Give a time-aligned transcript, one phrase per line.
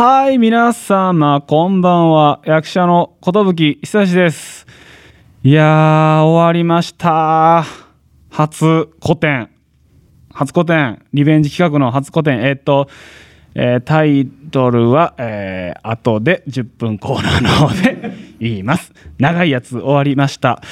[0.00, 2.40] はい、皆様、こんばんは。
[2.44, 3.52] 役者の寿
[3.82, 4.64] 久志です。
[5.42, 7.64] いやー、終わりました。
[8.30, 9.50] 初古典。
[10.32, 11.04] 初古典。
[11.12, 12.46] リベンジ企画の初古典。
[12.46, 12.88] えーっと、
[13.56, 18.92] えータイトルは、えー後で10分コーナーの方で 言います。
[19.18, 20.62] 長いやつ終わりました。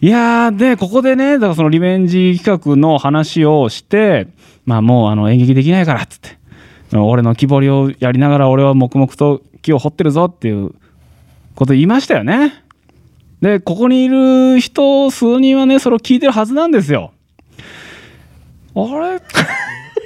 [0.00, 4.28] いやー、で、ここでね、だからそのリベンジ企画の話をして、
[4.64, 6.41] まあもうあの演劇できないからっつって。
[7.00, 10.72] 俺の木彫りをやりながら俺は黙々と木を彫ってるぞっていう
[11.54, 12.52] こと言いましたよね。
[13.40, 17.12] でここにいる人数人はねそれを聞いてるはずなんですよ。
[18.74, 18.80] あ
[19.14, 19.20] れ？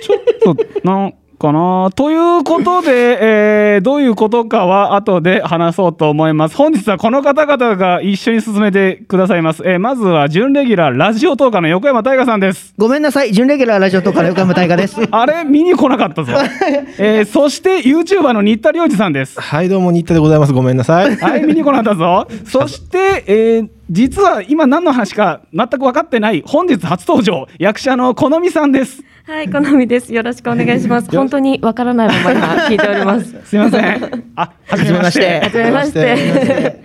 [0.02, 6.56] ちょっとなんかなということで、えーどういうことかは後で話そうと思います。
[6.56, 9.62] 本日はこの方々が一緒に進めてくださいます。
[9.66, 12.72] えーまずは準レギュラーラジオトーカーの横山大河さんです。
[12.78, 15.00] ごめんなさい、準レギュラーラジオとから横山大河です。
[15.10, 16.32] あれ見に来なかったぞ。
[16.98, 19.40] えーそして YouTuber の新田良二さんです。
[19.40, 20.52] はい、どうも、新田でございます。
[20.52, 21.16] ごめんなさい。
[21.16, 22.26] はい、見に来なかったぞ。
[22.46, 29.02] そして、えー実は今何の話か全く分かってない本日初登場役者の好みさんです。
[29.24, 30.12] はい、好みです。
[30.12, 31.10] よろしくお願いします。
[31.10, 33.36] 本当にわからないまま今聞いております。
[33.46, 34.24] すいません。
[34.34, 35.40] あ、はじめまして。
[35.40, 36.82] はじめまして。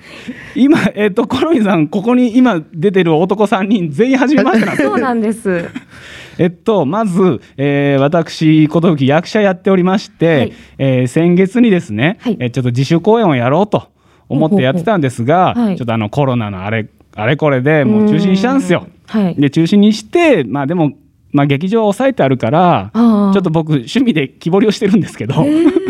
[0.55, 4.83] 今えっ、と好みさんここに今出てる男3人全員はじめましてなんです。
[4.83, 5.69] そうなんです。
[6.37, 13.90] えっとまず、えー私寿役者やっておりまして、はいえー先月にですね、はいえーちょっと自主公演をやろうと
[14.31, 18.87] 思ってやってたんですが、ちょっとあのコロナのあれあれこれでもう中止にしたんですよ。
[19.07, 19.35] はい。
[19.35, 20.93] で中止にしてまあでも、
[21.31, 25.35] まあ、劇場は抑えてあるからちょっと僕趣味で木彫りをしてるんですけど、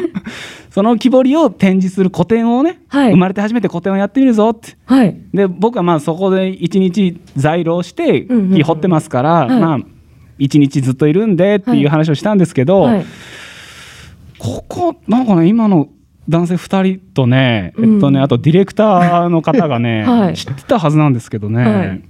[0.71, 3.11] その木彫りを展示する個展をね、はい。
[3.11, 4.75] 生まれて初めて個展をやってみるぞって。
[4.85, 5.15] はい。
[5.33, 8.55] で僕はまあそこで一日在廊してうんうんうん。
[8.55, 9.49] 木彫ってますから、はい。
[9.59, 9.79] まあ
[10.39, 13.05] 一日ずっといるんでっていう話をしたんですけど、はい。
[14.39, 15.87] ここなんかね今の
[16.31, 22.01] 男性2人とね、うんえっとねあとディレクターの方がね、 はい知ってたはずなんですけどね、はい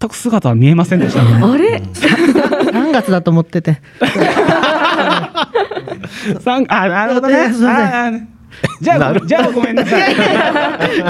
[0.00, 1.40] 全く姿は見えませんでしたね。
[1.42, 1.76] あれ？
[2.72, 3.80] 3月だと思ってて。
[6.40, 7.52] さんあなるほどね。
[8.80, 10.12] じゃあじゃあごめんなさい。
[10.12, 10.16] い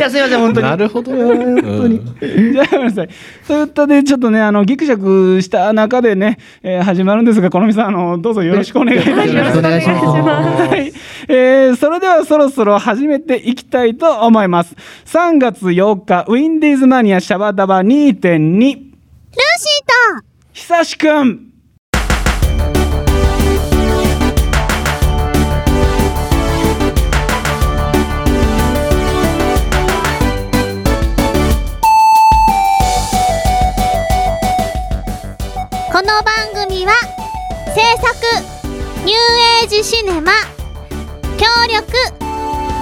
[0.00, 0.66] や、すいません、本当に。
[0.66, 1.22] なるほどね。
[1.24, 2.00] 本当に。
[2.52, 3.08] じゃあごめんなさい。
[3.44, 9.28] そういったでちょっとねあのギクシャクした中でね、えー始まるんですがこのみさんあのどうぞよろしくお願いいたします。
[9.34, 10.92] よろしくお願いしますはい、
[11.28, 14.74] えーそれではそろそろ始めていきたいと思います。
[15.06, 18.78] 3月8日ウィンディーズマニアシャバダバ2.2ルーシー
[20.20, 21.51] と久しくん。
[36.12, 36.92] の番組は
[37.74, 38.12] 制作
[39.06, 39.18] ニュー
[39.62, 40.32] エイジシネマ
[41.38, 41.86] 協力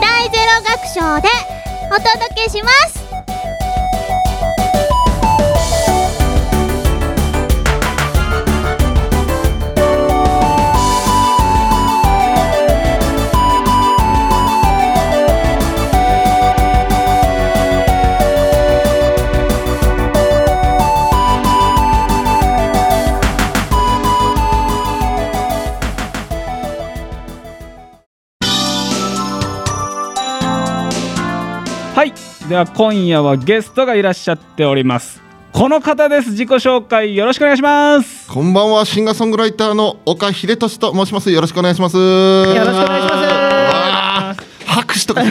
[0.01, 1.29] 大ゼロ学賞で
[1.93, 3.00] お届けします。
[32.51, 35.23] では今夜はゲストがいらっしゃっております。
[35.53, 36.31] この方です。
[36.31, 38.29] 自己紹介よろしくお願いします。
[38.29, 41.31] こんばんは、シンガーソングライターの岡秀俊と申します。
[41.31, 41.97] よろしくお願いします。
[41.97, 44.67] よよろしくお願いします。
[44.67, 45.23] 拍手とか。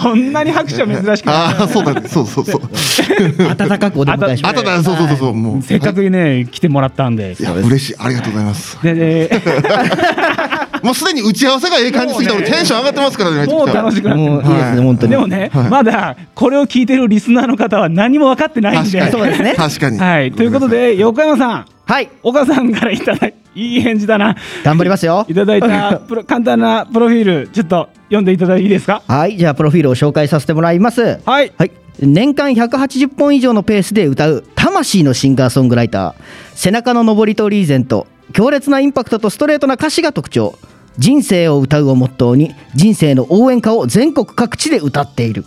[0.00, 1.34] そんなに拍手は珍しくない。
[1.36, 2.08] ああ、そうだね。
[2.08, 2.62] そうそうそう。
[2.62, 4.52] 温かくお出迎えします。
[4.52, 5.62] あとだ、そうそうそうそう、もう。
[5.62, 7.42] せっかくね来てもらったんでい。
[7.42, 7.96] や、嬉しい。
[7.98, 8.78] ありがとうございます。
[8.82, 9.42] でで
[10.82, 13.46] もうすでに打ち合わせがええ感じすぎたので、テンション上がってますからね。
[13.46, 15.12] もう楽しくなってもういいですね、はい本当に。
[15.12, 19.00] でもね、まだこれを聞いてるリスナーの方は何も分かってないんで。
[19.00, 19.22] 確かに。
[19.22, 19.98] そうですね確かに。
[19.98, 24.36] はい、ということで横山さん、はい、岡さんからいただいいい返事だな。
[24.64, 25.34] 頑張りますよい。
[25.34, 29.02] ただいたプロ 簡単なプロフィールちょっと読んでいただいていいですか？
[29.06, 31.18] はい、じゃあ、プロフィールを紹介させてもらいます。
[31.24, 31.52] はい。
[31.58, 31.70] はい、
[32.00, 36.14] 年間180本以上のペースで歌う魂のシンガーソングライター
[36.54, 40.54] 背中の上りとリーゼント強烈なインパクトとストレートな歌詞が特徴
[41.00, 45.46] 人生を歌うをモットーに人生の応援歌を全国各地で歌っている。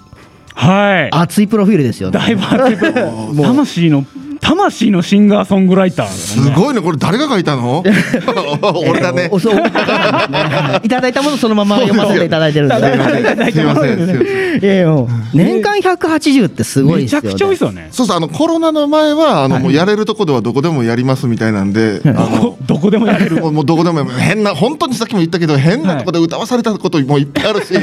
[0.55, 1.13] はい。
[1.13, 2.17] 熱いプロフィールですよね。
[2.17, 4.03] だいぶ熱いプロ 魂の
[4.43, 7.83] 魂のシンガーソングライターだね、すごいねこれ誰が書いたの？
[8.87, 9.29] 俺だね。
[9.31, 9.55] おそう
[10.83, 12.75] いただいたものそのまま読ませていただいてるんで。
[12.75, 13.23] すいません。
[13.51, 14.23] すいません。
[15.33, 17.27] 年間180ってすごいですよ、ね。
[17.29, 17.87] めちゃくちゃ多いですよね。
[17.91, 23.37] そうそうあのコロナの前はあの、もうやれるとこではどこでもやりますみたいなんで、あのどこでもやれる。
[23.37, 27.73] もうもうどこでも変な本当にさっきも言ったけど変なとこで歌わされたこともいっぱいあるし、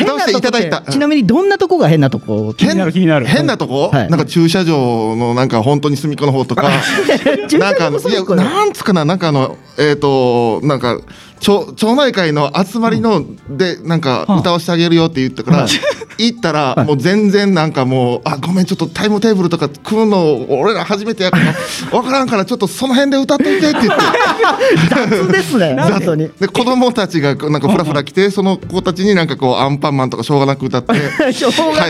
[0.00, 0.82] 歌わせていただいた。
[0.90, 2.54] ちなみにどんなとこが変なとこ？
[2.56, 3.26] 気になる気になる。
[3.26, 4.10] 変なとこ、はい。
[4.10, 6.70] なんか駐車場のなんか本当に隅っこの方とか。
[7.58, 10.98] なんかいやなんつうかななんかあのえっ、となんか
[11.44, 15.66] 町町内会の集まりのでなんか歌わせてあげるよって言ったから、
[16.16, 21.52] 行ったらもう全然なんかもうあごめんちょっとタイムテーブルとか組むの俺ら初めてやから
[21.90, 23.90] 分からんからちょっとその辺で歌っといてって言って。
[24.88, 26.30] 雑ですね 本当に。
[26.40, 30.94] で子供たちがなんかフラフラ来てその子たちになんかこうアンパンマンとかしょうがなく歌って
[31.28, 31.40] 帰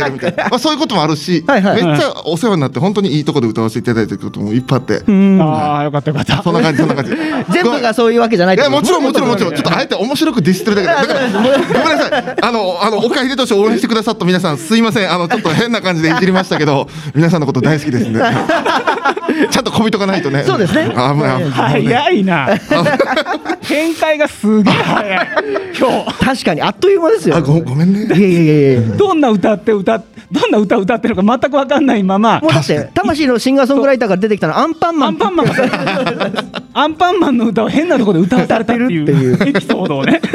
[0.04, 1.84] るみたいな、まあ、そういうこともあるし、はいはい。
[1.84, 4.94] めっちゃお世話になって本当にいいとこで歌わせていただいてることもいっぱいあって、
[5.40, 6.42] ああよかったよかった。
[6.42, 7.12] そんな感じそんな感じ。
[7.52, 11.14] 全部がそういうわけじゃないいやもちろんもちろんもちろんちょっとあえて面白くディスってるだけで。
[11.14, 12.36] だからごめんなさい。
[12.40, 15.10] あのあのお帰りとして応援してくださった皆さんすいません。
[15.10, 18.20] あのちょっと変な感じでいじりましたけど皆さんのこと大好きですね
[19.50, 20.44] ちゃんとこびとかないとね。
[20.44, 20.90] そうですね。
[20.90, 21.50] 危ない危ない。
[21.50, 22.48] 早いな。
[23.66, 24.74] 展開がすげえ。
[24.74, 25.28] 早い
[25.78, 26.24] 今日。
[26.24, 27.36] 確かにあっという間ですよ。
[27.36, 28.06] あごごめんね。
[28.06, 32.40] いやいやいやどんな歌って歌っどんな歌歌ってるのか全く分かんないまま。
[32.40, 35.08] もうだって魂のシンガーソングライターから出てきたのアンパンマン。
[35.10, 35.46] アンパンマン
[36.74, 40.20] アンパンマンの歌を変なところで歌わされたっていうエピソードをね。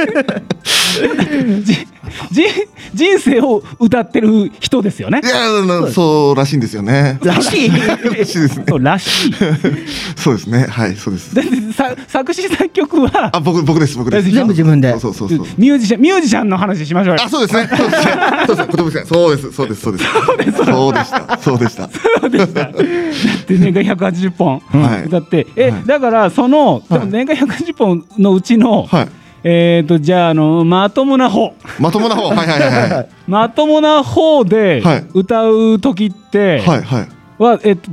[2.94, 5.22] 人生を歌ってる人ですよね。
[5.24, 7.20] いやそうらしいんですよね。
[7.24, 7.70] らしい。
[7.70, 8.66] らしいですね。
[8.68, 9.34] そうらしい。
[10.16, 10.66] そうですね。
[10.70, 11.36] はいそうです。
[11.36, 11.42] で
[11.74, 14.30] さ作詞作曲はあ僕僕です僕です。
[14.30, 14.92] 全部自分で。
[15.00, 15.48] そうそうそうそう。
[15.58, 17.24] ミュージシャンミュージシャンの話しましょうよ。
[17.24, 17.70] あそうですね。
[17.70, 19.04] そうですね。
[19.06, 19.82] そうですそうです。
[19.82, 20.08] そうです。
[20.22, 20.66] そうです。
[20.66, 21.40] そうでした。
[21.42, 21.90] そうでした。
[22.20, 22.62] そうでした。
[22.62, 25.06] だって年間180本はい。
[25.06, 25.84] 歌って、え、はい。
[25.86, 32.28] だからその、でも年間180本のうちの、はいえっ、とじゃああのまともな方、まともな方。
[32.28, 33.10] はいはいはいはい。
[33.28, 35.06] まともな方ではい。
[35.14, 37.08] 歌う時ってはいはい。
[37.42, 37.90] は、えっと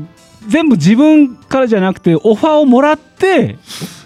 [0.49, 3.59] 全部自分からじゃなくてオファーをもらって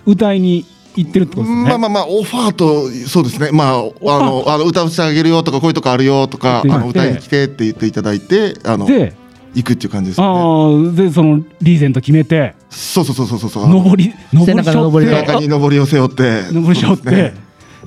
[0.07, 0.65] 歌いに
[0.97, 1.69] 行ってるってことですね。
[1.69, 3.51] まあまあまあオファーとそうですね。
[3.53, 9.15] まああのあの歌わせてあげるよとかこういうとこあるよとかあでの歌いに来てって言っていただいてあので、
[9.55, 10.27] 行くっていう感じですね。
[10.27, 12.55] ーでそのリーゼント決めて。
[12.69, 13.71] そうそうそうそうそう。
[13.71, 16.43] 上り上り背中の上り背背中に上りを背負って。
[16.53, 17.35] 上りしょって、ね。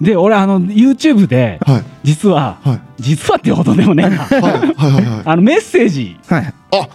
[0.02, 1.84] で俺あの YouTube で、はい。
[2.04, 2.82] 実は、はい。
[3.00, 6.18] 実はっていうほどでもねはいはいはいはいあのメッセージ。
[6.28, 6.54] はい。
[6.72, 6.90] あ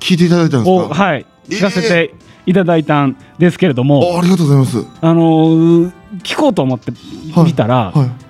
[0.00, 2.14] 聞いていただいたんですを、かはい、聞かせて
[2.46, 4.86] いただいたんですけれども、あありがとうございます。
[5.00, 5.92] あのー
[6.24, 6.90] 聞こうと思って
[7.32, 8.29] はい見たら、はい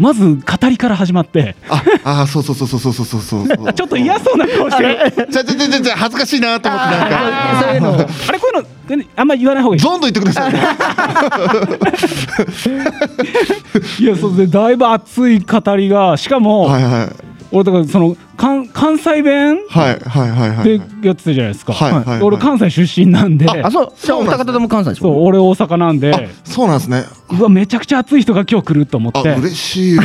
[0.00, 1.54] まず語りから始まって
[2.02, 7.20] ああそうそうそうそうそうそうそう ちょっと嫌そうな顔してじゃじゃじゃじゃ恥ずかしいなと思ってなんか
[8.28, 8.68] あれこういうの
[9.16, 9.82] あんま言わない方がいい。
[9.82, 10.52] どんどん言ってください。
[14.02, 14.46] いや、そうですね。
[14.48, 16.62] だいぶ熱い語りが、しかも。
[16.62, 17.08] はいはい
[17.52, 19.58] 俺だからその関関西弁？
[19.68, 20.64] はいはいはいはい。
[20.78, 22.22] でやってたじゃないですか、はいはいはい。
[22.22, 23.46] 俺関西出身なんで。
[23.62, 25.02] あそうじゃあお二方とも関西でしょ？
[25.02, 26.14] そう俺大阪なんで。
[26.14, 27.04] あそうなんですね。
[27.30, 29.34] うわめちゃくちゃ熱い人が今日来ると思あって。
[29.34, 30.04] 嬉しいわ。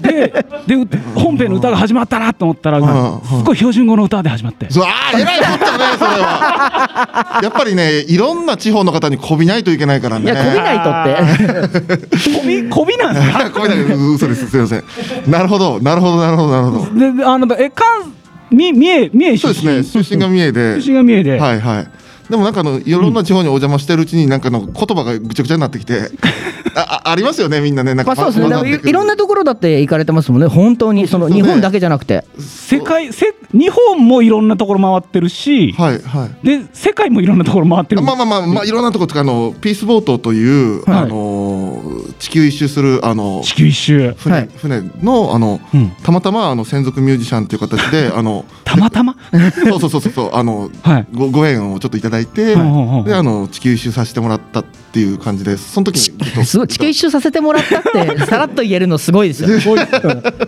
[0.00, 0.32] で
[0.66, 4.70] でう本編の歌が始まったなと思ったらうんすごい標準語の歌で始まって。
[4.70, 7.40] そうあーえらいこったねそれは。
[7.42, 10.24] やっぱりねいろんな地方の方にこびないといけないからね。
[10.24, 12.06] いやこびないとって。
[12.40, 13.50] こびこびなんですか？
[13.50, 13.78] こびない
[14.14, 14.84] 嘘ですすいません。
[15.26, 16.98] なるほどなるほどなるほどなるほど。
[16.98, 18.12] でであのえ関
[18.50, 20.02] み三重三重出そう身ですね。
[20.02, 20.80] 出身が三重で。
[20.80, 21.88] 出身が三重で、はいはい
[22.30, 26.10] でもなんかあのいろんな地方にお邪魔してるうちになんかの言葉がぐちゃぐちゃになってきて
[26.74, 27.94] ああありますよねみんなね。
[27.94, 28.80] なんかまあそうですね。
[28.90, 30.46] いろんなところだって行かれてますもんね。
[30.46, 32.24] 本当にその日本だけじゃなくて。
[32.38, 36.46] 世界せ日本もいろんなところ回ってるし、はいはい。
[36.46, 38.02] で世界もいろんなところ回ってる。
[38.02, 41.02] まあまあまあまあいろんなところとかあのピースボートという、はい。
[41.02, 41.80] あの
[42.18, 44.14] 地球一周するあの地球一周。
[44.18, 44.48] 船,、はい。
[44.56, 45.92] 船のあの、うん。
[46.02, 49.16] たまたまあの専属ミュージシャンという形であの たまたま？
[49.70, 51.06] そうそうそうそうそうあの、はい。
[51.14, 53.08] ごご縁をちょっといただいて、はい。
[53.08, 55.72] であの地球一周させてもらったっていう感じです。
[55.72, 59.48] その時にすごい地球一周させてもらったって さらっと言えるのすごいですよ。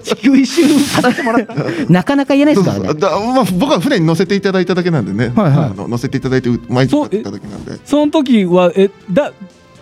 [0.02, 1.54] 地球一周させてもらった。
[1.92, 2.74] なかなか言えないでそうそう。
[2.74, 5.64] すからねだまあ、僕は船に乗せていただいただけなんでね、はいはい。
[5.66, 7.78] あの乗せていただいてう毎日歌ただけなんで。
[7.84, 9.32] その時はえだ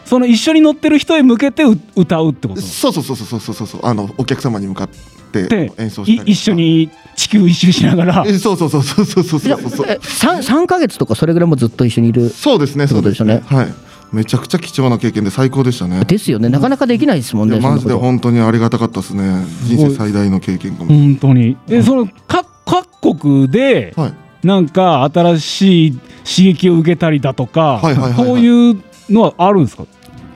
[0.05, 2.61] その一緒に乗ってる人へ向けてう歌うってこと？
[2.61, 3.81] そうそうそうそうそうそうそう。
[3.85, 4.97] あのお客様に向かって
[5.45, 8.25] で演奏したりい一緒に地球一周しながら。
[8.26, 13.75] えそうそうそうそうそうそうそう三三ヶ月とかそれぐらいもずっと一緒にいるそうですねってことですよねはい
[14.12, 24.14] めちゃくちゃ貴重な経験で最高でしたねですよねなかなかできないですもんいねマジで本当にありがたかったですね人生最大の経験かも、本当にえその各各国ではい
[24.47, 29.87] なんか新しい刺激を受けたりだとか、はいはいはいはいこういうのはあるんですか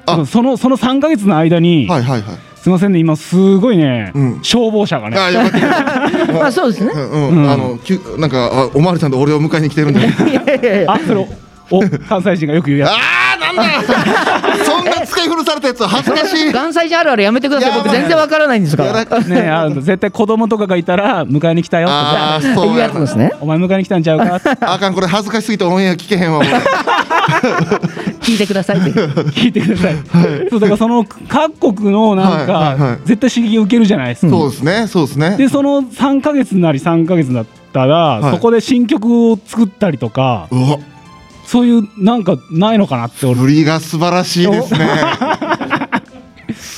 [0.06, 2.98] あそのその3か月の間に、はいはいはいすいませんね。
[2.98, 4.38] 今すごいね、うん。
[4.42, 5.18] 消防車がね。
[5.18, 5.50] あよかっ
[6.26, 6.92] たまあそうですね。
[6.92, 10.92] うんあのきゅなんかあおまわりさんと俺を迎えに来てるんだよいやいやいや。
[10.92, 11.26] あそれ
[11.70, 12.90] お関西人がよく言うやつ
[13.56, 16.52] なんだそんな使い古されたやつ恥ずかしい。
[16.52, 21.94] 関西人あるあるやめてください僕全然わからないんですからねあの絶対子供とかがいたら迎えに来たよって。
[21.94, 23.32] あーそういうややつですね。
[23.40, 24.50] お前迎えに来たんちゃうかって。
[24.60, 26.48] あかんこれ恥ずかしすぎてオンエア聞けへんわ俺
[28.20, 28.90] 聞いてくださいって。
[28.90, 29.96] 聞いてください、
[30.50, 32.98] そうだからその各国のなんか、はいはいはい。
[33.04, 35.36] 絶対刺激を受けるじゃないですか、そうですねそうですね。
[35.36, 38.34] でその3か月なり3か月だったら、はい。
[38.34, 40.78] そこで新曲を作ったりとかうわ
[41.50, 43.34] そういうなんかないのかなって俺。
[43.40, 44.88] 振りが素晴らしいですね。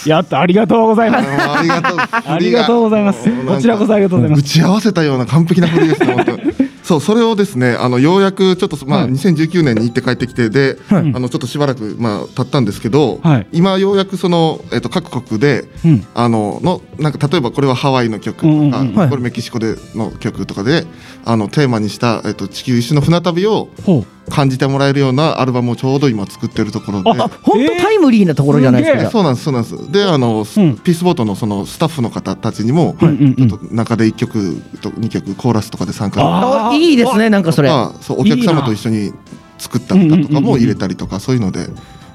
[0.07, 1.29] やったありがとうございます。
[1.29, 1.99] ありがとう。
[2.33, 3.29] ありがとうございます。
[3.47, 4.41] こちらこそありがとうございます。
[4.41, 6.33] 打ち合わせたような完璧な振りですね本当。
[6.33, 6.43] に
[6.83, 9.11] そうそれをですねあのようやくちょっとまあ、はい。
[9.12, 11.12] 2019年に行って帰ってきてで、はい。
[11.14, 13.47] あのちょっとしばらくまあ経ったんですけど、はい。
[13.52, 16.07] 今ようやくそのえっと各国で、うん。
[16.14, 18.95] あののなんか例えばこれはハワイの曲とか、うんうんうん。
[18.95, 19.09] はい。
[19.11, 20.87] これメキシコでの曲とかで
[21.26, 27.11] あのテーマにした、えっと、地球一周の船旅をほ感じてもらえるようなアルバムをちょうど今作ってるところで。
[27.11, 29.11] あ本当タイムリーなところじゃないですかえー。
[29.11, 29.93] そうなんですそうなんです。
[29.93, 30.45] であの、うん。
[30.79, 33.49] ピースボートのそのスタッフの方たちにも、うんうんうん。
[33.49, 37.69] ちょっと中で1曲と2曲コーラスとかで参加いいですねなんかそれ。
[37.69, 39.12] あそうお客様と一緒に
[39.59, 41.69] 作った歌とかも入れたりとかそういうので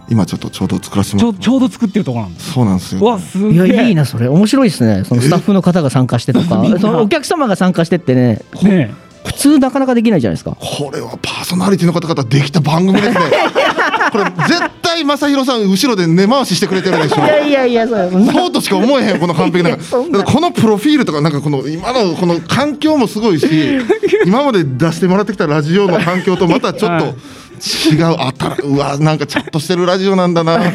[0.10, 3.02] 今ちょっとちょうど作らせてもらってちょうど作ってるところなんですそうなんですよ。
[3.02, 4.28] うわすげいえやいいなそれ。
[4.28, 5.04] 面白いですね。
[5.04, 6.64] そのスタッフの方が参加してとか。
[6.80, 8.42] そのお客様が参加してってね。
[8.64, 8.94] ね
[9.28, 10.56] 普通なかなかできないじゃないですか。
[10.60, 13.20] これはパーソナリティの方々できた番組ですね。
[14.12, 17.18] これ絶対正弘さん後ろで根回ししてくれてるでしょ。
[17.18, 19.78] いやいやいやそうとしか思えへんこの完璧 な。
[19.78, 23.48] このプロフィールとかなんかこの今のこの環境もすごいし
[24.26, 27.16] 今まで出してもらってきたラジオの環境とまたちょっと
[27.58, 30.60] 違うあたらうわなんかちゃんとしてるラジオなんだな。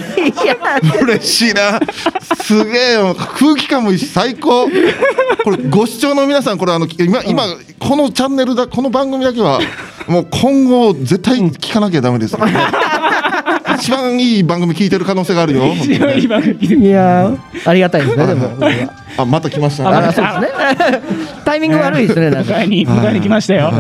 [1.03, 1.81] 嬉しいな。
[2.43, 3.15] すげえよ。
[3.15, 4.69] 空気感もいいし最高。
[5.45, 7.45] これご視聴の皆さんこれあの今今
[7.79, 9.61] このチャンネルだこの番組だけは
[10.07, 12.41] もう今後絶対聞かなきゃダメですよ。
[13.79, 15.67] 一番いい番組聞いてる可能性があるよ。
[15.75, 18.49] 一番いい番組聞いやーありがたいですねでも
[19.17, 19.89] あまた来ましたね。
[19.91, 21.03] あらそうですね。
[21.45, 22.55] タイミング悪いですねなんか。
[22.55, 23.73] 迎えに迎えに来ましたよ。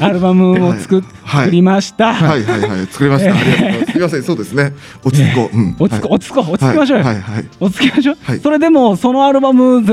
[0.00, 2.14] アルバムを作はい作りました。
[2.14, 2.86] はいはいはい。
[2.86, 3.34] 作りました。
[3.36, 3.92] ありがとうございます。
[3.92, 4.22] すみません。
[4.22, 4.72] そうですね。
[5.04, 5.50] 落ち着こ。
[5.52, 5.56] う。
[5.56, 5.76] うん。
[5.78, 7.04] 落ち着こう落ち着こう落ち着きましょうよ。
[7.04, 7.44] はいはいはい。
[7.60, 8.16] 落ち着きましょう。
[8.22, 8.40] はい。
[8.40, 9.84] それでもそのアルバム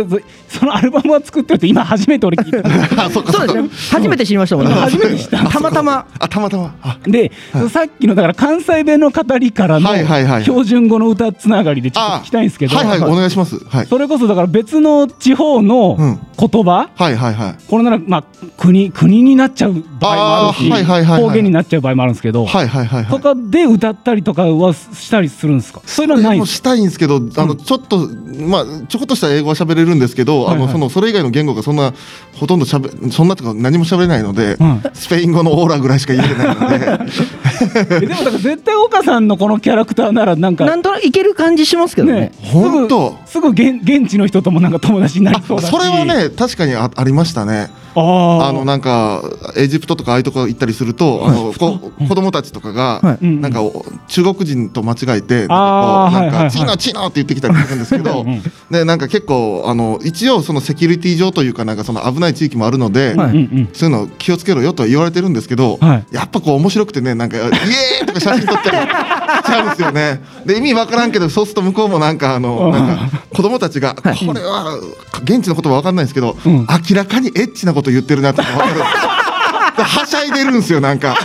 [0.48, 2.68] そのアルバムは作ってるって今初めて俺聞いた。
[3.06, 3.70] あそっかそうですね。
[3.92, 4.74] 初めて知りましたもんね。
[4.74, 5.38] 初めて知った。
[5.46, 6.06] たまたま。
[6.20, 6.76] あたまたま。
[6.82, 6.98] あ。
[7.06, 7.32] で、
[7.72, 10.44] さっきのだから関西弁の語りからのはいはいはい。
[10.44, 13.60] 標準語の歌つながりでちょっとあ聞きたいんですけど、はいはいお願いします。
[13.68, 13.86] はい。
[13.86, 16.20] それこそだから別の地方のうん。
[16.40, 17.56] 言葉、はいはいはい。
[17.68, 18.24] これならまあ
[18.58, 23.12] 国国になっちゃう場合もあるし、はいはいはい方言になっちゃう場合もあるんですけど、はいはいはいはい。
[23.12, 25.82] とかで歌ったりとかはしたりするんですか？
[25.86, 26.38] そういうのはない。
[26.38, 28.08] んですもしたいんですけど、あのちょっと
[28.48, 30.58] まあちょこっとした英語は喋れるんですけど、はい。
[30.58, 31.94] はいあのそのそれ以外の言語がそんな
[32.34, 34.82] ほとんど喋そんなとか何も喋れないので、うん。
[34.94, 42.14] スペイン語のオーラぐらいしか言えないので、 えでもだから絶対岡さんのこのキャラクターならなんかなんとなくいける感じしますけどね。
[42.14, 42.32] ね。
[42.42, 43.18] 本当。
[43.26, 45.72] すぐすぐ現現地の人ともなんか友達になりあそうだし。
[45.72, 47.70] それはね確かにあありましたね。
[48.02, 49.24] あのなんか
[49.56, 53.26] エジプトとかああいうとこ行ったりすると、あのこ 子供たちとかが、はい。
[53.26, 58.26] うんなんかお中国人と間違えて、なんかチーノチーノって言ってきたりするんですけど
[58.72, 63.68] でなんか結構あの一応そのセキュリティ上というかなんかその危ない地域もあるので、はい。
[63.74, 66.06] そういうの気をつけろよとは言われてるんですけど、はい。
[66.12, 68.78] やっぱこう面白くてねなんかイエーイとか写真撮ったり
[69.44, 70.22] しちゃうんですよね。
[70.46, 74.78] で意味わからんけどそうすると向こうもなんかあのなんか子供たちがこれは
[75.24, 76.68] 現地の言葉わかんないんですけど、うん。
[76.90, 78.82] 明らかにエッチなことこと言ってるなってわかる。
[79.84, 81.16] はしゃいでるんですよなんか。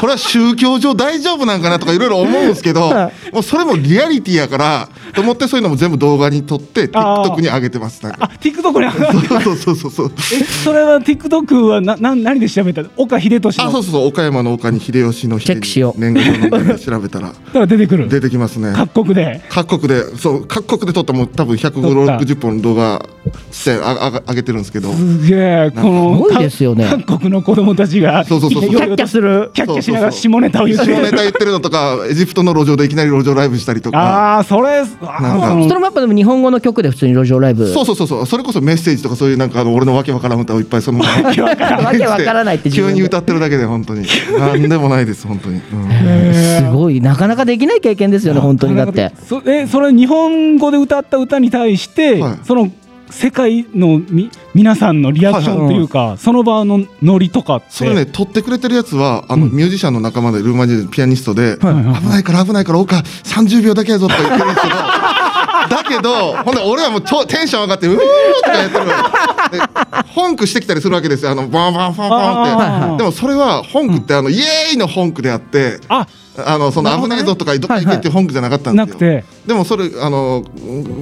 [0.00, 2.90] これは宗教上大丈夫なんかなとかいろいろ思うんですけど、
[3.32, 8.02] もうそれもリアリティやからと思ってそういうのも全部動画に撮って TikTok に上げてます。
[8.02, 8.24] なんか。
[8.24, 10.12] あ TikTok に上がってそうそうそうそう。
[10.32, 13.68] えそれは TikTok はなな何で調べた岡秀俊の。
[13.68, 14.06] あそうそうそう。
[14.08, 16.00] 岡山の岡に秀吉の秀チェックしよう。
[16.00, 16.20] 年号
[16.58, 17.28] の調べたら。
[17.52, 18.08] から出てくる。
[18.08, 18.72] 出てきますね。
[18.74, 19.42] 各国で。
[19.48, 23.04] 各国でそう各国で撮ったもう多分160本動画
[23.50, 24.92] してああ上げてるんですけど。
[24.92, 25.70] すげえ。
[25.74, 26.86] このすごいですよね。
[27.06, 28.24] 各国の子供たちが。
[28.24, 29.50] そうそうそうキャッキャする。
[29.54, 33.98] キャッキャしながら下ネタを言って下ネタ言ってるのとかエジプトの路上でいきなり路上ライブしたりとか。
[33.98, 35.46] ああそれあなんか。
[35.46, 37.66] ーそのそれもやっぱでも日本語の曲で普通に路上ライブ。
[37.72, 38.06] そうそうそう。
[38.06, 44.06] そうそれこそメッセージとかそういうなんかあの俺のわけわからん歌をいっぱいその まま わけわからないって急に歌ってるだけで本当に。
[44.38, 47.00] なんでもないです本当に、うんすごい。
[47.00, 48.76] なかなかできない経験ですよね本当に。
[48.76, 49.12] だって。
[49.28, 52.38] そえそれ日本語で歌った歌に対して、はい。
[52.44, 52.70] その
[53.14, 57.66] 世界のみ皆さんのリアクションというか、その場のノリとかって。
[57.70, 64.74] それね撮ってくれてるやつはあの、ミュージシャンの仲間でルーマニア人のピアニストで、はいはい危ないから危ないから岡30秒だけやぞとか言ってるんですけど
[65.68, 68.02] だけどほんで俺はもう超テンション上がってうーと
[68.42, 68.92] かやってるで
[70.14, 71.30] ホンクしてきたりするわけですよ。
[71.30, 72.98] あのバンバンバンバンって。
[72.98, 76.06] でもそれはホンクってあの、イエーイのホンクであってあ
[76.36, 79.24] あのその危ないぞとかどっか行けっていうホンクじゃなかったんですよ、なくて。
[79.46, 80.44] でもそれあの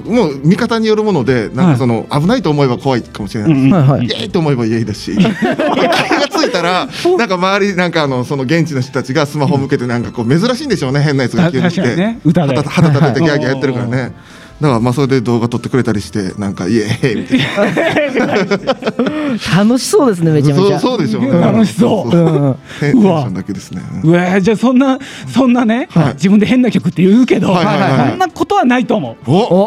[0.05, 4.07] もう見方によるものでなんかその、危ないと思えば怖いかもしれないです、うんはいはい。
[4.07, 5.17] イエーイと思えばイエーイだし。
[5.17, 6.89] 気がついたら
[7.19, 11.97] なんか周りなんかあのその現地の人たちがスマホ向けてなんかこう珍しいんでしょうね変なやつが急に来て。
[11.97, 12.21] ね。
[12.25, 14.01] 旗旗立ててギャーギャーやってるからはい。
[14.01, 14.15] はね
[14.63, 19.65] だからまあそれで動画撮ってくれたりしてなんかイエーイみたいな。
[19.65, 20.73] 楽しそうですねめちゃめちそう。
[20.75, 21.03] ゃそう。
[21.03, 23.83] でしょうね 楽しそううんテンションだけですね。
[24.05, 26.15] うわじゃあそんなそんなね、はい。
[26.15, 27.91] 自分で変な曲って言うけど、はいはいはい。
[27.91, 29.17] はいそんなことはないと思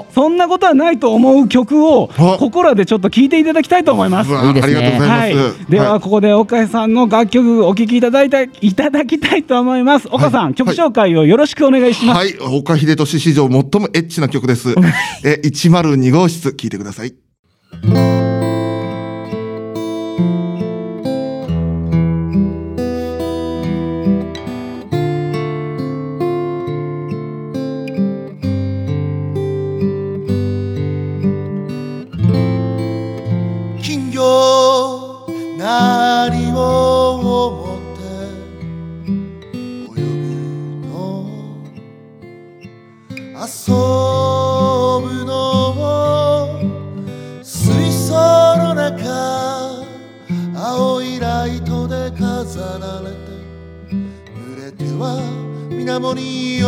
[0.09, 0.13] う。
[0.13, 4.31] そんなことはないと思う曲をあここらでちょっと聞いていただきたいと思います。
[4.31, 4.75] いいですね。
[4.77, 10.07] ありがとうござはいいます、ではここで岡井さんの楽曲お聴きいただいたいただきたいと思います。
[10.09, 12.17] 岡さん、曲紹介をよろしくお願いします。
[12.17, 14.75] はい、岡秀俊史上最もエッチな曲です。
[15.23, 17.15] え、102号室聞いてください。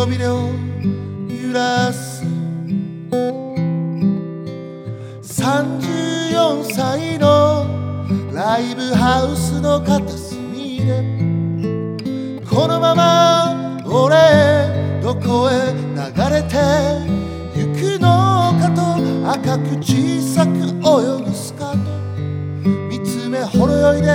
[0.08, 0.50] に尾びれを
[1.30, 2.24] 揺らす。
[5.22, 7.66] 34歳の
[8.34, 11.04] ライブハウスの片隅で
[12.50, 15.96] このまま俺どこへ流
[16.34, 16.56] れて
[17.56, 18.08] 行くの
[18.60, 18.80] かと
[19.32, 21.98] 赤く小さく泳ぐスカート。
[22.90, 24.08] 見つめほろ酔いで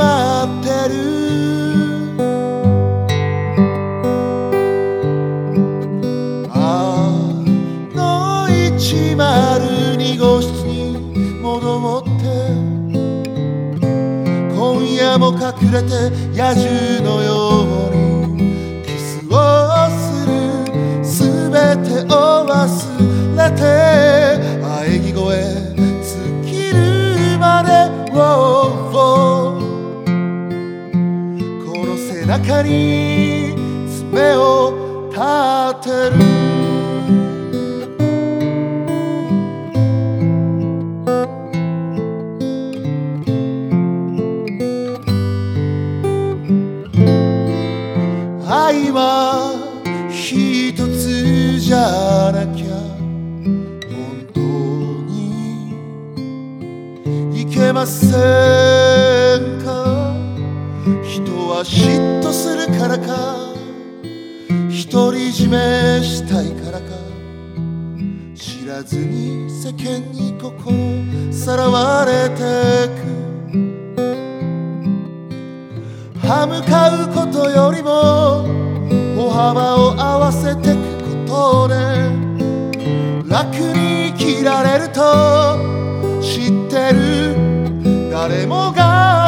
[0.00, 0.94] 待ってる。
[6.48, 6.56] あ
[7.94, 10.96] の102号室に
[11.42, 12.08] 戻って
[14.54, 14.58] 今
[14.94, 15.38] 夜も隠
[15.70, 15.92] れて
[16.34, 17.30] 野獣のよ
[17.90, 19.36] うにキスを
[19.90, 20.32] する
[21.04, 21.10] す
[21.50, 22.16] べてを
[22.48, 22.56] 忘
[23.36, 24.09] れて。
[32.42, 33.54] 中に
[33.86, 35.20] 爪を立
[35.88, 36.16] てる。
[48.48, 49.52] 愛は
[50.10, 52.66] 一つじゃなきゃ
[53.86, 54.40] 本当
[57.30, 59.09] にいけません。
[61.60, 63.36] は嫉妬するからか。
[64.90, 66.86] 独り占めしたいからか。
[68.34, 70.72] 知らずに世間に心
[71.30, 73.20] さらわれてく。
[76.26, 78.46] 歯向かうことよりも
[79.14, 80.78] 歩幅を合わせてく
[81.26, 81.74] ことで
[83.28, 85.58] 楽に生きられると
[86.22, 87.36] 知ってる。
[88.10, 89.19] 誰もが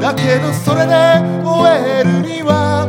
[0.00, 0.94] だけどそれで
[1.44, 1.68] 終
[2.00, 2.86] えるには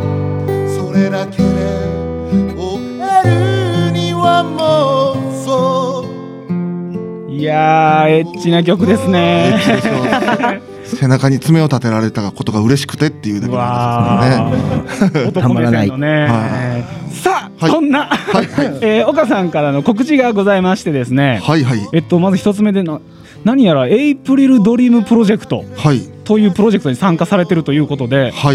[0.78, 6.06] それだけで終えるにはもうそ
[7.28, 7.32] う。
[7.32, 9.56] いやーエッチな曲ですね。
[10.86, 16.28] 背中に爪を立てられたことが嬉しくてっていうだけなんですけどね。
[17.12, 17.71] さあ、はい。
[17.71, 18.10] そんな、
[18.82, 21.39] えー岡さんからの告知がございましてですね。
[21.43, 21.80] はいはい。
[21.93, 23.00] えっとまず一つ目でな
[23.43, 26.01] 何やらエイプリルドリームプロジェクトはい。
[26.23, 28.32] というプロジェクトに参加されてるということで。
[28.41, 28.49] こ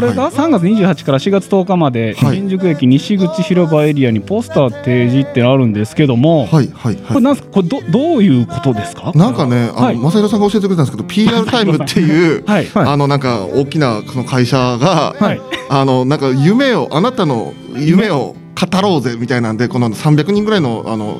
[0.00, 2.36] れがは3月28から4月10日まではい。
[2.36, 7.04] 新宿駅西口広場エリアにポスター提示ってあるんですけども、いはいはいはい。
[7.08, 7.48] これなんすか？
[7.50, 9.12] これどどういうことですか？
[9.16, 9.96] なんかね、あはい。
[9.96, 12.68] 弘さんが教えてくれたんですけど、PR タイムっていう、はい。
[12.74, 15.40] あの、なんか、大きな、その会社が、はい。
[15.68, 21.18] あの、なんか、夢を、あなたの夢を語ろうぜ、みたいなんで、この300人ぐらいの、あの、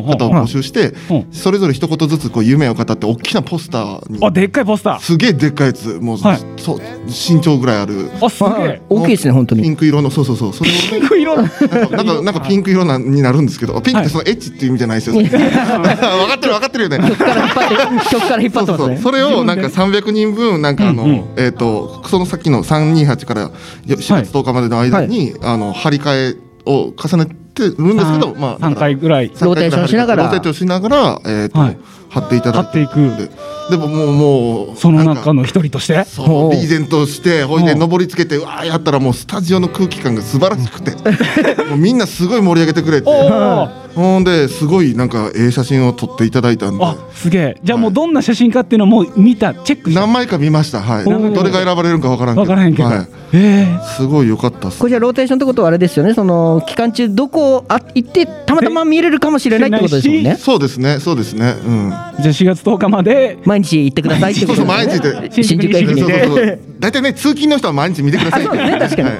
[0.00, 1.14] 方を募集してう。
[1.14, 4.24] んそれぞれ一言ずつこう夢を語って大きなポスターに。
[4.24, 5.00] あでっかいポスター。
[5.00, 5.98] すげえでっかいやつ。
[6.00, 6.38] もう、はい。
[6.58, 8.10] そう身長ぐらいある。
[8.20, 8.82] あすげえ。
[8.88, 10.52] 大きいですね本当ピにンク色のそうそうそう。
[10.52, 11.42] それをピンク色の。
[11.42, 15.16] なんかなんかなんかピンク色なになるんですけどピンクってそのエッチっていう意味じゃないですよ。
[15.16, 16.98] 分かってる分かってるよね。
[16.98, 21.24] 曲から引っ張って曲から引っ張それをなんか300人分なんかあの、うんうん。
[21.36, 23.50] えっ、とそのさっきの328からよ
[23.86, 29.28] 4月10日までの間に、あの張り替えを重ねてるんですけど、まあ3回ぐらい。
[29.40, 30.22] ローテーションしながら。
[30.24, 31.78] ローテーションしながらえっ、と、はい
[32.10, 32.66] 貼っていただいて。
[32.66, 33.16] 貼っていく。
[33.16, 33.30] で
[33.70, 36.04] でももうもうその中の一人として？
[36.04, 40.90] そうリーゼントしてほいでうん登りつけてうわーやったらもうスタジオの空気感が素晴らしくて
[41.70, 43.08] もうみんなすごい盛り上げてくれて。
[43.08, 46.84] おおほんですごいなんかええ写真を撮っていただいたんで。
[46.84, 47.56] あすげえ。
[47.62, 50.80] じゃあもうどんな写真かっていうのも見たチェック何枚か見ました？
[50.80, 51.04] はい。
[51.04, 52.44] どれが選ばれるかわからんけど。
[52.44, 53.06] 分からへんけど、はい。
[53.34, 54.78] えすごい良かったっす。
[54.78, 56.14] これじゃあローテーションってことはあれですよね。
[56.14, 60.36] その期間中どこあ行ってたまたま見れるかもしれないってことですもんね。
[60.40, 61.56] そうですねそうですね。
[61.66, 61.90] うん。
[61.90, 66.58] ー、じゃあ4月10日まで毎日行ってくださいってそうそうことね毎日で新宿駅にそうそうそう。
[66.78, 68.42] 大体ね通勤の人は毎日見てください。
[68.42, 69.08] あそうですね確かに。
[69.08, 69.18] はい。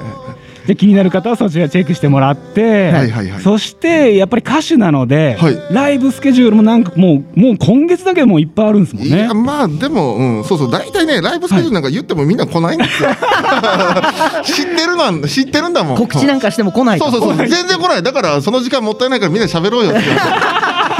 [0.67, 3.41] で気になる方はそちらチェックしてもらって、はいはいはい。
[3.41, 5.73] そしてやっぱり歌手なので、はい。
[5.73, 9.09] ライブスケジュールもなんかもうもう今月だけでもういっぱいあるんですもんね。
[9.09, 9.33] いや。
[9.33, 10.71] まあでも、うん、そうそう。
[10.71, 13.09] 大体ねライブスケジュールなんか言ってもみんな来ないんですよ。
[14.45, 15.97] 知ってるなん知ってるんだもん。
[15.97, 17.09] 告知なんかしても来ないと。
[17.09, 17.47] そうそうそう。
[17.47, 18.03] 全然来ない。
[18.03, 19.99] だからその時間もったいないからみんな喋ろうよって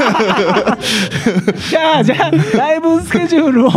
[1.70, 3.70] じゃあじゃあライブスケジュールを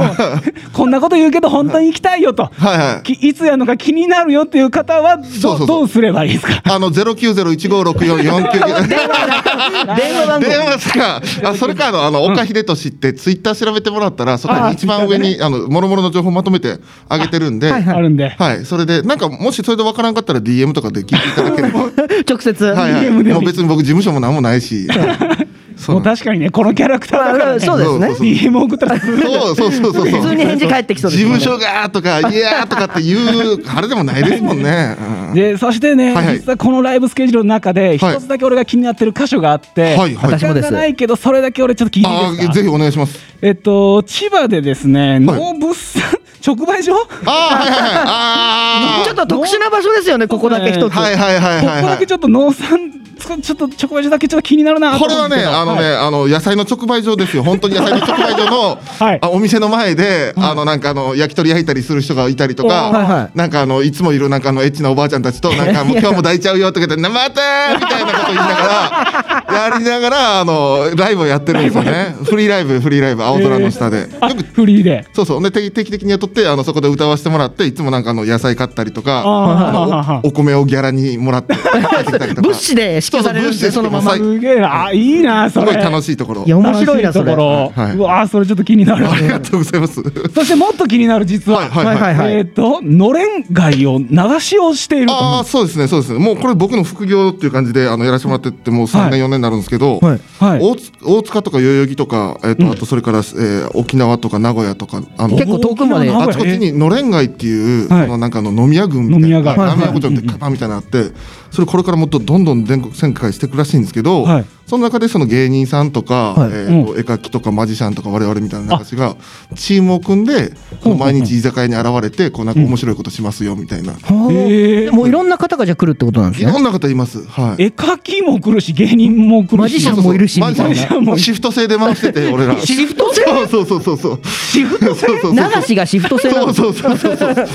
[0.74, 2.50] こんなこと言うけど本当に行きたいよと。
[2.58, 3.04] はいはい。
[3.04, 5.68] きいつやるのか気になるよっていう方はどそうそうそう。
[5.68, 6.62] どうすればいいですか？
[6.74, 10.48] あのゼロ九ゼロ一五六四四九電話番号。
[10.48, 16.78] 電話かあそれかあのあの岡秀俊ってツイッター調べてもらったらそこに一番上にあのもろもろの情報まとめて
[17.10, 18.30] あげてるんで、あるんで。
[18.30, 21.80] はい、それで、なんか、もしそれで分からんかったら DM とかで聞いていただければ。
[22.28, 23.06] 直接、はいはい。
[23.06, 23.42] DM でも。
[23.42, 24.88] 別に僕事務所も何もないし。
[25.88, 27.60] もう確かにねこのキャラクターだからね。
[27.60, 28.08] そうですね。
[28.08, 30.06] そうそう DM 送ったらそうそうそうそうそう。
[30.06, 31.40] 普通に返事返ってきそう事ですね。
[31.40, 34.96] 務所がとか、いやーとかっていう、あれでもないですもんね。
[35.30, 36.40] うんでそしてね、はいはい。
[36.40, 40.38] 実はこのライブスケジュールの中で一つだけ俺が気になってる箇所があって、はいはい。
[40.38, 43.20] 時間がないけどそれだけ俺ちょっと聞いていいですかぜひお願いします。
[43.42, 46.04] えっと千葉でですね、ノー物産
[46.46, 46.94] 直売所？
[47.26, 49.02] ああ、はいはいはい。
[49.02, 51.02] あ ちょっと特殊な場所ですよねここだけ一つ、あ。
[51.02, 52.14] はいはいはいここだけち。
[52.14, 53.06] ょっと農産
[53.42, 57.44] ちょっと直売所だけちょっと気になるなとこれはね、あのね、はいあの野菜の直売所ですよ。
[57.44, 72.16] 本当に野菜の直売所の、 はいあお店の前で、あのなんかあの焼き鳥焼いたりする人がいたりとか、なんかあのいつもいるなんかあのエッチなおばあちゃんたちと なんかもう今日も抱いちゃうよとか言って、なまたーみたいなこと言いながらやりながらあのライブをやってるんですよね。
[72.24, 74.02] フリーライブフリーライブ青空の下で。
[74.02, 82.48] よあくフリーでそうそうね定定期的に雇ってあのそこで歌わせてもらっていつもなんかあの野菜買ったりとかあおお米をギャラにもらって 帰ってきたりとか。
[82.48, 84.14] 物資で支給されるんでそのまま。
[84.14, 84.86] すげえな。
[84.86, 85.68] あいいなそれ。
[85.68, 86.44] すごい楽しいところ。
[86.46, 87.34] いや面白いなそれ。
[87.34, 89.10] うわーそれちょっと気になる。
[89.10, 90.02] ありがとうございます。
[90.34, 92.34] そしてもっと気になる実は、はいはいはい。
[92.36, 96.20] えっ、とのれん街を流しをしているとああそうですねそうですね。
[96.20, 99.12] もうこれ僕の副業っていう感じであのやらせてもらってってもう3はい。
[99.12, 100.20] 年4年になるんですけど、はい。
[100.40, 100.60] はい。
[100.62, 108.06] 大津大塚とか代々木とか、えっとあとそれから、えー沖縄とか名古屋とかあの結構遠くまであちこちにのれん街っていう、はい。
[108.06, 111.12] そのなんかあの飲み屋群みたいな飲み屋街ラーメン屋カみたいなのあって
[111.52, 114.46] それこれからもっとどんどん全国展開していくらしいんですけど、はい。
[114.66, 116.50] その中でその芸人さんとか、はい。
[116.52, 119.16] えーと絵描きとかマジシャンとか我々みたいな人たちが
[119.56, 120.54] チームを組んで
[120.84, 124.32] こう毎日居酒屋に現れてこうなんか面白いことしますよみたいな、はあ。
[124.32, 125.12] へえもうい。
[125.12, 126.50] ろんな方がじゃあ来るってことなんですね。
[126.50, 127.26] いろんな方います。
[127.26, 127.64] はい。
[127.64, 129.58] 絵描きも来るし芸人も来るし。
[129.58, 130.76] マジシャンもいるしマジみたいな。
[130.76, 132.60] シャンもシフト制で回してて俺ら。
[132.60, 133.24] シフト制？
[133.50, 134.20] そうそうそうそう。
[134.26, 135.34] シフトそうそうそう。
[135.34, 136.54] 流しがシフト制なの？
[136.54, 137.36] そうそうそうそう。
[137.36, 137.48] そう。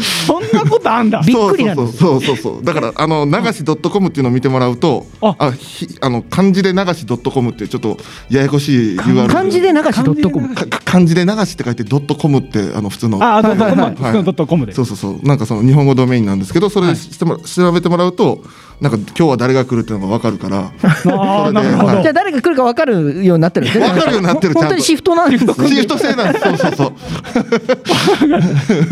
[0.00, 1.22] そんなことあんだ。
[1.26, 2.54] びっくりなんそうですそうそうそう。
[2.56, 2.64] そう。
[2.64, 5.36] だからあの流しドットコムっていうのを見てもらうと、あ。
[5.38, 7.96] あひあの漢字で流しドットコムってちょっと
[8.30, 9.28] ややこしい URL。
[9.28, 10.54] 漢字で流しドットコム。
[10.54, 13.22] かか漢字で流しって書いてドットコムってあの普通の。
[13.22, 15.20] ああドットコム、はい普通のドットコムで、そうそうそう。
[15.22, 18.44] なんかその日本語ドメインなんですけどそれでしてもら調べてもらうと
[18.80, 23.88] なんか今日は誰が来るっていうのが分かるから じゃあ誰が来るか分かるようになってるんですね。
[23.88, 25.54] 分かるようになってる本当にシフトなんですね。
[25.68, 26.44] シフト制なんです。
[26.44, 26.84] そうそうそ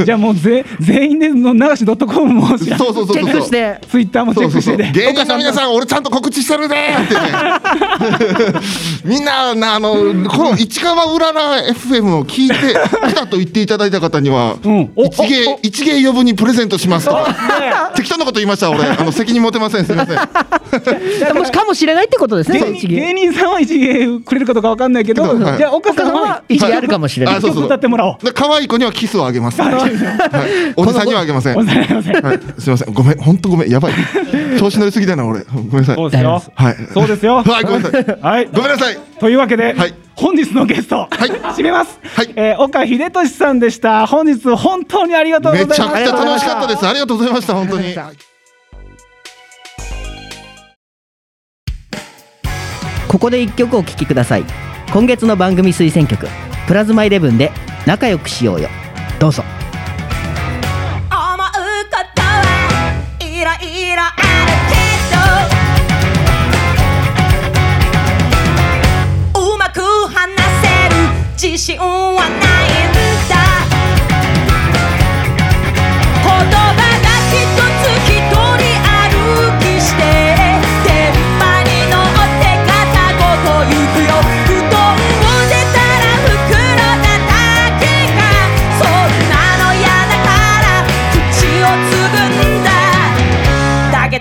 [0.01, 0.05] う。
[0.05, 4.77] じゃあもうぜ全員での流しドットコムもそうそうそうそうチェックしてツイッターもチェックして。
[4.77, 7.20] て芸人の皆さん俺ちゃんと告知してるねってね。
[9.05, 9.92] みんななあの
[10.29, 12.55] この市川うらら FM を聞いて
[13.09, 14.90] 来たと言っていただいた方には、うん。
[14.97, 17.12] お一芸一芸余分にプレゼントしますと。
[17.12, 18.85] か適当なこと言いました俺。
[18.85, 20.19] あの責任持てませんせんすみません。
[21.37, 22.61] もしかもしれないってことですね。
[22.83, 28.25] 芸人さんは一芸くれるかどうかわかんないけど、じゃあ岡さんは一芸あるかもしれないあそうそう曲歌ってもらおう。
[28.25, 29.61] で可愛い子にはキスをあげます。
[29.61, 29.75] はい。
[30.77, 31.55] おじさんにはあげません。
[31.55, 32.93] すすみません。
[32.93, 33.19] ごめん。
[33.19, 33.71] 本当ごめん。
[33.71, 33.93] やばい。
[34.59, 35.41] 調子乗りすぎだな俺。
[35.41, 35.97] ごめんなさい。
[35.97, 36.43] そうですよ。
[36.55, 36.77] はい。
[36.93, 37.43] そうですよ。
[37.43, 37.65] はい。
[37.65, 38.19] ごめんなさい。
[38.21, 38.49] はい。
[38.53, 38.99] ごめんなさい。
[39.21, 41.09] というわけで、はい本日のゲスト、はい
[41.57, 41.99] 締めます。
[42.03, 44.07] はいえー岡秀俊さんでした。
[44.07, 45.89] 本日本当にありがとうございました。
[45.89, 46.87] めちゃくちゃ楽しかったです。
[46.87, 47.55] ありがとうございました。
[47.55, 47.95] 本当に。
[53.14, 54.44] ここで一曲お聴きください。
[54.92, 56.27] 今月の番組推薦曲
[56.66, 57.53] 「プラズマイレブン」で
[57.87, 58.68] 「仲良くしようよ」
[59.20, 59.44] どうぞ。
[61.12, 61.46] 思う
[61.92, 62.42] ことは
[63.20, 64.16] いろいろある
[69.33, 69.81] けどうまく
[70.12, 70.96] 話せる
[71.40, 72.63] 自信はない。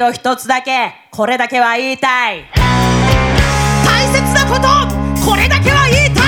[0.04, 2.44] ど一つだけこれだけは言いたい。
[3.86, 4.68] 大切なこと
[5.26, 6.24] これだけは言いたい。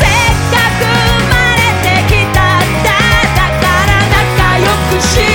[0.00, 2.88] せっかく生まれてきたんだ。
[3.36, 4.64] だから仲良
[4.96, 5.25] くし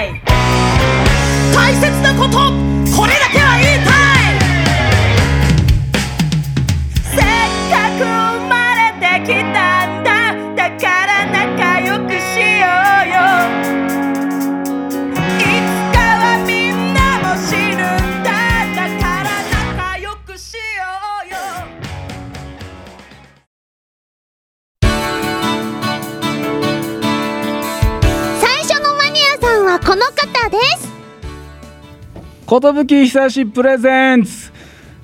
[32.60, 34.52] 寿久しプレゼンツ、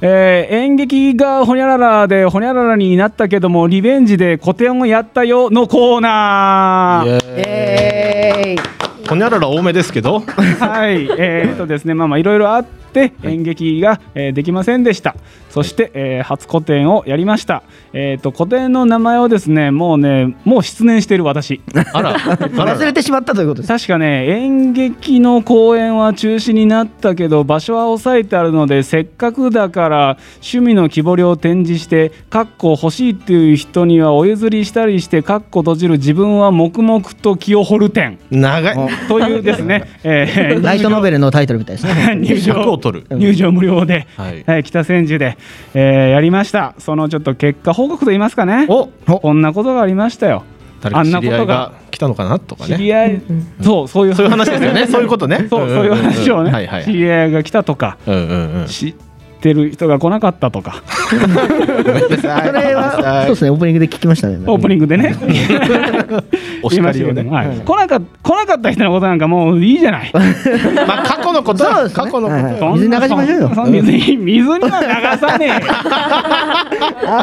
[0.00, 7.20] えー演劇がほにゃららでほにゃららになったけどもリベンジで古典をやったよのコーナー
[9.08, 10.20] ほにゃらら多めですけど。
[10.20, 12.80] はいえー、とですねまあまあいろいろあって
[13.22, 15.16] 演劇が、えーできませんでした。
[15.50, 17.62] そして、えー初古典をやりました。
[17.92, 21.61] えー、と古典の名前をですねもうねもう失念している私。
[21.92, 22.14] あら。
[22.18, 23.72] 忘れてしまったということです。
[23.72, 38.18] 確かね演劇の公演は中止になったけど場所は抑えてあるのでせっかくだから趣味の木彫りを展示してかっこ欲しいっていう人にはお譲りしたりしてかっこ閉じる自分は黙々と気を掘る展。
[38.31, 38.76] 長い。
[39.09, 42.16] というですね、 えーライトノベルのタイトルみたいですね。
[42.16, 43.16] 入場取る。
[43.16, 45.37] 入場無料で、ははいい北千住で、
[45.75, 50.45] えーやりましたそのちょっと結果報告と言いますかねお、こんなことがありましたよ
[50.81, 52.77] 誰かあんな知り合いことがが来たのかなとかね。
[52.77, 53.23] 知り合い、
[53.62, 54.87] そうそういうそういう話ですよね。
[54.87, 55.47] そういうことね。
[55.51, 56.93] そうそういう話をね、はいはい知。
[56.93, 58.66] り合いが来たとかうんうんうん。
[58.66, 58.95] 知
[59.40, 60.83] ってる人が来なかったとか。
[61.09, 61.24] それ
[62.74, 64.37] はそうですねオープニングで聞きましたね。
[64.46, 65.16] オープニングでね。
[66.62, 67.14] お叱りをね。
[67.14, 70.12] したけど、はい来なか来なかった人のことなんかもういいじゃない。
[70.87, 73.50] まあ過去のこと過去のこと水に流しましょうよ。
[73.66, 75.55] 水に水には流さねえよ。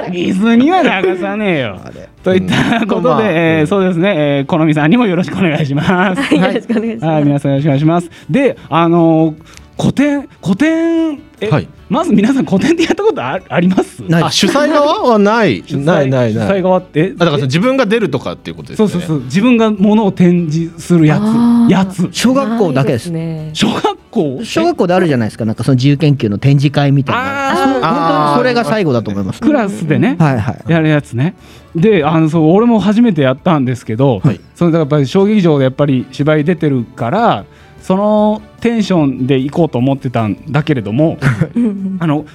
[0.12, 1.80] 水には流さねえよ。
[2.24, 6.34] といったことで、まあえーそうですね、えー、好みさんにもよろしくお願いします。
[6.34, 7.06] よろしくお願いします。
[7.06, 8.10] はい、皆さんよろしくお願いします。
[8.30, 14.04] で、あのー古典古典え、はいまず皆さん古典でやったことああります？
[14.12, 15.64] あ主催側 はない。
[15.66, 17.14] 主催ないない主催ない側って？
[17.18, 18.92] あだから自分が出るとかっていうことですよね。
[18.92, 19.24] そうそうそう。
[19.26, 21.20] 自分がものを展示するや
[21.68, 21.72] つ。
[21.72, 22.10] やつ。
[22.12, 23.12] 小学校だけです。
[23.12, 23.50] ないね。
[23.54, 24.40] 小学校？
[24.44, 25.46] 小学校であるじゃないですか。
[25.46, 27.52] なんかその自由研究の展示会みたいな。
[27.52, 27.58] あー。
[27.58, 29.40] そう本当にそれが最後だと思います。
[29.40, 30.72] クラスでね、はいはい。
[30.72, 31.36] やるやつね。
[31.76, 34.40] であのそう俺も初めてやったんですけど、はい。
[34.56, 37.46] そのだからやっぱり小劇場でやっぱり芝居出てるから
[37.82, 41.18] そのテンションで行こうと思ってたんだけれども
[42.00, 42.26] あの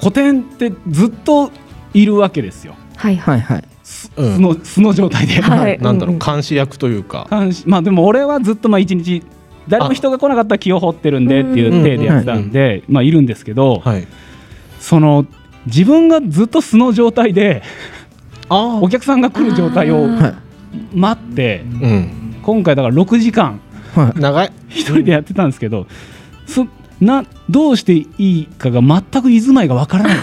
[0.00, 1.50] 古典ってずっと
[1.94, 2.74] いるわけですよ。
[2.96, 3.40] はいはい。
[3.40, 3.64] はいはい。
[3.82, 5.40] 素うんの素の状態で。
[5.40, 5.78] はい。
[5.80, 7.26] なんだろううん監視役というか。
[7.30, 9.22] 監視まあでも俺はずっとまあ一日
[9.68, 14.06] 誰も人が来なかったら気を掘ってるんでっていう体でやってたんで、まあいるんですけど、はい。
[14.80, 15.26] その
[15.66, 17.62] 自分がずっと素の状態で
[18.48, 20.28] あお客さんが来る状態をは
[20.94, 22.10] い待ってうん。
[22.42, 23.60] 今回だから6時間
[24.16, 24.52] 長い？
[24.68, 25.86] 一人でやってたんですけど、
[26.46, 26.66] そ
[27.00, 30.16] などうしていいかが全く居住まいがわからない。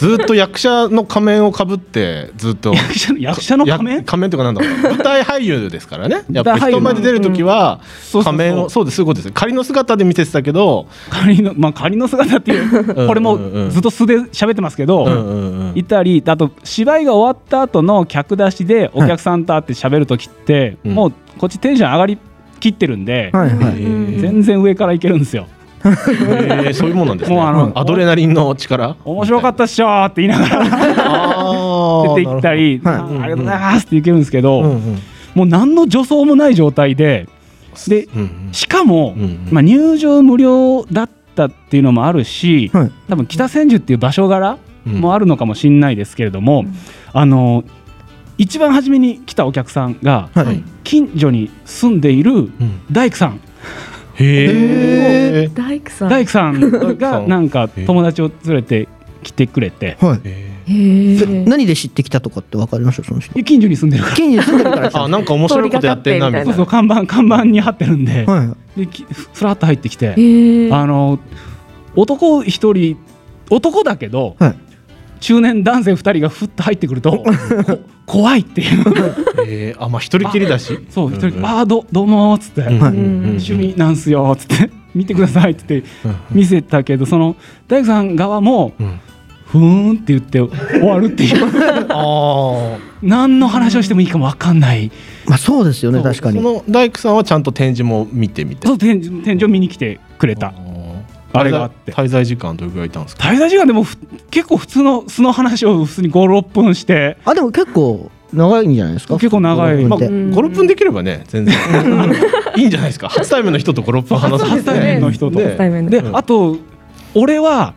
[0.00, 2.74] ずっと役者の仮面をかぶってずっと。
[2.74, 3.96] 役者の役者の仮面？
[3.98, 4.96] や仮面というかなんだろう。
[4.96, 6.24] 舞台俳優ですからね。
[6.32, 7.80] やっぱり舞台俳優人前で出る時は
[8.24, 9.32] 仮面をそうですそういうことです。
[9.32, 13.38] 仮の姿で見せてたけど仮のまあ仮の姿っていうこれも
[13.70, 15.78] ずっと素で喋ってますけど、うんうんうん。
[15.78, 20.94] いたりあと芝居が終わった後の客出しでお客さんと会って喋る時って、うん。
[20.94, 22.18] もうこっちテンション上がり
[22.60, 24.20] きってるんで、はいはい。
[24.20, 25.46] 全然上からいけるんですよ。
[25.84, 27.36] へーそういうもんなんですね。
[27.36, 28.96] もうあのアドレナリンの力？
[29.04, 30.62] 面白かったっしょーって言いながら。
[30.66, 34.98] あ出てきたり、はいありがとうございますっていけるんですけど、うんうん。
[35.34, 37.28] もう何の助走もない状態で
[37.86, 39.48] でうんしかも、うんうん。
[39.50, 42.92] まあ、入場無料だったっていうのもあるし、はい。
[43.08, 46.64] 多分北千住っていう場所柄うんもあるのかもしれないですけれども、
[47.12, 47.64] あの
[48.38, 50.62] 一番初めに来たお客さんがはい。
[50.82, 52.48] 近所に住んでいるうん。
[52.90, 53.40] 大工さん。
[54.16, 56.08] へえ大工さん。
[56.08, 58.88] 大工さんさが んなんか友達を連れて
[59.22, 59.96] 来てくれて。
[60.00, 60.20] はい。
[61.46, 63.04] 何で知ってきたとかってわかりました？
[63.04, 63.34] その人。
[63.42, 64.16] 近所に住んでるから。
[64.16, 65.04] 近所に住んでるから。
[65.04, 66.46] あなんか面白いことやってんなみたいな。
[66.46, 68.44] そうそう看板看板に貼ってるんで,、は
[68.76, 68.80] い。
[68.80, 70.08] できふらっと入ってきて、
[70.72, 71.18] あの
[71.96, 72.96] 男一人
[73.50, 74.54] 男だけど、はい
[75.24, 77.24] 中年男性二人がふっと入ってくるとこ
[78.04, 78.80] 怖いっていう。
[79.46, 80.78] へーあまあ一人きりだし。
[80.90, 81.34] そう一人、うん。
[81.36, 83.24] うんああどどうもーっつって、うんうんうん。
[83.28, 84.70] 趣味なんすよーっつって。
[84.94, 85.82] 見てくださいっつって
[86.30, 89.00] 見せたけどその大工さん側もうん。
[89.46, 91.46] ふーんって言って終わるっていう。
[91.88, 94.92] あ何の話をしてもいいかも分かんない。
[95.26, 96.36] まあそうですよねあ確かに。
[96.36, 98.66] その大工さんはちゃんと展示も見てみて。
[98.66, 100.52] そう天井天井見に来てくれた
[101.38, 101.92] あれがあって。
[101.92, 103.28] 滞在時間どれぐらいいたんですか？
[103.28, 103.96] 滞在時間でもふ
[104.30, 107.16] 結構普通の素の話を普通に56分して。
[107.24, 109.14] あでも結構長いんじゃないですか？
[109.14, 109.84] 結構長い。
[109.84, 111.54] まあ、五六分ってん56分できればね全然。
[112.56, 113.08] いいんじゃないですか？
[113.08, 115.38] 初対面の人と56分話す初対面の人と。
[115.38, 115.44] ね。
[115.46, 116.56] 初対面ので、うんあと
[117.14, 117.74] 俺は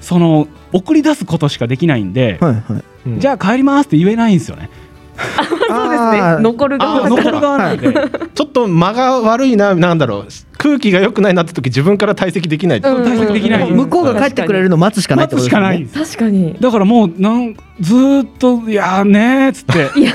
[0.00, 2.84] その送り出すことしかできないんで、はいはい。
[3.06, 3.20] うん。
[3.20, 4.70] じゃあ帰りますって言えないんですよね。
[5.68, 6.38] そうですね。
[6.40, 7.30] 残る側あーだから。
[7.30, 7.92] 残る側なんで。
[8.34, 10.26] ちょっと間が悪いななんだろう
[10.60, 13.04] 空気が良くないなって時自分から退席できない、うん。
[13.04, 13.70] 対策できない。
[13.70, 15.24] 向こうが帰ってくれるの待つしかない。
[15.24, 16.06] って待つことですよねしかない。
[16.06, 16.56] 確かに。
[16.60, 19.98] だからもうなんずーっと「いやーね」っつって。
[19.98, 20.12] いや。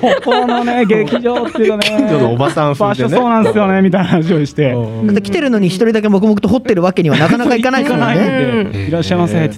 [0.00, 1.82] ここのね劇場っていうかね。
[1.86, 3.08] 近所のおばさん風でね。
[3.08, 4.72] 場所そうなんですよねみたいな話をして。
[4.72, 5.06] うん。
[5.06, 8.86] だって来てるのに一人だけ黙々と掘ってるわけにはなかなかいかないですもんね。
[8.88, 9.56] いらっしゃいませって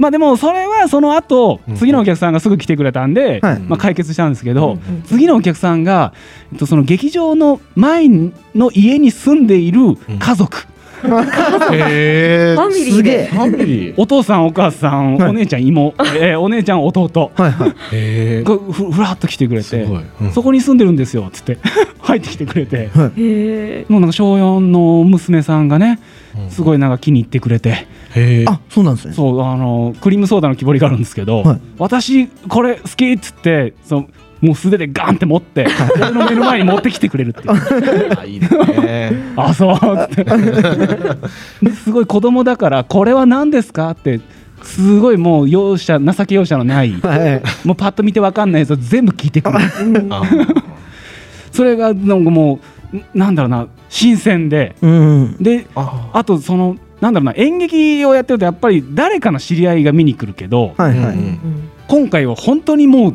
[0.00, 1.76] まあでもそれはその後うん。
[1.76, 3.60] 次のお客さんがすぐ来てくれたんで、はい。
[3.60, 6.14] まあ、解決したんですけど、うん次のお客さんが、
[6.52, 8.08] えっと、その劇場の前
[8.54, 9.80] の家に住んでいる
[10.18, 10.66] 家族、
[11.72, 13.94] へファミリーすげえ。
[13.96, 15.30] お父さんお母さん、はい。
[15.30, 17.32] お姉ちゃん妹、えーお姉ちゃん弟。
[17.36, 17.52] はい
[18.72, 19.86] ふふらっと来てくれて
[20.20, 20.32] うん。
[20.32, 21.58] そこに住んでるんですよっつって。
[22.00, 22.76] 入ってきてくれて。
[22.76, 25.98] へえもうなんか小4の娘さんがね
[26.48, 29.14] すごいなんか気に入ってくれて、へあそうなんですね。
[29.14, 31.60] そうあのクリームソーダの木彫りがあるんですけど、はい。
[31.78, 34.08] 私これ好きっつってその
[34.40, 38.18] もう素手でガンって持って俺の目の前に持ってきてくれるっていう。
[38.18, 39.12] あいいですね。
[39.36, 39.74] あそう。
[39.74, 40.24] っつって
[41.62, 44.20] ですごい子供だからこれは何ですかって
[44.62, 46.92] すごいもう容赦情け容赦のない。
[46.92, 47.42] はい。
[47.66, 49.58] もうパッと見てわかんないやつを全部聞いてくる。
[50.10, 50.22] あ
[51.52, 52.60] それがなんかもうん
[53.14, 54.74] なんだろうな新鮮で。
[54.82, 55.36] うん。
[55.40, 61.16] でああとそのなんだろうな演劇をやってるとやっぱり誰かの知り合いが見に来るけど、はいはい。
[61.16, 63.14] うん今回は本当にもう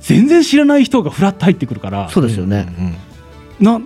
[0.00, 2.66] 全然知らない人がフラッと入ってくるからそうですよね。
[3.60, 3.82] な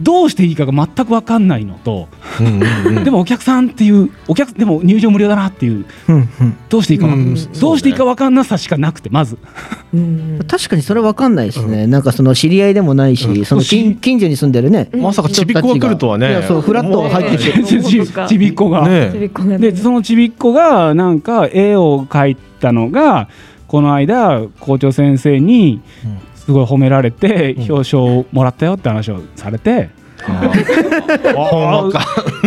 [0.00, 2.08] どうしていいかが全く分かんないのと、
[2.40, 2.50] うんう
[2.92, 3.04] んうん。
[3.04, 6.56] でもお客さんっていうお客でも入場無料だなっていううんうん。
[6.68, 9.38] どうしていいか、うんどうしていいか分かんなさしかなくてまず。
[9.92, 10.38] うん。
[10.46, 13.44] 確かにそれわかんないですね、なんかその知り合いでもないし、うん。
[13.44, 16.44] その近近所に住んでるね、まさかちびっこが来るとはね。
[16.46, 17.64] そうフラッと入ってきて。
[17.64, 18.88] ちちびっこが。
[18.88, 19.10] ね。
[19.58, 23.28] でそのちびっこがなんか絵を描いたのが
[23.66, 25.80] この間校長先生に
[26.50, 27.72] すごい褒められてうん。
[27.72, 29.90] 表彰をもらったよって話をされて。
[30.20, 32.04] ほんまか。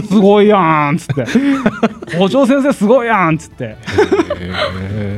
[0.08, 1.26] すごいやんっつって。
[2.20, 3.78] 校長先生すごいやんっつって。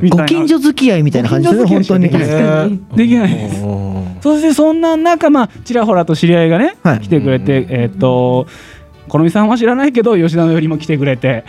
[0.02, 0.24] みたいな。
[0.24, 2.10] ご近所付き合いみたいな感じですね、本当に。
[2.10, 3.64] ご近所付き合いねできないです。
[4.22, 7.00] そしてそんな中まあちらほらと知り合いがね、はい。
[7.00, 8.46] 来てくれてえっ、と
[9.10, 11.44] 好みさんは知らないけど吉田のよりも来てくれて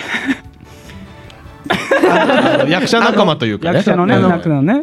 [2.68, 3.76] 役者仲間というかね。
[3.76, 4.30] 役者のねうん。
[4.30, 4.82] 役のね。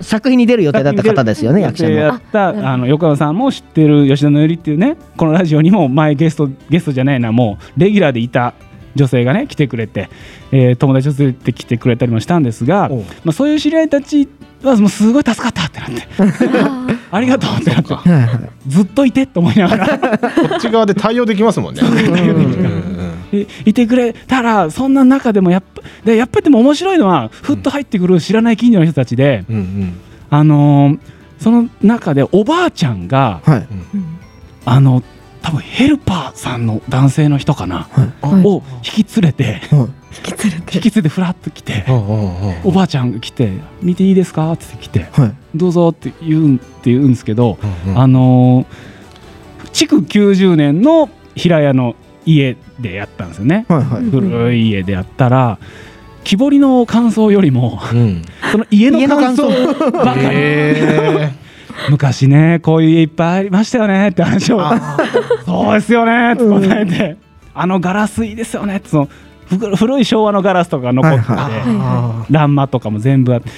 [0.00, 1.90] 作品に出る予定だった方ですよね、役者の。
[1.90, 8.54] でやったあの横山さんも知ってる吉田のよりっていうねこのラジオにも前ゲストゲストじゃないなもうレギュラーでいた
[8.94, 10.08] 女性がね来てくれて、
[10.50, 12.88] えー友達を連れてきてくれたりもしたんですが
[13.24, 14.28] まあ、そういう知り合いたち
[14.62, 16.02] はもうすごい助かったってなって。
[17.10, 17.94] ありがとうってなって。
[18.68, 19.98] ずっといてって思いながら。
[19.98, 21.80] こっち側で対応できますもんね。
[23.32, 29.92] いいてくれたらそんな中でもやっぱでやっぱりでも面白いのはふっと入ってくる知らない近所の人たちで、うんうん。
[30.30, 30.98] あのー
[31.38, 33.66] その中でおばあちゃんがはい。
[34.64, 35.02] あの
[35.42, 38.46] 多分ヘルパーさんの男性の人かな、はい。
[38.46, 39.88] を引き連れてはい。
[40.28, 40.76] 引き連れて。
[40.76, 41.84] 引き連れてふらっと来て
[42.64, 43.50] おばあちゃんが来て
[43.82, 47.98] 「見ていいですか?」って来てはい「どうぞ」って言うんって言うんですけど、うんうん。
[48.00, 48.66] あのー
[49.72, 54.02] 築90年の平屋の家でやったんですよね、はいはい。
[54.10, 55.58] 古い家でやったら
[56.24, 58.22] 木彫りの感想よりもうん。
[58.52, 59.48] その家の感想
[59.90, 60.20] ばかり。
[60.24, 61.30] へ
[61.90, 64.60] 昔ねこういう家いっぱいありましたよねって話を。
[65.46, 67.16] そうですよねって答えて、
[67.54, 69.08] あのガラスいいですよねってその
[69.46, 73.50] ふ古い昭和のガラスとか残ってて、はいー欄間とかも全部あって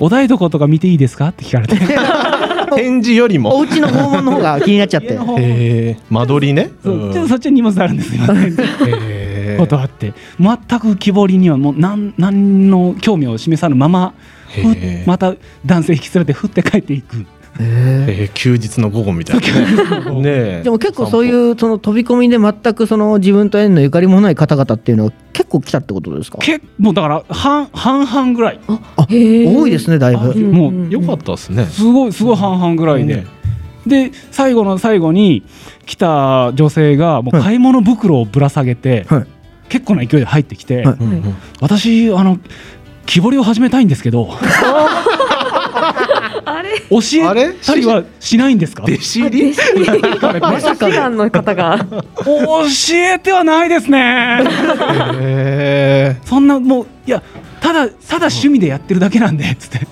[0.00, 1.28] お台所とか見ていいですか？
[1.28, 1.76] って聞かれて。
[2.74, 3.64] 展示よりおも。
[3.66, 5.08] 家の訪問の方が気になっちゃって。
[5.08, 6.70] 家の方へー間取りね？
[6.82, 7.12] そう。
[7.12, 8.52] ちょっとそっちに荷物あるんですよね
[8.86, 10.14] へーことあって。
[10.40, 14.14] 全く木彫りにはもう何何の興味を示さぬまま
[15.04, 15.34] また
[15.66, 17.26] 男性引き連れて降って帰っていく
[17.60, 18.32] えー。
[18.34, 20.10] 休日の午後みたいな。
[20.12, 20.62] ね。
[20.62, 26.38] でも結構そういうその飛び込みで全くその自分と縁のゆかりもない方々っていうのは結構来たってことですか？
[26.38, 28.60] 結構だから半半々ぐらい。
[28.68, 28.78] あ
[29.08, 30.30] 多いですねだいぶ。
[30.30, 30.90] うんもううん。
[30.90, 31.66] よかったですね。
[31.66, 33.24] すごいすごい半々ぐらいで、
[33.86, 35.42] で最後の最後に
[35.86, 39.26] 来た女性がもう買い物袋をぶら下げて、はい。
[39.68, 40.96] 結構な勢いで入ってきて、はい。
[41.00, 42.38] うんうん私あの
[43.04, 44.28] 木彫りを始めたいんですけど
[47.00, 48.84] 教あれえたりはしないんですか？
[48.84, 49.54] 弟子入り？
[50.40, 51.86] まさかの方が
[52.24, 54.40] 教えてはないですね。
[55.20, 57.22] へそんなもういや
[57.60, 59.86] ただただ趣味でやってるだけなんでつって。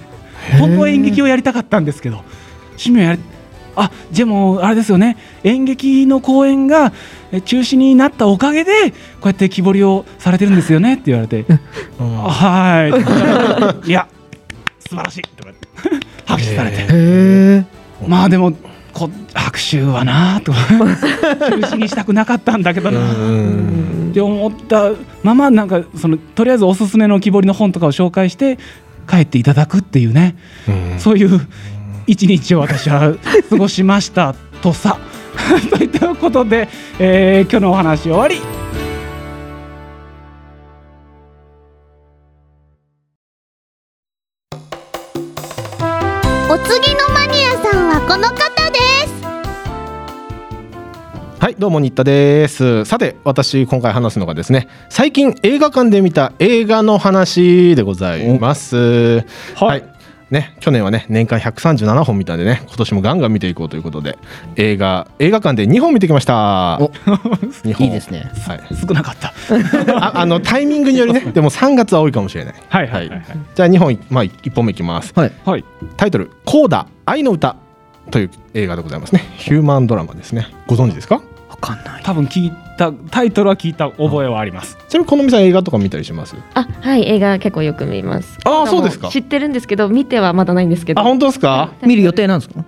[0.59, 2.25] 本当は演劇をやりたかったんですけど
[2.71, 3.21] 趣味をやり
[3.77, 5.17] あじゃあもうあれですよね。
[5.45, 6.93] 演劇の公演が
[7.31, 11.45] え中止になったおかげでこうやって木彫りをされてるんですよねって言われて。
[11.99, 13.89] はい。
[13.89, 14.09] いや
[14.91, 15.23] 素晴らしい。
[15.23, 16.77] とか言って拍手されて。
[16.83, 17.65] へえ
[18.07, 18.53] まあでも
[18.93, 20.53] こ拍手はなと。
[20.53, 22.99] か 中止にしたくなかったんだけどな。
[22.99, 24.09] うん。
[24.11, 24.91] って思った
[25.23, 28.59] ままなんかそのとりあえずおすすめの木彫りの本とかを紹介して
[29.09, 30.35] 帰っていただくっていうね。
[30.69, 30.99] うん。
[30.99, 31.41] そういう
[32.09, 33.15] 一日を私は
[33.49, 34.99] 過ごしましたとさ。
[35.71, 36.69] といったことで、
[36.99, 38.41] えー今日のお話終わり
[51.61, 52.87] どうも新田です。
[52.87, 59.27] さて私今回話すのがですね最近映画館で見た映画の話でございます。
[59.57, 59.85] はい、
[60.31, 64.17] ね去年はね年間137本見たんでね今年もガンガン見ていこうということで
[64.57, 66.79] 映画映画館で2本見てきました。
[66.81, 67.87] お2本。
[67.89, 68.33] いいですね。
[68.49, 68.61] はい。
[68.75, 69.35] 少なかった。
[69.99, 72.55] ああのタイミングによりねでも3月は多いかもしれない。
[72.71, 73.19] はいはいはい。
[73.19, 73.25] はい。
[73.55, 75.13] じゃあ2本まあ1本目いきます。
[75.15, 75.33] はい。
[75.45, 75.65] はい。
[75.99, 77.57] タイトル「コーダ愛の歌」
[78.11, 79.23] という映画でございますね。
[79.37, 80.47] ヒューマンドラマですね。
[80.67, 81.17] ご存知ですか？
[81.17, 81.21] わ
[81.61, 82.03] かんない。
[82.03, 84.77] 多分聞いたタイトルは聞いた覚えはあります。
[84.89, 86.35] ちなみにこのみさん映画とか見たりします？
[86.55, 88.39] あはい映画結構よく見ます。
[88.45, 89.09] あーそうですか。
[89.09, 91.01] 知ってるんですけど見てはまだないんですけど。
[91.01, 91.73] あ本当ですか？
[91.83, 92.65] 見る予定なんですか？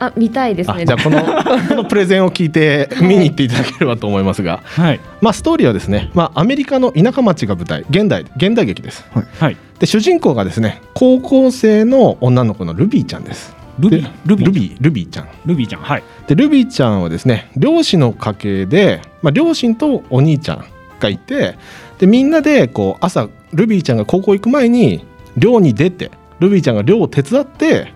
[0.00, 0.82] あ見たいですね。
[0.82, 1.20] あじゃあこの
[1.68, 5.00] このプレゼンを聞いて見に行っていただければと思いますが、はい。
[5.20, 9.04] まあ、ストーリーはですね、まあ、アメリカの田舎町が舞台現代現代劇です。
[9.38, 9.56] はい。
[9.78, 13.96] で主人公がですね高校生の女の子のルビーちゃんですルビ
[14.26, 14.44] ルビー。
[14.44, 14.76] ルビー。
[14.80, 15.28] ルビーちゃん。
[15.46, 16.02] ルビーちゃんはい。
[16.26, 20.64] でルビーちゃんはですね漁師の家系で、まあ、両親とお兄ちゃん
[21.00, 21.56] がいて
[21.98, 25.04] でみんなでこう朝ルビーちゃんが高校行く前に
[25.36, 26.10] 漁に出て
[26.40, 27.92] ルビーちゃんが漁を手伝って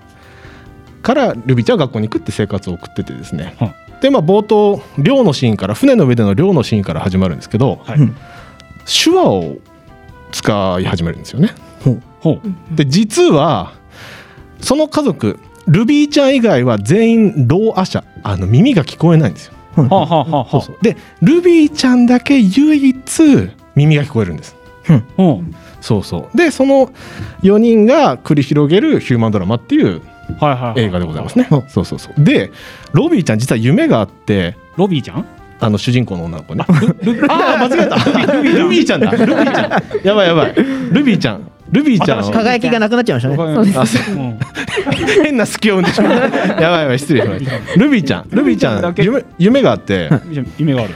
[1.03, 7.99] からルビーちゃんは学校に行くって生活を送っててですね、はでまあ冒頭漁のシーンから船の上での漁のシーンから始まるんですけど、はい。
[7.99, 8.17] うん。
[8.85, 9.59] 手話を
[10.33, 11.55] 使い始めるんですよね。
[12.21, 12.41] ほ
[12.73, 12.77] う。
[12.77, 13.73] で実は
[14.61, 15.39] その家族
[15.69, 19.55] ルビーちゃん以外は全員ローア者あの耳が聞こえないんですよ。
[20.83, 24.57] でルビーちゃんだけ唯一耳が聞こえるんです。
[25.17, 25.43] ほ
[25.81, 26.37] そうそう。
[26.37, 26.91] でその
[27.43, 30.01] 4人が繰り広げるヒューマンドラマっていう
[30.77, 31.47] 映画でございますね。
[31.69, 32.25] そうそうそう。
[32.25, 32.51] で
[32.93, 35.27] ロビーちゃん実は夢があってロビーちゃん？
[35.61, 36.65] あの主人公の女の子ね。
[37.29, 37.97] ああ間違えた。
[38.33, 39.01] ルビーちゃん。
[39.01, 40.07] だルビーちゃん。
[40.07, 40.55] やばいやばい。
[40.55, 43.37] ルビーちゃんルビーちゃんは輝きがなくなっちゃいまし
[44.07, 44.39] たね。
[45.23, 46.13] 変な隙を生んでしまう
[46.61, 47.53] やばいやばい失礼しました。
[47.77, 50.11] ルビーちゃんルビーちゃんだけん夢夢があって。
[50.59, 50.95] 夢がある。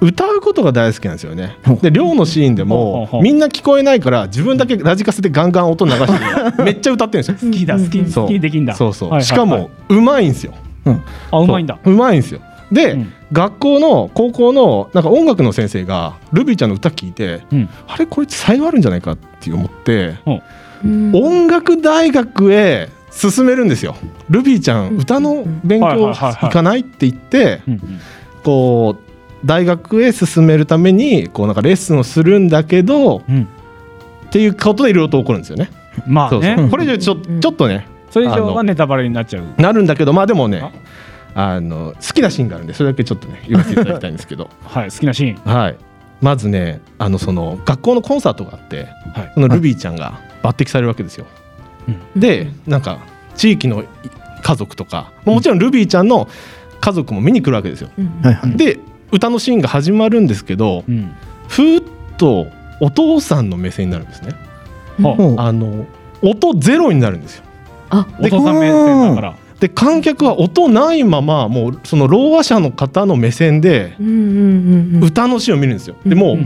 [0.00, 1.56] 歌うことが大好きなんですよね。
[1.82, 7.50] で寮のシーンでもみんな聞こえないから自分だけラジカセでガンガン音流してめっちゃ歌ってるんですよ。
[7.50, 8.24] 好きだ好きそう。
[8.24, 8.74] 好きにできんだ。
[8.74, 10.52] そうそう、しかもうまいんですよ。
[11.30, 11.78] あうまいんだ。
[11.84, 11.90] う。
[11.90, 12.40] まいんですよ
[12.72, 13.12] で、うん。
[13.32, 17.68] 学校の高校のなんか音楽の先生がルビーちゃんの歌聞いてうん。
[17.88, 20.16] あれこいつ才能あるんじゃないかって思って
[20.84, 21.14] うん。
[21.14, 23.96] 音楽大学へ進めるんですよ。
[24.28, 27.62] ルビーちゃん歌の勉はい強行かないって言って
[28.44, 33.48] こう大学へ進めるためにこうなんかレッスンをするんだけどうん。
[34.26, 35.70] っていうことでいろいろと起こるんですよね。
[36.06, 36.54] まあね。
[36.58, 39.44] そうこれ以上ちょうんちょっとねそれ以上はネタバレになっちゃう。
[39.60, 40.62] なるんだけどまあでもね
[41.38, 44.48] あの好きなシーンがあるんでそれだけちょっとね言わせていただきたいんですけど。
[44.64, 45.52] はい好きなシーン。
[45.52, 45.76] はい。
[46.22, 49.32] まずねあのその学校のコンサートがあってはい。
[49.34, 51.26] そのルビーちゃんが抜擢されるわけですよ。
[52.16, 53.00] でなんか
[53.36, 53.84] 地域の
[54.42, 56.26] 家族とかもちろんルビーちゃんの
[56.80, 57.90] 家族も見に来るわけですよ。
[58.22, 58.56] はいはい。
[58.56, 58.78] で
[59.12, 61.10] 歌のシーンが始まるんですけどうん。
[61.48, 61.84] ふーっ
[62.16, 62.46] と
[62.80, 64.30] お父さんの目線になるんですね。
[65.36, 65.84] あの
[66.22, 67.44] 音ゼロになるんですよ。
[67.90, 68.06] あ。
[68.20, 73.96] お父さん目線だからで観客は音ないままもうそのろう話者の方の目線で
[75.00, 75.96] 歌のシーンを見るんですよ。
[76.04, 76.36] でも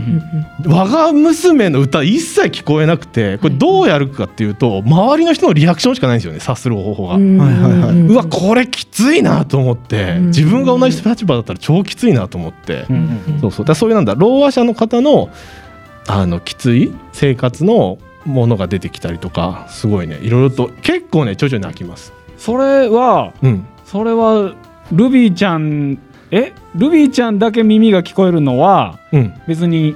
[0.65, 7.15] 我が娘の歌一切聞こえなくてこれどうやるかっていうと周りの人のリアクションしかないんですよね察する方法が。
[7.15, 7.99] うんはいはいはい。
[7.99, 12.85] うわこれきついなと思ってうん自分が同じ立場だったら超きついなと思って。
[13.41, 13.65] そうそう。
[13.65, 15.29] だからそういうなんだろう話者の方の
[16.07, 20.17] あのきつい生活のものが出てきたりとかすごいね。
[20.21, 22.13] いろいろと結構ねちょいちょい泣きます。
[22.41, 23.67] それはうん。
[23.85, 24.55] それは
[24.91, 25.99] ルビーちゃん
[26.31, 26.53] え？
[26.73, 29.95] ルビーちゃんだけ耳が聞こえるのはうん、別に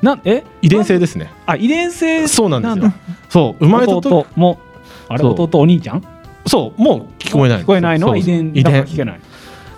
[0.00, 0.44] なんえ？
[0.62, 1.32] 遺伝性ですね。
[1.46, 2.28] あ遺伝性？
[2.28, 2.84] そうなんですよ。
[2.84, 2.94] だ。
[3.28, 4.60] そう生まれたと弟も
[5.08, 6.04] あれ弟お兄ちゃん？
[6.46, 8.08] そうもう聞こえない聞こえないの？
[8.10, 8.64] は遺伝遺伝。
[8.64, 9.20] だから聞けない。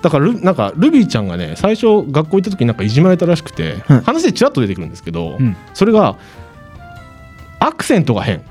[0.03, 4.01] だからルなんかルビーちゃんがね最初学校行った時になんかいじめられたらしくて、うん。
[4.03, 5.57] 話でちらっと出てくるんですけど、うん。
[5.72, 6.18] それが
[7.59, 8.43] アクセントが変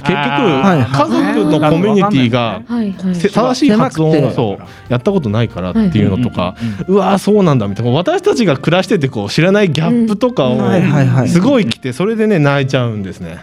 [0.00, 6.56] 結局家族のコミュニティが正しい発音をそうやったことないからっていうのとか、
[6.88, 7.92] うわーそうなんだみたいな。
[7.92, 13.38] 私たちが暮らしててこう知らないギャップとかをすごい来てそれでね泣いちゃうんですね。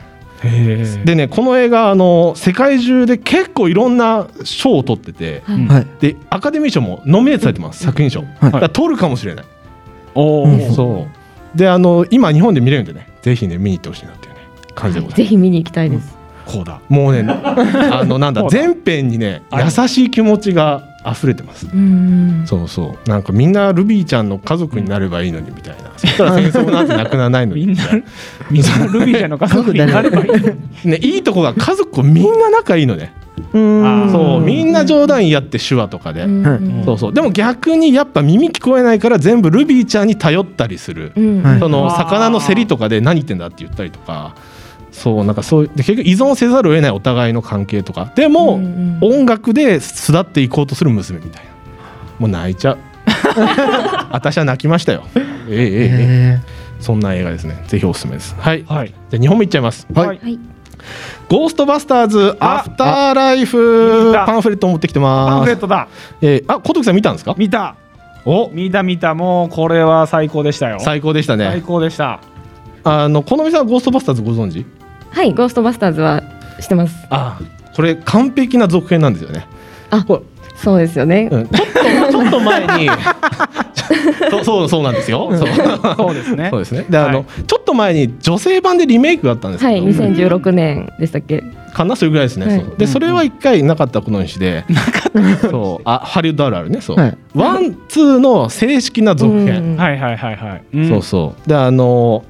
[1.05, 5.67] でねこの映画あの世界中で結構いろんな賞を取っててはい。
[5.67, 9.45] はいでアカデミー賞もノミネートされてます作品賞、だから取るかもしれない、
[10.15, 10.69] おうん。
[10.69, 11.07] おそ
[11.55, 11.57] う。
[11.57, 14.39] であの今日本で見れるんでねぜひね見に行ってほしいなっていうね
[14.73, 16.20] 感じでございます、ぜひ見に行きたいです。
[16.45, 16.79] こうだ。
[16.89, 21.67] もうね あのなんだ全編にね優しい気持ちが溢れてます。
[21.73, 23.09] うんそうそう。
[23.09, 25.91] なんかみんなルビーちゃんの家族になればいいのにみたいな。
[25.97, 27.65] そしたら戦争なんてなくならないのに。
[27.67, 27.83] みんな
[28.49, 30.27] みんなルビーちゃんの家族になればい
[30.85, 33.13] いねいいとこが家族みんな仲いいのね。
[33.53, 34.05] うー。
[34.05, 34.41] んそう。
[34.41, 37.13] みんな冗談言い合って手話とかで、うんそうそう。
[37.13, 41.41] でも逆にやっぱ耳聞こえないから全部ルビーちゃんに頼ったりする、うん。
[41.41, 41.59] はい。
[41.59, 44.35] その魚の競りとかで何言ってんだって言ったりとか
[45.01, 48.11] そうなんかそうで結局依存せざるを得ないお互いの関係とか。
[48.15, 51.49] でも、うん音楽で巣立っていこうとする娘みたいな。
[52.19, 52.77] もう泣いちゃう。
[54.11, 55.03] 私は泣きましたよ。
[55.15, 55.25] ええええ
[55.55, 56.39] ええ。
[56.39, 56.39] へ
[56.79, 57.63] そんな映画ですね。
[57.67, 58.35] ぜひおすすめです。
[58.37, 58.93] はい、はい。
[59.09, 59.87] じゃあ2本目いっちゃいます。
[59.93, 60.07] はい。
[60.07, 60.19] はい。
[60.21, 60.39] はい。
[61.29, 65.87] ゴーストバスターズあアフターライフパンフレット持ってきてパンますフレットだ。
[66.21, 67.35] えー、あ小時さん見たんですか？
[67.37, 67.75] 見た。
[68.25, 68.49] お。
[68.51, 69.13] 見た見た。
[69.15, 70.77] もうこれは最高でしたよ。
[70.79, 72.19] 最高でした最ね高でした。
[72.83, 74.65] あのこのみさんはゴーストバスターズご存知？
[75.11, 76.23] はい、ゴーストバスターズは
[76.59, 76.95] してます。
[77.09, 77.39] あ
[77.75, 79.47] これ完璧な続編なんですよね。
[79.89, 80.23] あこ
[80.55, 81.27] そうですよね。
[81.29, 82.89] れ、うん、ちょっとちょっと前に。
[83.73, 83.81] ち
[84.29, 85.29] そうそうそうなんですよ。
[85.31, 85.49] そう。
[85.95, 86.49] そうですね。
[86.51, 86.85] そうですね。
[86.87, 87.43] であの、はい。
[87.45, 91.43] ちょっと前に女性版でリメイクがあったんですけど、はい、2016年でしたっけ？
[91.73, 92.45] かなそれぐらいですね。
[92.45, 92.59] はい。
[92.59, 92.75] そう。
[92.77, 94.65] でそれは一回なかったことにして、
[95.49, 95.81] そう。
[95.85, 96.79] あハリウッドあるあるね。
[96.81, 97.17] そう、はい。
[97.33, 99.63] ワンツーの正式な続編。
[99.63, 100.89] うんはいはいはいはい、うん。
[100.89, 101.49] そうそう。
[101.49, 102.23] であの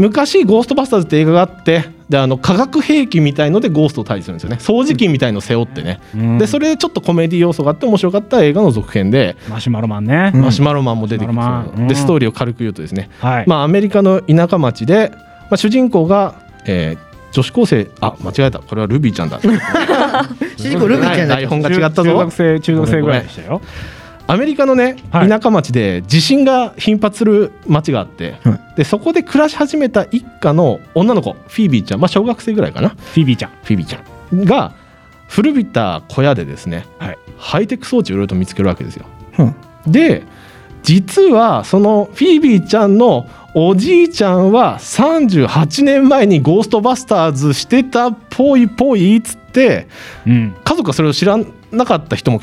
[0.00, 4.56] 昔「ゴーストバスターズ」って映画があってであの化学兵器みたいのでゴーストを対峙するんですよね。
[4.56, 6.38] 掃除機みたいの背負ってね、うん。
[6.38, 10.40] でそれでちょっとコメディ要素があって面白かった映画の続編で、マシュマロマンね、うん。
[10.42, 11.86] マシュマロマンも出てきて、うん。
[11.86, 15.18] でストーリーを軽く言うとですね、はい、まあ、アメリカの田舎町で、ま
[15.52, 16.34] あ、主人公が、
[16.66, 18.58] えー女子高生あ間違えた。
[18.58, 19.38] これはルビーちゃんだ。
[20.58, 22.02] 主人公ルビーちゃんだ台本が違ったぞ。
[22.02, 23.60] 中学生中学生ぐらいでしたよ
[24.30, 25.28] アメリカのねはい。
[25.28, 28.76] 田舎町で地震が頻発する町があって、はい。
[28.76, 32.90] でそこで暮らし始めた一家の女の子フィービーちゃん、まあ、小学生ぐらいかな。
[32.90, 33.50] フィビーちゃん。
[33.50, 34.44] フィービーちゃん。
[34.44, 34.72] が
[35.28, 37.18] 古びた小屋でですね、はい。
[37.38, 39.06] ハイテク装置をいろいろと見つけるわけですよ。
[39.38, 39.54] うん。
[39.90, 40.22] で
[40.84, 49.88] 実はそのフィービーちゃんのおじいちゃんは38年前にゴーストバスターズしてたっぽいぽいっつって
[50.24, 50.54] うん。
[50.62, 51.36] 家族がそれを知ら
[51.72, 52.38] なかった人も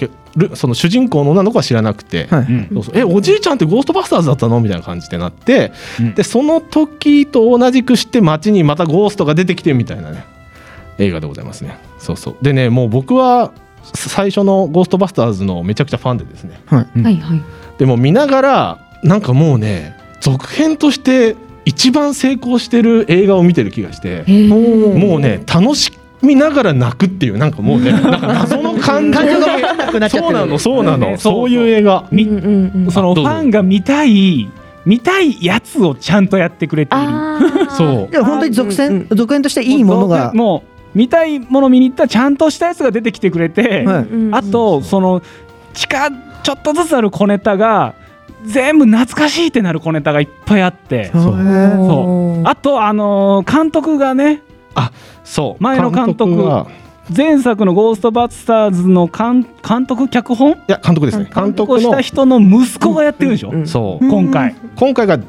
[0.56, 2.46] その主人公の女の子は知らなくて、はい。
[2.48, 2.70] うん。
[2.74, 2.98] そうそう。
[2.98, 4.60] えおじいちゃんってゴーストバスターズだったの？
[4.60, 6.14] みたいな感じでなって、うん。
[6.16, 10.26] でその時と同じくして街にまたゴーストが出てきてみたいなね
[11.00, 11.78] 映画でございますね。
[11.98, 12.36] そうそう。
[12.42, 13.52] でねもう僕は
[13.94, 16.60] 最初の「ゴーストバスターズ」のめちゃくちゃファンでですね。
[16.72, 17.04] うん。
[17.04, 17.42] はいはい。
[17.78, 21.36] でも見ながらなんかもうね続編として
[21.66, 24.24] 一番成功してる映画を見てる気がして。
[24.48, 30.30] もうね楽しみながら泣くっていうなんかもうね なんか謎の感情が分かんなくなっちゃってる。
[30.30, 32.06] そうなのそうなの、ねそうそういう映画。
[32.12, 32.42] みうんう
[32.82, 32.92] んうん。
[32.92, 34.50] そのファンが見たい
[34.86, 37.08] 見たいやつをちゃんとやってくれている。
[37.72, 38.10] そう。
[38.12, 40.32] いや本当に続うん編続編としていいものが。
[40.34, 40.64] も
[40.96, 43.84] う見たいもの見に行ったらちゃんとしたやつが出てきてくれて、はい。
[43.84, 45.22] うんうんあとその
[45.74, 46.10] 近
[46.42, 47.94] ちょっとずつある小ネタが
[48.46, 51.12] 全部懐かしいってなる小ネタがいっぱいあって。
[51.14, 51.24] そう。
[51.24, 52.48] そう。
[52.48, 54.42] あとあのー監督がね
[55.24, 55.64] そう。
[55.64, 56.68] 前の監督は
[57.16, 60.52] 前作の「ゴーストバスターズ」の監監督脚本？
[60.52, 61.30] いや監督ですね。
[61.34, 63.60] 監監督した人の息子がやってるでしょ、うん。
[63.60, 63.62] う。
[63.64, 63.68] ん。
[63.68, 64.56] そう今回。
[64.76, 65.20] 今回が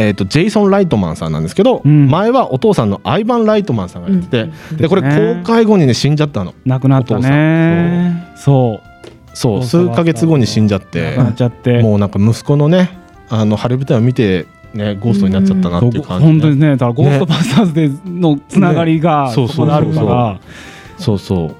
[0.00, 2.08] えー、とジェイソン・ライトマンさんなんですけど、うん。
[2.08, 4.76] 前はお父さんのアイバン・ライトマンさんがやってて、うん。
[4.76, 5.42] でこれね。
[5.42, 6.54] 公開後にね死んじゃったの。
[6.64, 8.32] 亡くなったね。
[8.36, 9.36] そう。
[9.36, 9.62] そう。
[9.64, 11.82] 数ヶ月後に死んじゃっ亡てくなっちゃって。
[11.82, 12.96] もうなんか息子のね
[13.28, 19.34] あの晴れ舞台を見てねゴーストになっちゃったなっていう感じで、本当にねだからゴーストバスターズでのつながりがね。
[19.34, 20.40] そうそこであるかそうそうら。
[20.98, 21.54] そうそう。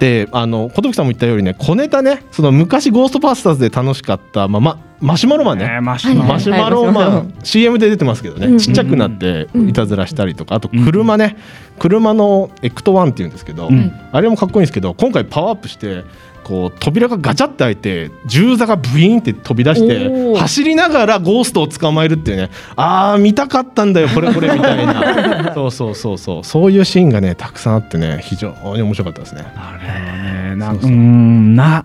[0.00, 5.68] であの小時さんも言ったようにね小ネタねその昔ゴーストバスターズで楽しかった、まあま、マシュマロマンね。
[5.68, 6.28] ねマシュマロ。
[6.28, 8.58] マシュマロマン CM で出てますけどね、うん。
[8.58, 11.36] ちっちゃくなっていたずらしたりとかあと車ね、
[11.78, 13.92] 車のエクトワンっていうんですけど、うん。
[14.10, 16.04] あれもかっこいいんですけど今回パワーアップして
[16.50, 25.52] こう扉がガチャって開いて銃座がブイーンって飛び出して走りながらゴーストを捕まえるっていうねあー見たかったんだよこれこれみたいな。
[25.54, 26.44] そうそうそうそう。
[26.44, 29.44] そういうシーンがねたくさんあってね非常に面白かったですね。
[29.54, 30.56] あれはね。
[30.56, 30.82] なうそう。
[30.82, 31.84] そうーんな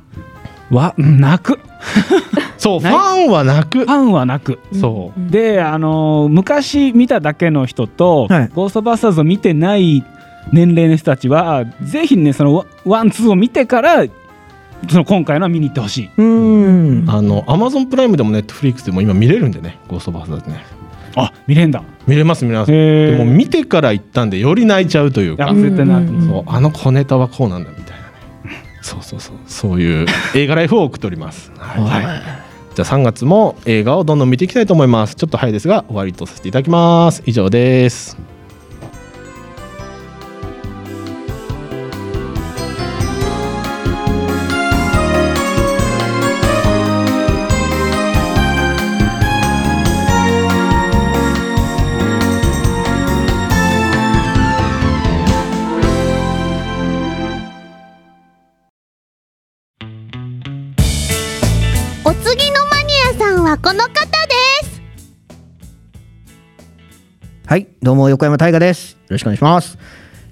[0.72, 1.59] わ泣く。
[2.57, 3.80] そうファンは泣く。
[3.80, 4.57] ファンは泣く。
[4.74, 5.32] そう。
[5.32, 8.49] であのー昔見ただけの人と、はい。
[8.55, 10.03] ゴーストバスターズを見てない
[10.51, 14.05] 年齢の人たちはぜひねそのワワンツーを見てから
[14.89, 16.11] その今回のは見に行ってほしい。
[16.17, 17.05] うん。
[17.07, 19.80] あのアマゾンプライムでもネットフリックスでも今見れるんでね。
[19.88, 20.63] ゴーストバスターズね。
[21.15, 21.84] あ見れんだ。
[22.07, 22.71] 見れます見れます。
[22.71, 25.47] でも見てから行ったんでより泣いちゃうというか。
[25.47, 26.43] そう。
[26.47, 28.63] あの小ネタはこうなんだみたいなね。
[28.82, 29.36] そうそうそう。
[29.47, 30.05] そういう
[30.36, 31.51] 映画ライフを送っております。
[31.57, 32.03] はい、
[32.76, 35.15] じゃあ3月も映画をどんどん見ていきたいと思います。
[35.15, 37.23] ちょっと早いですが終わりとさせていただきます。
[37.26, 38.34] 以上です
[67.47, 68.93] はい、どうも横山大河です。
[68.93, 69.77] よろしくお願いします。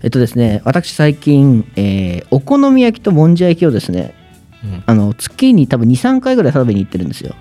[0.01, 4.16] えっとですね、私最近、えーお好み焼きともんじゃ焼きをですね、
[4.64, 4.84] うん。
[4.88, 7.36] あの月に多分2、3回ぐらい食べに行ってるんですよ。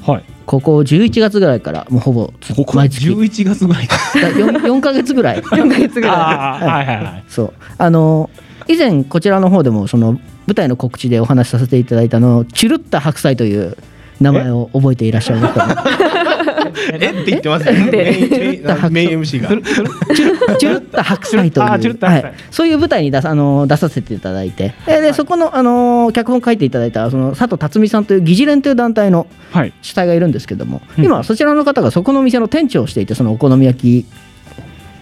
[0.00, 0.24] はい。
[0.46, 3.06] ここ11月ぐらいからもうほぼつここ毎月。
[3.10, 3.86] 11月ぐらい。
[3.86, 5.42] か 4, 4ヶ月ぐらい。
[5.44, 7.24] 4ヶ月ぐらあーはいはいはい。
[7.28, 7.52] そう。
[7.76, 8.30] あの
[8.68, 10.12] 以前こちらの方でもその
[10.46, 13.76] 舞台の告知でお話しさせていただいたあのチュルッタ白菜という
[14.18, 16.37] 名前を覚えていらっしゃいますか
[16.92, 17.90] えって言ってますよね。
[18.90, 19.48] メイン MC が。
[19.48, 19.62] チュル
[20.58, 24.74] チュルッと白菜というはい、そういう舞台に出さあの出させていただいて。
[24.86, 29.72] ででそこのあの脚本書いていただいたその佐藤辰巳さんという疑似連という団体のはい。
[29.82, 31.04] 主体がいるんですけども、うん。
[31.04, 34.06] 今そちらの方がそこのお店の店長をしていてそのお好み焼き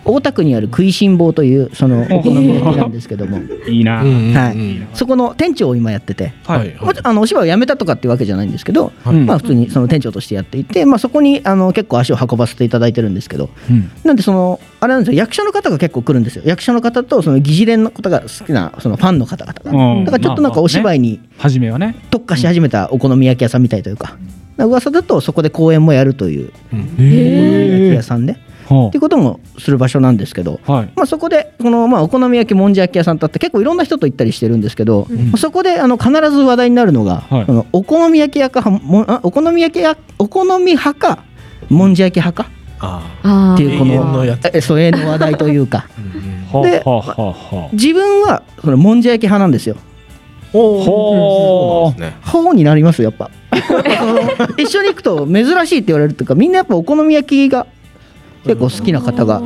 [0.06, 3.38] 大田区にある食いしん坊というその お好み焼きなんですけども、
[3.68, 9.16] いいな、はい、そこの店長を今やってて、はいあのお芝居を辞めたとかっていうわけじゃないんですけど、はい。
[9.16, 13.50] まあ、普通にその店長としてやっていて、まあ、そこにあの結構足を運ばせていただいてるんですけど。
[13.70, 13.90] うん。
[14.04, 15.18] なんでそのあれなんですよ。
[15.18, 16.42] 役者の方が結構来るんですよ。
[16.44, 20.04] 役者の方とその疑似連の方が好きなそのファンの方々が、うん。
[20.04, 21.96] だからちょっとなんかお芝居に初めはね。
[22.10, 24.16] 特化し始めたお好み焼き屋さんみたいというか、
[24.58, 26.52] 噂だとそこで公演もやるという。
[26.72, 30.92] お好み焼き屋さんで、ほっていうこともする場所なんですけど、うはい。
[30.96, 35.06] まあ、そこでこの、まあ、お好み焼きもんじゃ焼き屋さんとあって結構いろんな人と行ったりしてるんですけど、
[35.36, 37.46] そこであの必ず話題になるのが、はい。
[37.46, 41.24] そのお好み焼き屋かもあお好み焼き屋お好み派か
[41.68, 42.50] もんじゃ焼き派か？
[43.54, 44.44] っていうこのやつ。
[44.44, 45.86] のえそう永遠の話題というか。
[46.62, 49.76] ではははは自分はそのもんじゃ焼き派なんですよ。
[50.52, 52.00] ほう。
[52.00, 52.14] ね。
[52.22, 53.30] 方になりますよやっぱ。
[54.56, 57.66] 一緒に行くと珍しいって言われるというかみんなやっぱお好み焼きが
[58.46, 59.40] 結構好きな方が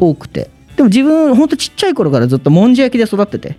[0.00, 0.50] 多くて。
[0.76, 3.56] でも自分ほんとちっちゃい頃からずっともんじゃ焼きで育ってて。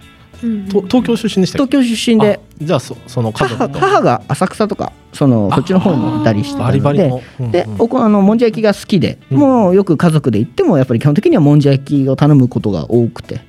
[0.69, 2.39] と東京出身でしたっ東京出身で。
[2.59, 2.65] け。
[2.65, 6.57] じゃあそその家母母が浅草とかそのそっちの方にいたりして。
[6.59, 7.21] たの。
[7.51, 9.38] であのもんじゃ焼きが好きで、うん。
[9.38, 13.41] もうよく家族で行ってもやっぱり基本的にはもんじゃ焼きを頼むことが多くて、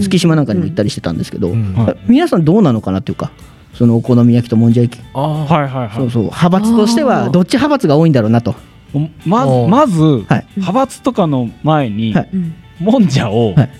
[0.00, 1.74] 月島なんかにも行ったりしてたんですけど、うん。
[1.74, 3.32] はい皆さんどうなのかなっていうか
[3.74, 5.90] そのお好み焼きともんじゃ焼き、ああはいはいはい。
[5.94, 6.22] そうそう。
[6.24, 8.54] 派閥としてはどっち派閥が多いんだろうなと、
[9.24, 10.46] まおまず、はい。
[10.56, 12.28] 派閥とかの前に、はい。
[12.32, 12.54] うん。
[12.80, 13.70] もんじゃをはい。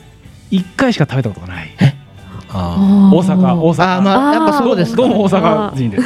[0.50, 1.70] 一回しか食べたことがない、
[2.48, 3.96] あ大阪大阪。
[3.96, 6.04] あーまあやっぱそうですかどうも大阪人です。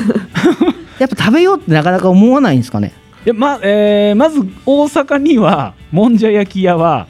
[1.00, 2.92] やっぱ食べようってなかなか思わないんですかね？
[3.24, 7.06] いやまえーまず大阪にはもんじゃ焼き屋は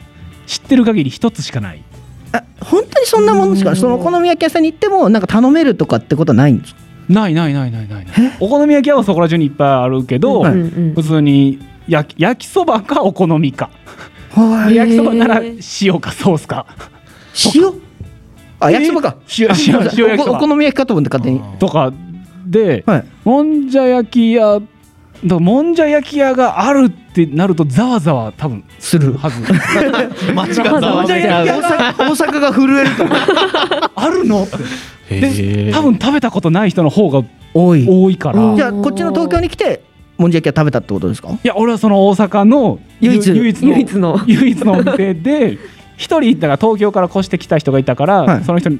[0.47, 1.83] 知ってる限り一つしかない。
[2.31, 3.75] あ本当にそんなもんですか？
[3.75, 6.79] そのお好み焼き屋さんに行ってもなんか頼めるとかってことはないんですか？
[7.09, 8.15] ないないないないないない。
[8.39, 10.93] お好み焼き屋はそこら中にいっぱいあるけど、はいうんうん。
[10.95, 13.69] 普通に焼き焼きそばかお好みか。
[14.31, 15.41] は焼きそばなら
[15.81, 16.65] 塩かソースか。
[17.55, 17.63] 塩？
[18.59, 19.17] あ焼きそばか。
[19.37, 20.31] 塩塩塩焼きそば。
[20.33, 21.41] おお好み焼きかと思って勝手に。
[21.59, 21.93] とか。
[22.45, 23.05] で、はい。
[23.23, 24.59] もんじゃ焼き屋。
[25.25, 29.13] だもんじゃ焼き屋があるってなるとざわざわ多分する。
[29.13, 29.41] はず。
[30.33, 33.05] 間違ったもんじゃ焼き屋が大阪が震えると
[33.95, 34.43] あるの？
[34.43, 34.57] って
[35.15, 37.23] へでえ多分食べたことない人の方が
[37.53, 37.87] 多い。
[37.89, 38.39] 多いから。
[38.39, 39.81] うんじゃあこっちの東京に来て
[40.17, 41.29] もんじゃ焼きは食べたってことですか？
[41.29, 44.23] いや俺はその大阪の唯一唯一の唯一の。
[44.25, 45.57] 唯一のお店で
[45.97, 48.43] 一人だから東京から越してきた人がいたから、はい。
[48.43, 48.71] その人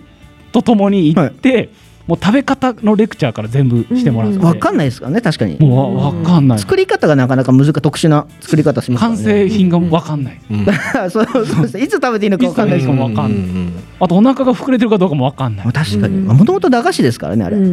[0.52, 1.70] と共に行って、
[2.08, 5.58] もう食べ方のレクチャーから全部してもらって、うんわかんないですからね確かに。
[5.60, 6.60] もうわわかんない。
[6.60, 10.66] 作り方がなかなか難しい特殊な作り方しますから完ね成品がわかんない、うん。
[11.10, 11.80] そうそうです。
[11.80, 13.40] いつ食べていいのかわかんないですいつ食べていいかもわかんない。
[13.40, 16.18] うんうんあとお腹が膨れてるかどうかもわかんない、確かに。
[16.18, 17.64] うんもともと駄菓子ですからねあれ、うん。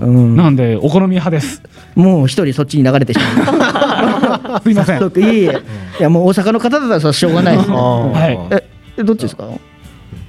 [0.00, 0.14] うん。
[0.16, 1.60] うんなんでお好み派です。
[1.96, 4.62] もう一人そっちに流れてしまう。
[4.62, 5.02] すいません。
[5.02, 5.20] いえ。
[5.20, 5.62] いえ
[5.98, 7.68] いやもう大阪の方だったらしょうがないです。
[7.68, 8.56] ねはい。
[8.56, 8.64] え
[8.98, 9.44] えどっちですか？
[9.48, 9.50] じ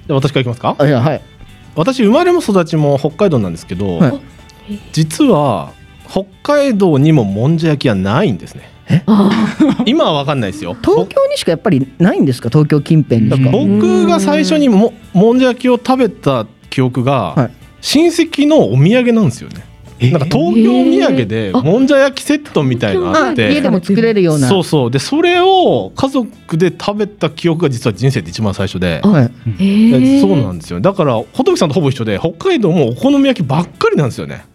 [0.09, 0.75] ゃあ私からいきますか？
[0.77, 1.21] あいやはい
[1.75, 4.19] 私生まれも育ちも北海道なんですけど、はい。
[4.93, 5.71] 実は
[6.09, 8.69] 北海道にももんじゃ焼きはないんですね。
[9.85, 10.75] 今は分かんないですよ。
[10.83, 12.49] 東京にしかやっぱりないんですか？
[12.49, 13.49] 東京近辺にしか。
[13.49, 17.51] 僕が最初にももんじゃ焼きを食べた記憶が、はい。
[17.81, 19.63] 親戚のお土産なんですよね
[20.09, 23.51] なんか東京土産でもんじゃ焼きセットみたいなのああって。
[23.51, 24.47] 家でも作れるような。
[24.47, 24.91] そうそう。
[24.91, 29.01] でそれを家族で食べた記憶が実は人生で一番最初で。
[29.03, 30.21] はい。
[30.21, 30.79] そうなんですよ。
[30.79, 34.45] だから仏さんとほぼ一緒で北海道もお好み焼きばっかりなんですよね。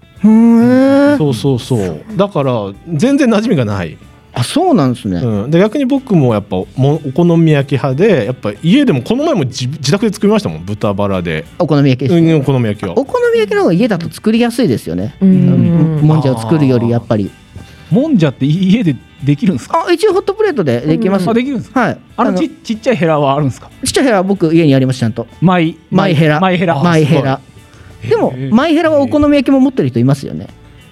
[1.18, 2.02] そうそうそう。
[2.16, 3.96] だから全然馴染みがない、
[4.38, 10.64] あそうなんですね、うん、で逆に僕もやっぱもお好み焼き派でやっぱ家でもこの前も自自宅で作りましたもん。
[10.66, 16.00] 豚バラで、お好み焼きです、うん、お好み焼きをお好み焼きの方が家だと作りやすいですよね、うん。
[16.02, 17.30] もんじゃを作るよりやっぱり。
[17.90, 19.86] もんじゃって家でできるんですか？
[19.88, 21.80] あ一応ホットプレートでできます、あできるんですか？
[21.80, 21.98] はい。
[22.18, 23.70] あのちちっちゃいヘラはあるんですか？
[23.84, 25.26] ちっちゃいヘラは僕家にありますちゃんと。
[25.40, 25.78] マイ。
[25.90, 26.40] マイヘラ。
[26.40, 26.82] マイヘラ。
[26.82, 27.40] マイヘラ。
[28.06, 30.48] でもマイヘラはお好み焼きも持ってる人いますよね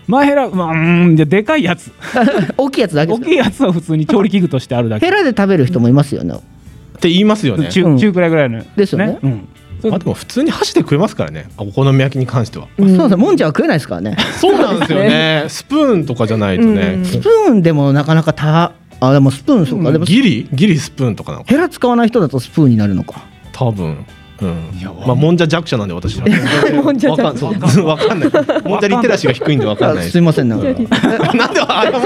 [0.07, 1.91] マイヘラまあうーんじゃあでかいやつ。
[2.57, 5.07] 大きいやつだけですか大きいやつは普通に調理器具としてあるだけ。
[5.07, 6.35] ヘラで食べる人もいますよね。
[6.35, 7.65] って言いますよね。
[7.65, 7.71] うん。
[7.71, 9.19] 中中くらいぐらいのですよね。
[9.23, 9.49] うん。
[9.81, 11.47] それあでも普通に箸で食えますからね。
[11.59, 12.69] お好み焼きに関しては。
[12.79, 14.17] そうなんですよもんじゃは食えないですからね。
[14.41, 15.45] そうなんですよね。
[15.49, 19.93] スプーンとかじゃないとね、スプーンでもなかなかたあでもスプーンそうか。
[19.93, 20.49] でもギリ？
[20.53, 21.51] ギリスプーンとかなのか。
[21.51, 23.23] ヘラ使わない人だとスプーンになるのか。
[23.53, 24.05] 多分、
[25.07, 26.27] まあもんじゃ弱者なんで私は。
[26.83, 27.53] もんじゃわかんそう
[27.87, 28.31] わかんない。
[28.69, 30.65] もんじゃリテラシーが低いんでわかんないですあすいません なんか？
[30.65, 30.87] なんで
[31.61, 31.65] 謝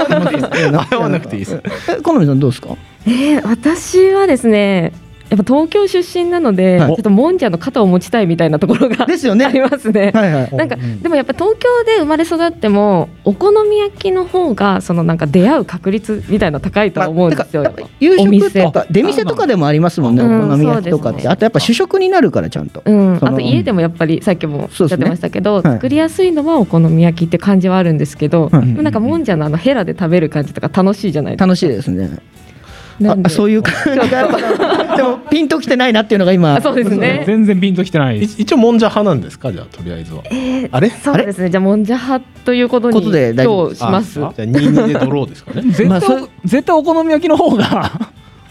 [0.09, 1.61] らなくていいです謝らなくていいです。
[1.89, 2.69] え好みさんどうですか？
[3.07, 4.91] えー私はですね
[5.29, 6.87] やっぱ東京出身なので、はい。
[6.89, 9.45] ちょっともんじゃの肩を持ちたいみたいなところがですよね。
[9.45, 10.11] ありますね。
[10.13, 10.55] はいはい。
[10.55, 17.63] なんかでもやっぱ東京で生まれ育ってもお好み焼きの方がそのなんか出会う確率みたいなの高いとは思うんですよ。
[17.63, 21.31] まあ夕食とか出店とかでもありますもんね、うんお好み焼きとかって、そうですね。
[21.31, 28.67] あとやっぱ主食になるからちゃんと、うん、あと家でもやっぱりさっきもおっしゃってましたけど、ねはい作りやすいのはお好み焼きって感じはあるんですけど、はい。
[28.67, 31.45] なんかもんじゃのあのヘラで食べる感じとか楽しいじゃないですか。
[31.45, 32.17] 楽しいですね
[33.07, 34.09] あそういう感じ。
[34.09, 34.27] が
[34.97, 36.55] でもピンときてないなっていうのが今。
[36.55, 37.23] あそうですね。
[37.25, 38.21] 全然ピンときてない。
[38.21, 40.21] 一応もんじゃ派なんですかじゃあとりあえずは。
[40.31, 40.89] えーあれ？
[40.89, 41.49] そうですね。
[41.49, 44.23] じゃあもんじゃ派ということにことで今日します。
[44.23, 45.61] あじゃあ22でドローですかね。
[45.63, 46.29] 絶対、まあそう。
[46.45, 47.91] 絶対お好み焼きの方が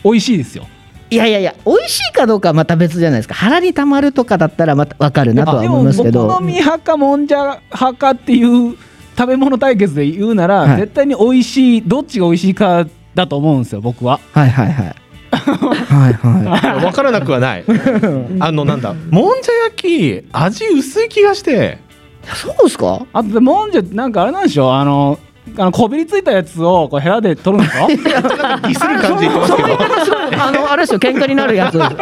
[0.05, 0.67] 美味しいですよ。
[1.11, 3.35] いやいやいや美味しいかどうかはまた別じゃないですか。
[3.35, 8.77] 腹にたまるとかだったらまた分かるなとは思いますけでもお好どみ派かもんじゃ派かっていう
[9.17, 10.77] 食べ物対決で言うなら、はい。
[10.81, 12.87] 絶対に美味しいどっちが美味しいか
[13.19, 14.21] だと思うんですよ僕は。
[14.33, 14.95] はいはいはい。
[15.31, 17.65] はいは分からなくはない。
[18.41, 21.79] あのなんだもんじゃ焼き味薄い気がして。
[22.25, 23.03] いそうですか？
[23.13, 25.19] あとでもんじゃなんかあれなんでしょあの
[25.57, 31.79] あのこびりついたやつをこうヘラで取るんですか ディスる感じあのあれですよ喧嘩になるやつ。
[31.79, 31.95] 確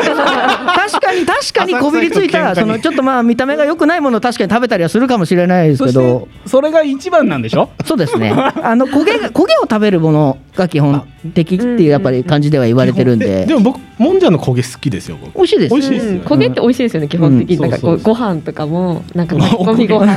[1.01, 6.29] かに確かにこびりついたそのちょっとまあ見た目が良くないものを確かに食べたりはするかもしれないですけど。
[6.47, 7.71] それが一番なんでしょ？
[7.85, 8.33] そうですね。
[8.63, 13.47] あの焦げが焦げを食べるものが基本的っていうやっぱり感じでは言われてるんで。
[13.47, 15.35] でも僕もんじゃの焦げ好きですよ僕。
[15.37, 16.19] 美味しいです美味しいですよね。
[16.19, 16.27] うん。
[16.27, 20.15] 焦げって美味しいですよね、基本的に、うんなんかこうご飯とかもなんか炊き込みご飯。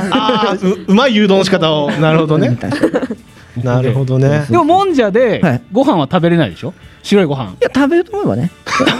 [0.62, 1.90] ううまい誘導の仕方を。
[1.92, 2.56] なるほどね
[3.62, 4.46] なるほどね。
[4.48, 5.62] でももんじゃではい。
[5.72, 6.72] ご飯は食べれないでしょ？
[7.02, 7.54] 白いご飯。
[7.60, 8.50] や食べようと思えばね。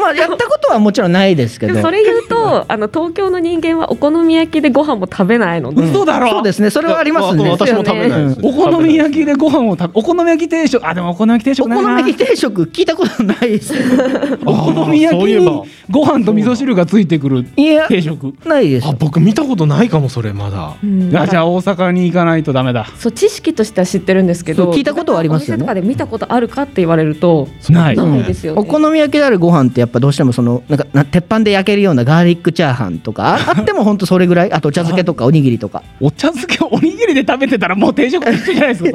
[0.00, 1.80] まあやったことはもちろんないですけど。
[1.80, 6.30] それ言うとあの東京の人間はお好み焼きでご飯も食べないので、嘘だろ。
[6.30, 6.70] そうですね。
[6.70, 7.44] それはありますね。
[7.44, 8.40] わ私も食べないです。
[8.42, 11.84] お好み焼きでご飯を食べお好み焼き定食あでもお好み焼き定お食ないな。
[11.84, 13.74] 好み焼き定食聞いたことないです。
[14.44, 18.34] お好み焼きにご飯と味噌汁がついてくる定食。
[18.44, 18.88] ないです。
[18.88, 20.72] あ僕見たことないかもそれまだ。
[20.82, 21.16] うん。
[21.16, 22.86] あじゃあ大阪に行かないとダメだ。
[22.98, 25.64] そう知識としては知ってるんですけど聞いたことはありますよね。
[25.64, 27.96] お店とかで見たことあるかって言われるとない。
[27.96, 28.60] ないですよね。
[28.60, 34.52] お好み焼きであるご飯ってやっぱどうしてもそのなんかな鉄板で焼けるようなガーリックチャーハンとかあ あっても本当それぐらい？
[34.52, 35.82] あとお茶漬けとかおにぎりとか。
[36.00, 38.90] お茶漬けをおにぎりで食べてたらもう定食じゃないですか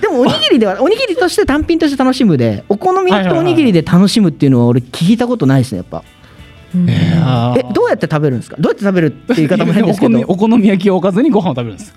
[0.00, 6.02] でもおにぎりではおにぎりとして単品として楽しむでお好み焼きとおにぎりで楽しむっていうのは俺聞いたことないですねやっぱ。
[6.74, 8.56] えどうやって食べるんですか？
[8.58, 10.20] どうやって食べるっていう言い方も変ですけど。
[10.20, 11.94] お好みお好み焼きをおかずにご飯を食べるんです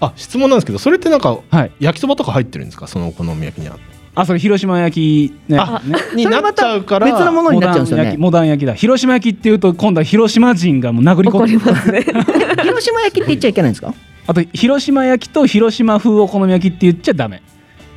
[0.00, 1.72] あ質問なんですけどそれってなんかはい。
[1.80, 2.86] 焼きそばとか入ってるんですか？
[2.86, 3.78] そのお好み焼きには。
[4.14, 5.58] あそれ広島焼きね。
[5.58, 5.96] あね。
[6.14, 8.04] になっちゃうから別のものにモなっちゃうんですよね。
[8.04, 8.74] ダン焼きモダン焼きだ。
[8.74, 12.02] 広島焼きっていうと今度は広島人がもう殴り込怒りんでますね。
[12.62, 13.92] 広島焼きって言っちゃいけないんですか？
[14.26, 17.42] あと広島焼きと広島風お好み焼きって言っちゃダメ。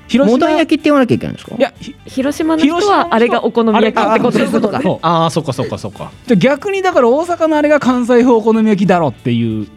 [0.10, 1.56] 広モダンい焼きって言わなきゃいけないんですか？
[1.60, 6.12] やひ広島の人はあれがお好み焼きってことですあそういうことかそうああそっかそっかそっか。
[6.28, 9.68] じゃあ逆にだから大阪のあれが関西風お好み焼きだろっていう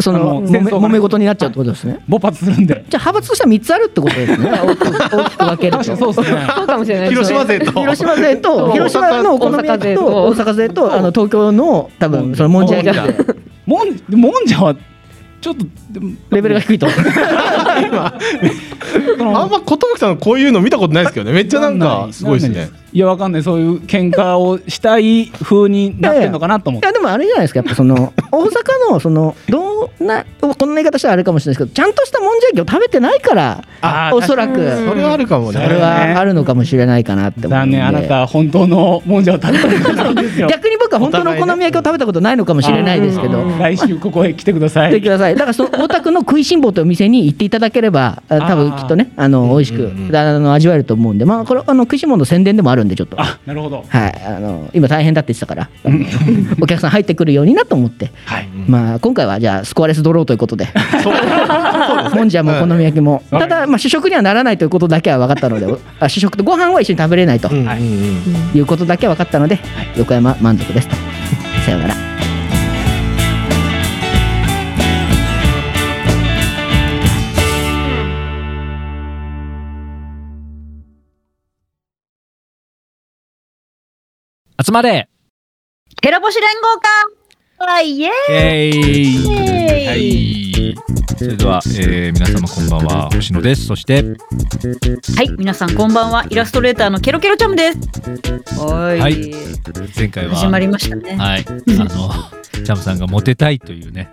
[0.00, 2.02] その揉め事になっちゃうってことですね。
[2.08, 2.84] 勃発するんで。
[2.88, 4.50] じゃあ派閥としては3つあるってことですね。
[4.62, 6.46] 大きく分けるそうとですね。
[6.56, 7.72] そうかもしれない広島勢と。
[7.72, 8.72] 広島勢とそう。
[8.72, 13.16] 広島のお好み焼きと大大阪勢とあの東京の多分そのもんじゃ焼き。
[13.16, 13.34] で
[13.66, 14.74] もんもんじゃは
[15.40, 15.64] ちょっと
[16.30, 16.86] レベルが低いと。
[16.86, 16.90] あ
[19.46, 21.32] んま寿さんこういうの見たことないですけどね。
[21.32, 27.44] めっちゃなんかすごいですねいやわかんないそういう喧嘩をしたい風になってんのかなと思っていやでもあれじゃない。
[27.44, 28.48] ですかやっぱその大阪
[28.90, 33.64] のそのどんなこんな言い方したらあれかもしれないですけどちゃんとしたもんじゃ焼きを食べてないから
[34.12, 34.60] おそらく。
[34.60, 35.62] うんそれはあるかもね。
[35.62, 40.48] それはあるのかもしれないかなって残念あなたは本当のもんじゃを食べたことないんですよ。
[40.48, 43.42] 逆に僕は本当のお好み焼きを食べたことないのかもしれないですけど。
[43.42, 44.90] うん来週ここへ来てください。
[44.90, 45.34] 来てください。
[45.34, 49.92] だからその大田区の食いしん坊というお店に行っていただければあ多分きっとねあの美味しく
[50.52, 51.24] 味わえると思うんで。
[51.24, 53.20] まあこれあの食いしん坊の宣伝でもあるんでちょっと。
[53.20, 53.84] あなるほど。
[53.86, 55.68] はい、あの今大変だって言ってたから。
[56.60, 58.48] お客さん入ってくるようになと思って、はい。
[58.66, 60.66] まあ、今回はじゃあスコアレスドローということで。
[62.12, 68.60] もんじゃもお好み焼きも、ただ、まあ、主食にはならないということだけは分かったのであ主食とご飯は一緒に食べれないとい。
[68.60, 69.60] うことだけは分かったので、
[69.96, 70.96] 横山満足ですと。
[71.64, 71.94] さようなら。
[84.62, 85.08] 集まれ。
[86.02, 87.19] ヘラボシ連合か
[87.60, 90.74] わいええいーはい
[91.18, 96.26] それでは、えー皆様こんばんは星野ですそしてはい、皆さんこんばんは。
[96.30, 97.78] イラストレーターのケロケロチャムです。
[98.58, 99.00] はーい。
[99.00, 99.30] はい
[99.96, 101.16] 前回は始まりましたね。
[101.16, 101.52] はいあ
[101.84, 102.10] の
[102.64, 104.10] チャムさんがモテたいというね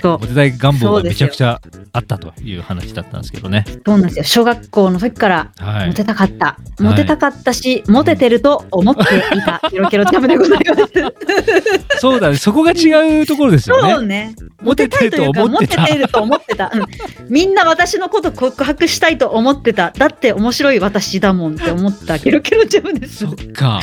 [0.00, 1.60] そうモテたい願望がめちゃくちゃ
[1.92, 4.24] あったという話だったんですけどねそうなんですよ。
[4.24, 6.56] 小学校の時からはいモテたかった。
[6.80, 12.00] モテたかったし、モテてると思っていたケロケロチャムでございます。
[12.00, 14.34] そうだねそこが違うところですよねそうね。
[14.62, 16.70] モテたいというか、モテてると思ってたてると思ってた。
[16.74, 16.82] うん
[17.28, 19.90] みんな私のこと告白したいと思ってた。
[19.90, 23.26] だって面白い私だもんって思ったケロケロチャムです。
[23.52, 23.80] か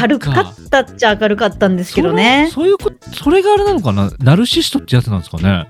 [0.00, 2.50] 明るかったっちゃ明るかったんですけどね。
[2.52, 5.68] そういうことそれがあれなのかなナルシストってやつなんですかね。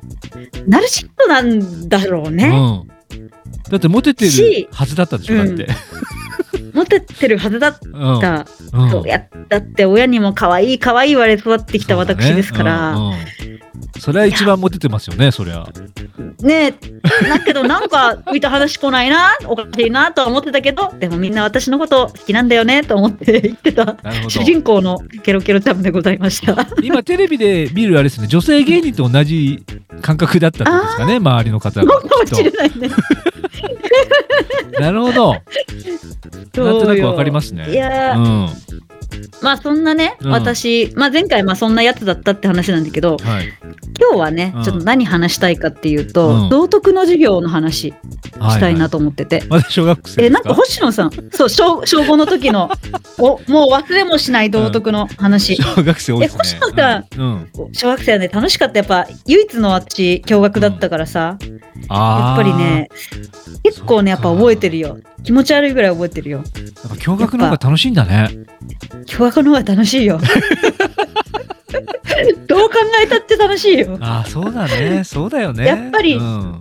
[0.67, 2.49] ナルシストなんだろうね。
[2.49, 3.29] うん。
[3.71, 5.67] だってモテてるしはずだったんでしょだって、
[6.73, 8.47] モテてるはずだった。
[8.73, 8.85] うん。
[8.85, 8.91] うん。
[8.91, 12.95] そうやだって親にも可愛い可愛い言われ育ってきた私ですから。
[12.95, 13.07] うん。
[13.09, 13.15] うん。
[14.01, 15.67] それは一番モテてますよねそりゃ
[16.43, 23.97] ねえ、だけどなんか浮いた話来ないな、おかしいなとは思ってたけど、でもみんな私のこと好きなんだよねと思って言ってた。
[24.29, 26.67] 主人公のケロケロチャムでございました。
[26.83, 29.65] 今テレビで見るあれですね女性芸人と同じ
[30.03, 32.91] 感覚だったんですかね周りの方がそうかもしれないね。
[34.79, 35.33] なるほど。
[35.33, 37.71] なんとなくわかりますね。
[37.71, 38.19] いやー。
[38.19, 38.23] う
[38.83, 38.86] ん
[39.43, 40.31] まあそんなね、うん。
[40.31, 43.53] 私、まあ、前回まあそんなやつだったって話なんだけど、はい。
[43.99, 44.65] 今日はね、うん。
[44.65, 46.49] ちょっと何話したいかっていうと、うん。
[46.49, 49.43] 道徳の授業の話したいなと思ってて。
[49.49, 52.71] まだ小学生えなんか星野さん、そう小小5の時の
[53.19, 55.57] おもう忘れもしない道徳の話。
[55.57, 56.43] 小学生多いですね。
[56.43, 57.51] え星野さん、うん。
[57.73, 58.79] 小学生はね楽しかった。
[58.79, 61.39] やっぱ唯一の私驚愕だったからさ、
[61.89, 62.89] やっぱりね
[63.63, 64.99] 結構ねやっぱ覚えてるよ。
[65.23, 66.39] 気持ち悪いぐらい覚えてるよ。
[66.39, 66.47] やっ
[66.89, 68.31] ぱ驚愕の方が楽しいんだね
[69.07, 70.21] 驚愕の方が楽しいよ。
[72.47, 73.99] どう考えたって楽しいよ。
[74.01, 75.05] ああそうだね。
[75.05, 75.67] そうだよね。
[75.67, 76.61] やっぱりうん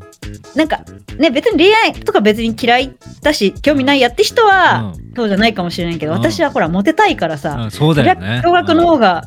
[0.56, 0.84] なんか
[1.18, 6.18] ね別に恋愛とか別に嫌いだし興味ないやって人は、そうじゃないかもしれないけど、うん。
[6.20, 8.42] 私はほらモテたいからさ、うんそうだよね。
[8.44, 9.24] 驚愕の方が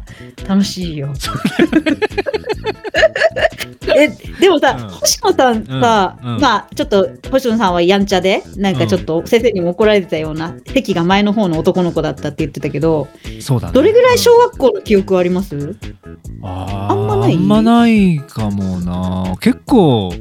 [0.46, 1.12] 楽しいよ。
[3.96, 4.08] え
[4.38, 6.34] でもさ、星野さんさ、うん。
[6.34, 6.40] うん。
[6.40, 13.08] まあちょっと星野さんはやんちゃでなんかちょっと先生にも怒られてたような、席が前の方の男の子だったって言ってたけど
[13.40, 13.72] そうだね。
[13.72, 15.76] どれぐらい小学校の記憶あります、
[16.42, 17.34] あんまない？
[17.34, 19.36] あんまないかもな。
[19.40, 20.12] 結構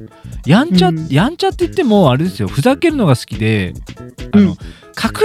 [0.46, 2.48] やんちゃ、やんちゃって言ってもあれですよ。
[2.48, 3.74] ふざけるのが好きで
[4.32, 4.58] あの、隠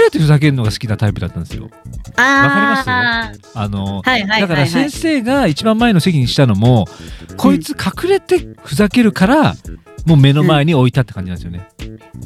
[0.04, 1.70] れてふざけるのが好きなタイプだったんですよ。
[2.16, 3.40] あかります？
[3.54, 4.40] あの、はいはい。
[4.40, 6.86] だから先生が一番前の席にしたのも、
[7.36, 9.54] こいつ隠れてふざけるから
[10.06, 11.68] もう目の前に置いたって感じなんですよね、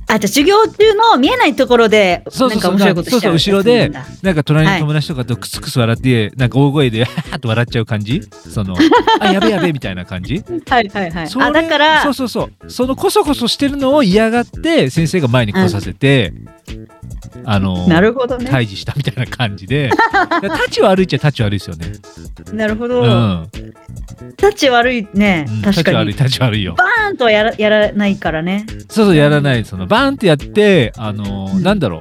[0.08, 2.76] あじゃあ授業中の見えないところでそうそうそう。
[2.76, 3.90] なんか面白いことそうそうしちゃう後ろで
[4.22, 8.22] なんか隣はいの友達とかとクスクス笑って、なんか大声でハーッと笑っちゃう感じ？
[8.30, 8.76] その
[9.20, 10.42] あやべやべみたいな感じ？
[10.68, 11.28] はいはいはい。
[11.38, 12.70] あだからそうそうそう。
[12.70, 16.32] そのこそこそしてるのを嫌がって先生が前に来させて、
[17.44, 18.50] あのなるほどね。
[18.50, 19.90] 退治したみたいな感じで。
[20.42, 21.92] 立ち悪いっちゃ立ち悪いですよね。
[22.52, 23.48] なるほど、うん。
[24.36, 25.74] タッチ悪いね、確かに。
[25.74, 26.74] 立ち悪い立ち悪いよ。
[26.76, 28.66] バーンとはやらやらないからね。
[28.88, 29.64] そうそうやらない。
[29.64, 32.00] そのバーンってやってあの、なんだろう、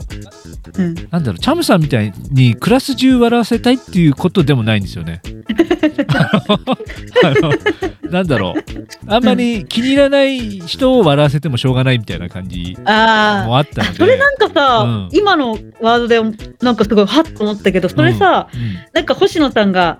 [1.12, 5.22] なんだろうチャムさんみたいにクラス中笑わせたいっていうことでもないんですよね。
[8.10, 8.64] なんだろう。
[9.08, 13.98] あんまり気に入らない人を笑わせてもしょうがないみたいな感じあもあったので。
[13.98, 15.10] それなんかさ、うん。
[15.12, 16.22] 今のワードで
[16.62, 18.48] なんかすごいハッと思ったけどそれさ、
[18.94, 20.00] なんか星野さんが、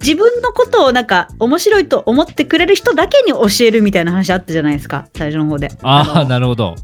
[0.00, 5.70] 自分のことをなんか面白いと思ってくれる人だけに教えるみたいな話あったじゃないですか最初の方で。
[5.82, 6.76] ああなるほど。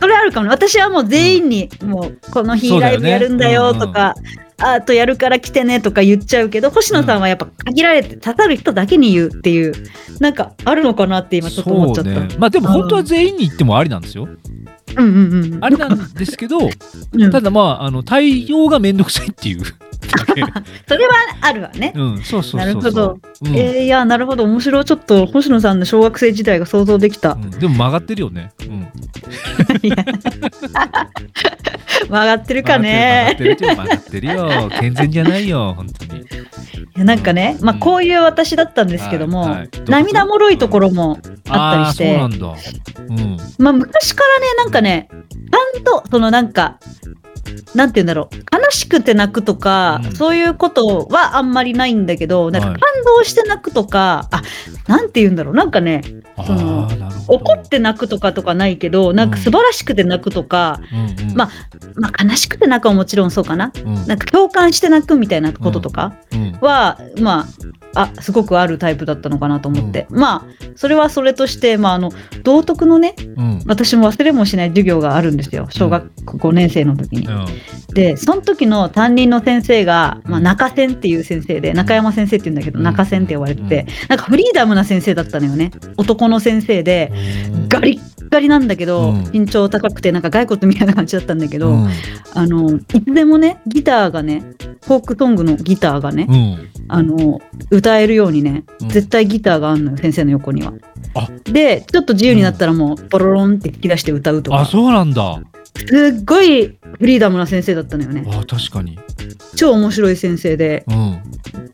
[0.00, 4.14] それあるかも私はもう全員にもうこの日ライブやるんだよとか、
[4.58, 9.72] アートやるから来てねとか言っちゃうけど星野さんはやっぱ限られて刺さる人だけに言うっていう
[10.18, 12.14] なんかあるのかなって今ちょっと思っちゃった。
[12.14, 12.36] そうね。
[12.38, 14.24] まあでも本当は全員に言ってもありなんですよ。
[14.24, 14.36] うん。
[14.96, 16.58] うんうん、あれなんですけど、
[17.30, 19.62] ただまああの対応がめんどくさいっていう
[20.86, 21.92] それはあるわね。
[21.94, 23.18] うんそうそうなるほど。
[23.42, 23.56] うん。
[23.56, 24.44] えーいやなるほど。
[24.44, 27.34] 面白いちょっと星野さんの小学生時代が想像できた。
[27.34, 28.88] でも曲がってるよね、うん、
[32.08, 33.36] 曲がってるかね。
[33.38, 34.70] 曲がってるよ。
[34.80, 36.22] 健全じゃないよ本当に。
[36.22, 36.24] い
[36.98, 39.68] やなんかね、まあこういう私だったんですけども、はいはい。
[39.86, 41.18] 涙もろいところも
[41.48, 42.46] あったりして、うなんだ。
[42.46, 43.36] うん。
[43.58, 46.78] まあ昔からねなんかねちゃんとそのなんか
[47.74, 48.36] なんて言うんだろう。
[48.36, 54.42] 悲しくて泣くとか、そういうことはあんまりないんだけどなんか感動して泣くとか、あ
[54.88, 55.54] なんて言うんだろう。
[55.54, 56.02] なんかね
[56.46, 56.88] その
[57.28, 60.80] 怒って泣くとかとかないけどなんか素晴らしくて泣くとか、
[61.34, 61.50] まあ、
[61.96, 63.72] まあ悲しくて泣くはもちろんそうかな、
[64.06, 66.14] なんか共感して泣くみたいなこととか
[66.60, 67.46] は、まあ
[67.96, 73.56] あすごくあるタイプだったのかなと思って、まあそれはそれとして、まあ、あの道徳のねうん。
[73.66, 75.66] 私も忘れもしない授業があるんですよ。
[75.70, 77.28] 小学5年生の時に。
[77.94, 85.70] でその時の担任の先生が、まあ、中仙っていう先生で中山先生って言うんだけど、中仙って呼ばれてて、なんかフリーダムな先生だったのよね。
[85.96, 87.10] 男の先生で
[87.68, 91.74] ガリッガリなんだけど、身長高くてなんか骸骨みたいな感じだったんだけど、
[92.34, 94.40] あのいつでもねギターがね
[94.84, 96.28] フォークソングのギターがね、
[96.88, 97.40] あの
[97.70, 100.72] 歌えるようにね絶対ギターがあんのよ先生の横には。
[101.44, 104.60] でちょっと自由になったらもうポロロンって引き出して歌うとか。
[104.60, 105.40] あそうなんだ
[105.74, 108.24] すっごいフリーダムな先生だったのよね。
[108.28, 108.98] あ確かに
[109.56, 110.84] 超面白い先生で。
[110.88, 111.22] うん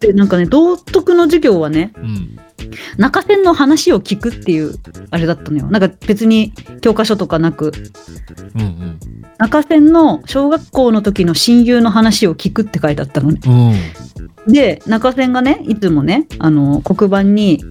[0.02, 2.38] で、なんかね、道徳の授業はね、うん
[2.96, 4.76] 中線の話を聞くっていう
[5.10, 5.66] あれだったのよ。
[5.66, 7.72] なんか別に教科書とかなく、
[8.54, 8.98] うんうん
[9.38, 13.40] 中線の小学校の時の親友の話を聞くって書いてあったのね。
[13.44, 17.64] うんで、中線がね、いつもね、あの、黒板に、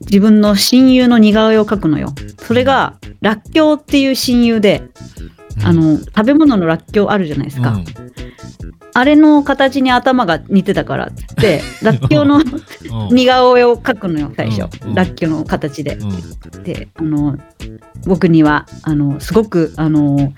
[0.00, 2.12] 自分の親友の似顔絵を描くのよ。
[2.38, 4.82] それが、らっきょうっていう親友で、
[5.64, 7.78] あの、食べ物のらっきょうあるじゃないですか。
[8.96, 12.40] あれの形に頭が似てたからっつって、らっきょうの
[13.10, 14.68] 似顔絵を描くのよ、最初。
[14.94, 15.98] らっきょうの形で。
[16.62, 17.36] で、あの、
[18.06, 20.32] 僕には、あの、すごく、あの、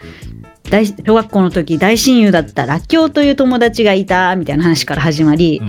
[0.70, 5.60] 大小学校の時大親友だったらっきょうという友達がいたみたいな話から始まり、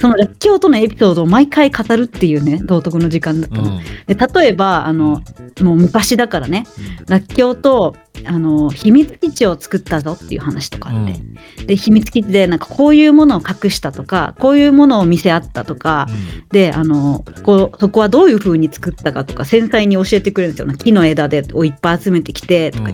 [0.00, 3.80] そのらっきょうとのエピソードを毎回語るっていうね道徳の時間だったの。
[4.06, 5.22] で例えばあの
[5.60, 6.66] もう昔だからね、
[7.06, 16.06] らっきょうとあの秘密基地を作ったぞっていう話とかあって、で秘密基地でなんかこういうものを隠したとかこういうものを見せ合ったとか、
[16.50, 20.76] であのこうそこはどういう風に作ったかとか繊細に教えてくれるんですよ。
[20.76, 22.90] 木の枝でをいっぱい集めてきてとか、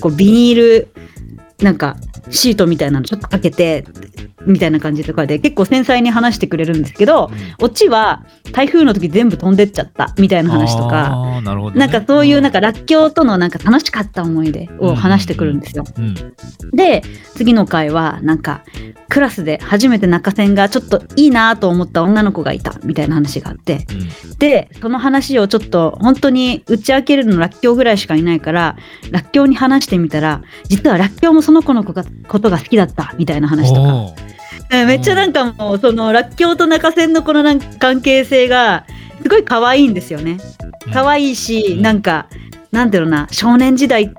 [0.00, 0.88] こうビニール
[1.60, 1.96] なんか
[2.30, 3.84] シートみたいなのちょっとかけて
[4.46, 11.40] みたいな感じとかで結構繊細に話してくれるんですけど、オチは台風の時全部飛んでっちゃったみたいな話とか。
[11.42, 15.84] なるほどなんかそういうなんからっきょうとのなんか楽しかった思い出を話してくるんですよ。
[15.96, 16.14] うん
[16.72, 17.02] で
[17.34, 18.64] 次の回はなんか
[19.08, 23.86] クラスで初めて中線がちょっといいなと思った女の子がいたみたいな話があって、
[24.38, 28.76] でその話をちょっと本当に打ち明けるのらっきょうぐらいしかいないから
[29.10, 33.92] らっきょうに話してみたら実はらっきょうもその子の子がことが好きだったみたいな話とか。
[33.92, 34.34] うん
[34.70, 38.86] めっちゃなんかもうそのらっきょうと中線のこのなんか関係性が
[39.22, 40.38] すごい可愛いんですよね。
[40.92, 42.26] 可愛いし、なんか
[42.72, 44.12] なんていうのな少年時代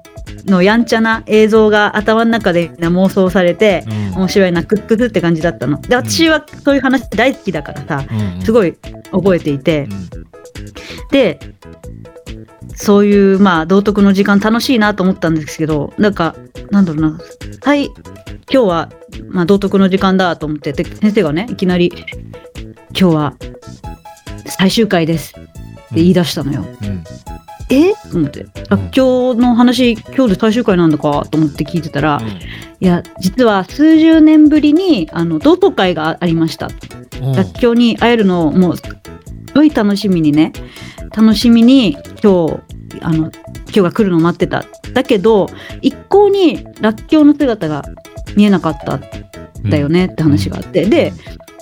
[0.45, 3.83] のやんちゃな映像が頭の中で妄想されて、
[4.15, 5.79] 面白いなクックスって感じだったの。
[5.81, 8.05] で私はそういう話大好きだからさ、
[8.43, 8.77] すごい
[9.11, 9.87] 覚えていて、
[11.11, 11.39] で
[12.75, 16.35] そういうまあ道徳の時間楽しいなと思ったんですけどなんか
[16.71, 17.19] なんだろうな。
[17.63, 17.89] はい
[18.51, 18.89] 今日は、
[19.29, 21.91] まあ、道徳の時間だと思ってで先生がねいきなり
[22.97, 23.33] 「今日は
[24.45, 25.49] 最終回です」って
[25.95, 26.65] 言い出したのよ。
[27.69, 27.93] え？
[28.11, 32.21] と思って「あ今日の話今日で最終回なんだか」と思って聞いてたら、
[32.79, 36.69] いや実は数十年ぶりにあの同窓会がありました。
[37.35, 38.83] らっきょうに会えるのをもうす
[39.53, 40.53] ごい楽しみにね。
[41.15, 42.59] 楽しみに今日
[43.01, 43.31] あの
[43.67, 44.65] 今日が来るのを待ってた。
[44.93, 45.47] だけど
[45.81, 47.83] 一向にらっきょうの姿が
[48.35, 49.01] 見えなかったん
[49.69, 51.13] だよねって話があって、で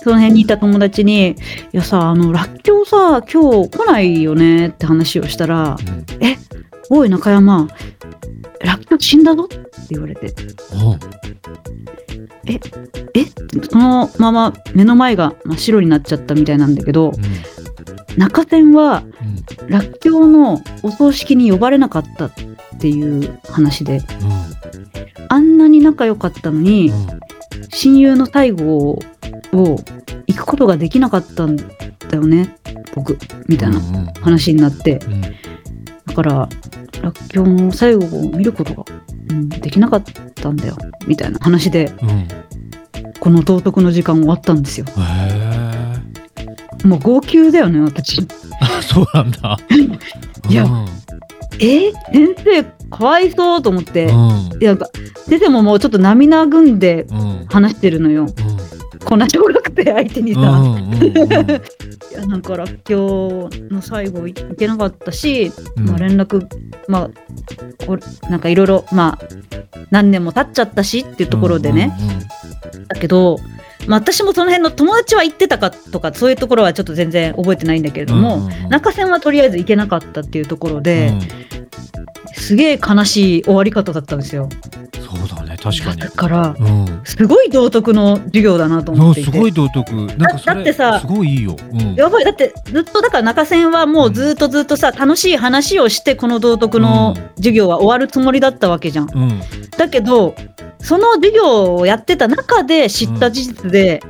[0.04, 1.30] その辺にいた友達に
[1.72, 5.78] 「いやさあのらっきょうさ今日来ないよね」って話をしたら
[6.20, 6.36] 「え
[6.90, 7.68] おい中山。
[8.60, 9.60] らっきょう死んだぞ」って
[9.90, 10.34] 言われて。
[12.46, 12.60] え
[13.14, 13.24] え？
[13.70, 17.12] そのまま目の前が真っ白になっちゃったみたいなんだけど、
[18.16, 19.02] 中線は、
[19.68, 22.32] らっきょうのお葬式に呼ばれなかったっ
[22.78, 24.02] ていう話で、
[25.28, 26.92] あんなに仲良かったのに、
[27.70, 28.98] 親友の最後を
[30.26, 31.64] 行くことができなかったんだ
[32.12, 32.56] よね
[32.94, 33.18] 僕
[33.48, 33.80] みたいな
[34.20, 35.06] 話になって、だ
[36.14, 36.48] から
[37.02, 38.84] らっきょうの最後を見ることが、
[39.30, 40.02] うん、できなかっ
[40.34, 41.92] たんだよみたいな話で、
[43.20, 44.86] この道徳の時間終わったんですよ。
[46.84, 48.26] もう号泣だよね私。
[48.82, 49.58] そうなんだ。
[50.48, 50.66] いや、
[51.58, 52.64] え先生
[52.96, 54.08] かわいそうと思って、い
[54.64, 54.88] やなんか
[55.26, 57.06] 先生ももうちょっと涙ぐんで
[57.48, 58.26] 話してるのよ。
[59.04, 60.40] こんな小学生相手にさ。
[60.40, 66.46] いやなんからっきょうの最後いけなかったし、まあ、連絡
[66.88, 67.10] まあ
[67.86, 69.26] これなんかいろいろまあ
[69.90, 71.92] 何年も経っちゃったしっていうところでね、
[72.88, 73.38] だけど、
[73.86, 81.12] まあ、私もその辺の友達は行ってたかとかそういうところはちょっと全然覚えてないんだけれども、中線はとりあえず行けなかったっていうところで、
[82.36, 84.48] すげえ悲しい終わり方だったんですよ。
[84.92, 86.00] そうだね確かに。
[86.00, 87.00] だからうん。
[87.04, 89.30] すごい道徳の授業だなと思っていて。
[89.30, 89.94] すごい道徳。
[89.94, 99.08] なんかそれだってさすごいいいよ、うん、やばいだってずっとだから中線はもうずっとずっとさ楽しい話をしてこの道徳の授業は終わるつもりだったわけじゃん。
[99.12, 99.40] うん。
[99.76, 100.34] だけど
[100.80, 104.02] その授業をやってた中で知った事実で、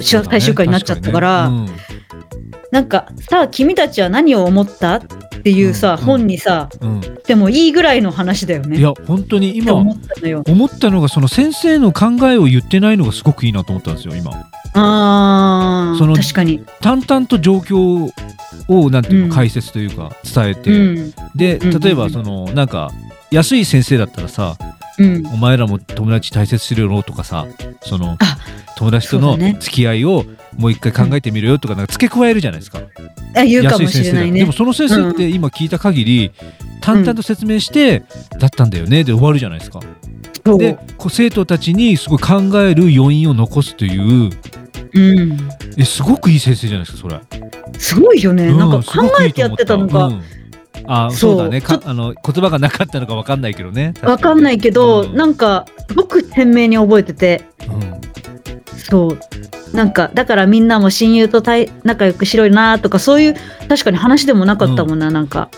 [0.00, 1.50] 最終回になっちゃったから、
[2.70, 4.96] なんかさあ君たちは何を思った？
[4.96, 6.90] っていうさ、うん本にさうん。
[6.94, 8.78] うんでもいいぐらいの話だよね。
[8.78, 10.42] いや本当に今思ったのよ。
[10.48, 14.32] 思ったのがその先生の考えを言ってないのがすごくいいなと思ったんですよ今。
[14.74, 16.64] あそのー確かに。
[16.80, 18.10] 淡々と状況
[18.68, 21.14] をなんていううんか解説というか伝えて、うん。
[21.36, 22.90] でうん例えばそのなんか
[23.30, 24.56] 安い先生だったらさ
[24.98, 25.24] うん。
[25.28, 27.46] お前らも友達大切するよとかさ
[27.82, 28.38] そのあ
[28.80, 30.24] 友達との付き合いを
[30.56, 32.80] もう一回考えてみるよとかなんか付け加えるじゃないですか。
[33.36, 34.40] あ言うかもしれないね。
[34.40, 36.32] でもその先生って今聞いた限り、
[36.80, 38.00] 淡々と説明して、
[38.38, 39.80] だったんだよねで終わるじゃないですか。
[40.56, 40.78] で
[41.10, 44.30] 生徒たちにすごい考える余韻を残すという
[44.92, 45.38] うん、
[45.76, 47.20] えすごくいい先生じゃないですかそれ。
[47.78, 48.46] すごいよね。
[48.48, 50.06] うんなんか考えてやってたのか。
[50.06, 50.22] うん
[50.86, 53.92] あそそううだねかあの言葉がなかったのかわかんないけどね。
[54.02, 57.99] わかんないけど、うんなんかすごく鮮明に覚えててうん
[58.88, 59.18] そう。
[59.72, 61.42] なんかだからみんなも親友と
[61.84, 63.34] 仲良くしろよなとかそういう
[63.68, 65.48] 確かに話でもなかったもんな、なんか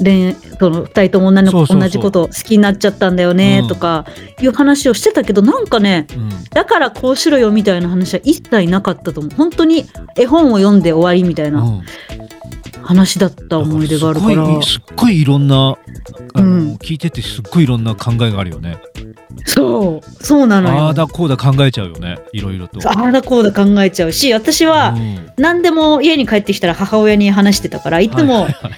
[0.00, 4.06] 恋その2人とも女の子同じこと好きになっちゃったんだよねうんとか
[4.40, 6.30] いう話をしてたけどなんかねうん。
[6.50, 9.86] だからこうしろよみたいな話は一切なかったと思う本当に
[10.16, 11.82] 絵本を読んで終わりみたいなうん。
[12.82, 14.62] 話だった思い出があるから。
[14.62, 15.76] すっごいいろんな
[16.34, 16.74] あの、うん。
[16.74, 18.76] 聞いててすっごいいろんな考えがあるよね。
[19.46, 20.24] そう。
[20.24, 20.80] そうなのよ。
[20.80, 22.80] ああだこうだ考えちゃうよねいろいろと。
[22.88, 25.32] ああだこうだ考えちゃうし私はうん。
[25.36, 28.72] 何でも家に帰ってきたら母親に話してたからいつも、はいはいはい。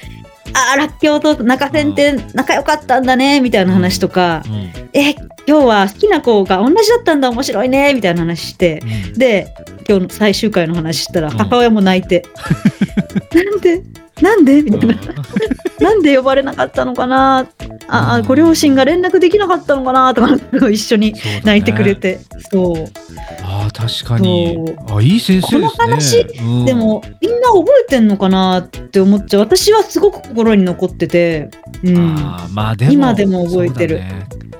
[0.54, 4.72] ああらっきょうと中線って仲良かったんだねみたいな話とか、うん。
[4.92, 5.14] え
[5.46, 8.80] 今日は好きな子が同じだったんだ面白いねみたいな話して
[9.12, 9.18] うん。
[9.18, 9.54] で
[9.88, 11.36] 今日の最終回の話したらうん。
[11.36, 12.24] 母親も泣いて、
[13.34, 13.82] なんで？
[14.22, 14.62] なんで？
[14.62, 14.94] みたいな、
[15.80, 17.46] なんで呼ばれなかったのかな？
[17.88, 20.14] ああご両親が連絡できなかったのかな？
[20.14, 21.14] とか一緒に
[21.44, 22.20] 泣いてくれて。
[22.50, 22.84] そう。
[23.42, 24.58] ああ確かに。
[24.88, 25.68] そあいい先生ね。
[25.68, 26.64] この話うん。
[26.64, 29.40] でもみんな覚えてんのかなって思っちゃう。
[29.40, 31.50] 私はすごく心に残ってて、
[31.82, 34.00] うん、あーまあでも今でも覚えてる。
[34.00, 34.53] そ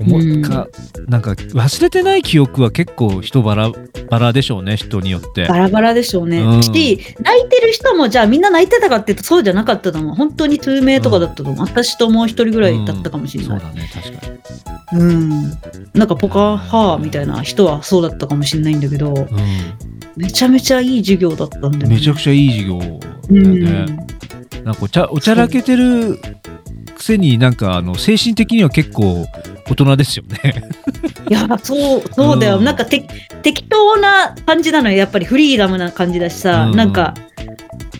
[0.00, 0.04] う。
[0.04, 0.40] ん。
[0.40, 0.68] いか
[1.08, 3.72] なんか忘れてない記憶は結構人バラ
[4.10, 5.46] バラでしょうね人によって。
[5.46, 6.62] バラバラでしょうね、うん。
[6.62, 10.14] し泣いてる人もじゃあみんな泣いてたかっていうとそうじゃなかったと思う。
[10.14, 14.26] 本当に数名とかだったと思う、私ともう一人ぐらいだったかもしれない、そうだね確か
[14.96, 15.00] に。
[15.00, 15.30] うん。
[15.94, 19.28] なんかポカハーみたいな人はそうだったかもしれないんだけどう
[20.16, 21.88] めちゃめちゃいい授業だったんだよん、ね。
[21.88, 24.06] めちゃくちゃいい授業だよね。
[24.66, 26.18] なんかおちゃおちゃらけてる
[26.96, 29.24] くせになんかあの精神的には結構
[29.68, 30.60] 大人ですよね。
[31.30, 32.64] いやそうそうだよ、うん。
[32.64, 33.06] なんかて
[33.42, 34.96] 適当な感じなのよ。
[34.96, 36.76] やっぱりフリーダムな感じだしさ、うん。
[36.76, 37.14] なんか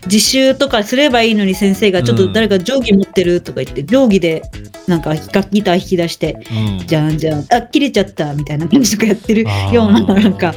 [0.07, 4.41] 自習とかすればいいのに先生がちょっと誰か定規持ってるとか言って定規で
[4.87, 6.85] なんかギター弾き出してうん。
[6.85, 10.53] じゃんじゃんあ切れちゃったみたいな感じとかやってるようななんか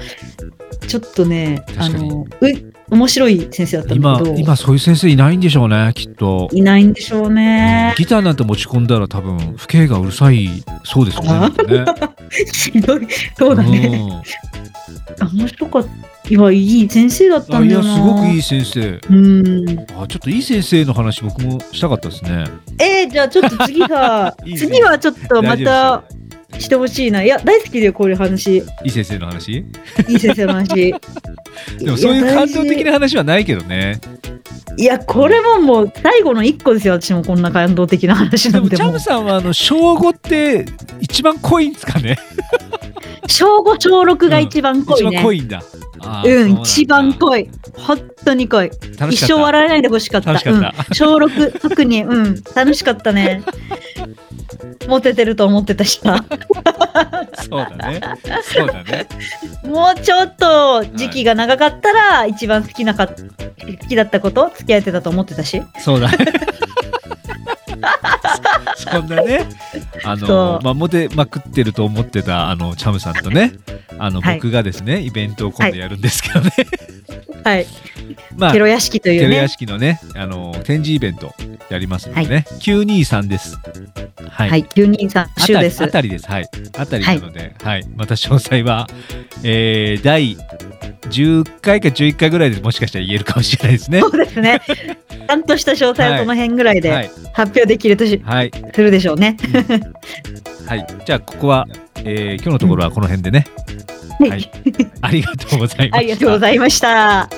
[0.86, 4.34] ちょっとねあのう面白い先生だったんだ今けど。
[4.36, 6.48] 今そういう先生いないんでしょうねきっと。
[6.52, 10.48] いないんでしょうね、ギターなんて持ち込んだら多分父兄がうるさい
[10.84, 11.28] そうですよね。
[11.30, 11.84] なんかね。
[12.52, 13.06] ひどい。
[13.38, 14.22] そうだね、
[15.32, 15.90] 面白かった。
[16.30, 17.94] いやいい先生だったんだよな。
[17.94, 19.01] すごくいい先生。
[19.10, 19.80] うん。
[20.01, 22.44] あちょっといい先生の話僕もしたかったですね。
[22.78, 26.19] えー、じゃあちょっと次さ いいですね次はちょっとま大た丈
[26.59, 27.22] してほしいな。
[27.22, 28.59] いや大好きだよこういう話。
[28.59, 29.64] いいい先生の話？
[30.09, 30.94] い先生の話。
[31.78, 33.98] でもそういうや感動的な話はないけどね。
[34.76, 38.82] いやこれももう最後の一個ですよ私もこんな感動的な話でもチャなんて。
[38.84, 40.64] もうムさんはあの小5って
[41.01, 42.18] 一番濃いんですかね？
[43.26, 45.62] 小5小6が一番濃いね、一番濃いんだ。
[46.24, 47.51] うん一番濃い。
[47.74, 48.70] 本当に濃い。
[49.10, 50.32] 一生笑えないでほしかった。
[50.32, 50.38] うん、
[50.92, 52.05] 小6特に。
[52.05, 52.42] うん。
[52.55, 53.42] 楽しかったね。
[54.88, 56.24] モテてると思ってたしさ
[57.34, 58.01] そうだね。
[58.42, 59.06] そうだね。
[59.64, 63.14] もうちょっと時期が長かったら一番好きなか好
[63.88, 66.10] きだったこと付き合ってたと思ってたしそうだ。
[68.77, 69.47] そんなね、
[70.05, 73.52] あのまあモテまくってると思ってたあのチャムさんとね、
[73.98, 76.51] あのはい僕がですね、イベントを今度やるんですけどね、
[77.44, 77.66] はい
[78.36, 81.35] まあテロ屋敷というねテレ屋敷のね、あの展示イベント
[81.69, 83.59] やりますのでね、923です。
[84.28, 84.51] はい。
[84.51, 86.27] はい923あたり週ですあたりです。
[86.27, 86.48] はい。
[86.78, 87.86] あたりなので、はい。
[87.94, 88.89] また詳細は、
[89.43, 90.36] えー、第
[91.11, 94.09] 10回か11回ぐらいでもしかしたら言えるかもしれないですねそ。
[94.09, 96.93] うですね ちゃんとした詳細はこの辺ぐらいはでい。
[97.32, 98.51] 発表できるとし、はい。
[98.74, 99.36] するでしょうね
[100.66, 101.66] はい、じゃあここは、
[101.97, 103.47] えー今日のところはこの辺でね。
[104.20, 104.51] はい、
[105.01, 105.97] ありがとうございました。
[105.97, 107.28] ありがとうございました。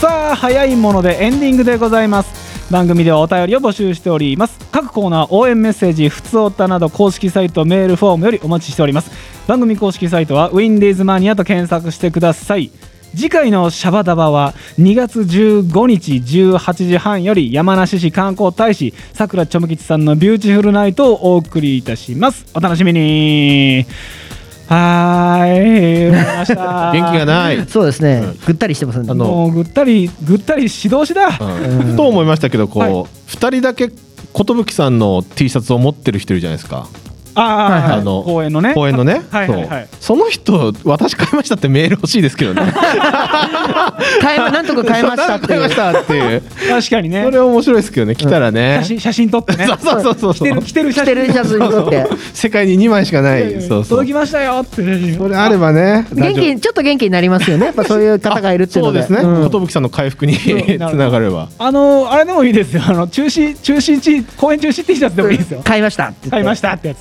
[0.00, 4.58] さあ早いものでエンディングでございます番組ではお便りを募集しております。
[4.70, 9.10] 各コーナー応援メッセージふつおたなど公式サイトメールフォームよりお待ちしております。
[9.46, 12.70] 番組公式サイトはウィンディーズマニアと検索してください。
[13.16, 22.44] 次回のシャバダバは2月15日18時半より山梨市観光大使さくらちょむきちさんの Beautiful Night をお送りいたします。
[22.54, 23.86] お楽しみに。
[24.68, 27.64] はーい 元気がない。
[27.68, 29.14] そうですね、ぐったりしてますね。
[29.14, 36.86] もうぐったりぐったり指導しだ、ふと思いましたけどこう、二人だけ寿さんの T シャツを持ってる人いるじゃないですか
[37.38, 38.00] ああ、はいはい。
[38.00, 38.74] あの公園のね。
[38.74, 39.22] 公園のね。
[39.30, 39.88] はいはいはい。
[40.00, 42.62] その人私買いましたってメール欲しいですけどね。
[44.20, 45.48] 買いまなんとか買いましたっていう。
[45.48, 46.42] 買いましたっていう。
[46.68, 47.22] 確かにね。
[47.24, 48.78] それ面白いですけどね来たらね。
[48.82, 49.66] 写真写真撮ってね。
[49.66, 50.62] そうそうそうそう。
[50.62, 51.58] 着てる着てる写真。
[51.58, 52.06] 撮って。
[52.32, 53.52] 世界に2枚しかない。
[53.52, 53.60] そう。
[53.60, 56.06] そう届きましたよって写真それあればね。
[56.12, 57.66] 元気ちょっと元気になりますよね。
[57.66, 59.02] やっぱそういう方がいるっていうので。
[59.02, 59.28] そうですね。
[59.28, 59.50] うん。
[59.50, 61.48] 寿さんの回復につながれば。
[61.58, 62.82] あのあれでもいいですよ。
[62.86, 65.60] あの中止中止地公演中止 T シャツでもいいですよ。
[65.64, 66.98] 買いました買いましたってやつ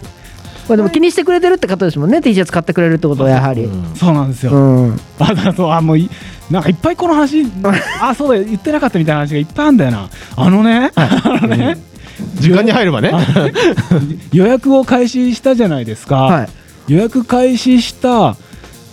[0.67, 3.69] これでも気にしてくれてるって方ですもんね T シャツ買ってくれるってことはやはり。
[3.95, 4.99] そうなんですよ、うん。
[5.17, 6.09] あだそうあもうい
[6.51, 7.45] なんかいっぱいこの話
[8.01, 10.09] あそうだよ言ってなかったみたいな話がいっぱいあるんだよな。
[10.35, 11.77] あのね、あのね
[12.35, 13.13] 時間に入ればね。
[14.33, 16.49] 予約を開始したじゃないですか、はい。
[16.93, 18.35] 予約開始した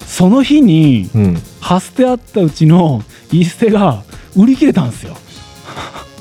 [0.06, 1.42] その日にうん。
[1.60, 3.02] ハステあったうちの
[3.32, 4.02] 一捨てが
[4.36, 5.16] 売り切れたんですよ。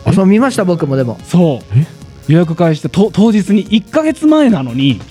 [0.06, 1.20] あそう見ました僕もでも。
[1.28, 2.32] そう。
[2.32, 5.02] 予約開始してと当日に1か月前なのに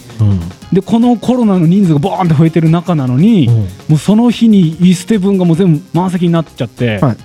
[0.72, 3.54] でこのコロナの人数がボーンって増えてる中なのに、うん。
[3.56, 7.12] もうその日に一捨て分がもう全部満席になっちゃって、はい。
[7.12, 7.16] う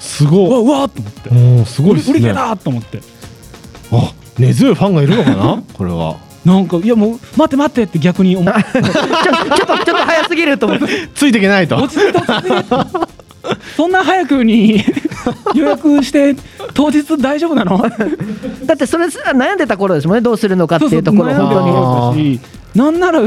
[0.00, 0.50] すごい。
[0.50, 1.28] わうわーっと思って。
[1.30, 3.00] うんすごいです売り切れねたと思って。
[3.92, 5.62] あ根強いファンがいるのかな？
[5.72, 6.16] これは。
[6.44, 11.08] なんかいやもう待って待ってって逆に思ってちょちょっとちょっと早すぎると思って。
[11.14, 11.76] ついていけないと。
[11.76, 13.16] 落ち着いて落ち着いて。
[13.76, 14.84] そんな早くに
[15.54, 16.34] 予約して
[16.74, 17.78] 当日大丈夫なの？
[18.66, 20.20] だってそれすら悩んでた頃ですもんね。
[20.20, 22.40] どうするのかっていうところ本当に。
[22.74, 23.20] なんなら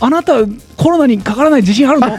[0.00, 0.34] あなた
[0.76, 2.08] コロナにかからない自信あるの？
[2.16, 2.18] なん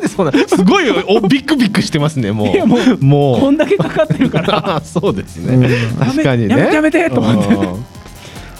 [0.00, 2.48] でそんなすごいおビックビックしてますねもう。
[2.48, 3.40] いやもうもう。
[3.40, 4.80] こんだけかかってるから。
[4.84, 6.56] そうですね、確かにね。
[6.56, 7.54] やめてやめてと思って。
[7.54, 7.84] うん。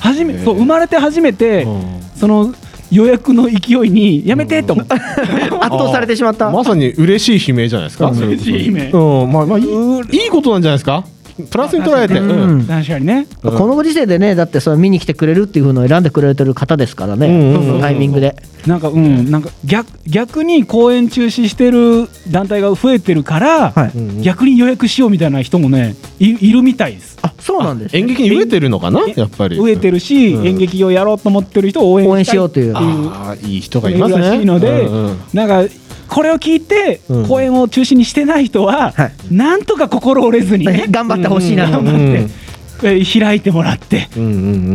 [0.01, 1.83] 初めそう生まれて初めてうん。
[2.17, 2.55] その
[2.95, 6.51] 予約の勢いにやめてと思って圧倒されてしまった。
[6.51, 8.11] まさに嬉しい悲鳴じゃないですか。
[8.11, 11.05] 嬉しい悲鳴うん、まあまあいいいいことなんじゃないですか。
[11.51, 12.15] プラスに捉えて。
[12.15, 12.59] ううん。
[12.61, 13.27] ん確かにね。
[13.43, 17.35] このご時世でねだってそれ見に来てくれるっていうのを選んでくれてる方ですからね、うん。
[17.35, 17.55] うん。
[17.55, 18.37] うんそのタイミングで。
[18.67, 19.31] なんかうん。
[19.31, 23.91] なんか逆逆に公演中止してる団体が増えてるから、はい。
[23.97, 27.19] うん逆に予約しようみたいな人もねいいるみたいです。
[27.23, 29.01] あそうなんです、演劇に飢えてるのかな？
[29.17, 29.57] やっぱり。
[29.57, 30.47] 増えてるし、うん。
[30.47, 32.77] 演劇をやろうと思ってる人を応援応援ししようという。
[32.77, 34.21] ああいい人がいますね。
[34.21, 35.19] らしいので、うんうん。
[35.33, 35.63] なんか
[36.09, 37.29] これを聞いて、うん。
[37.29, 39.13] 公演を中止にしてない人は、はい。
[39.31, 40.87] なんとか心折れずにね。
[40.91, 41.89] 頑張ってほしいなとうん。
[41.89, 42.45] 思って。
[42.83, 44.29] 開いてもらってうんう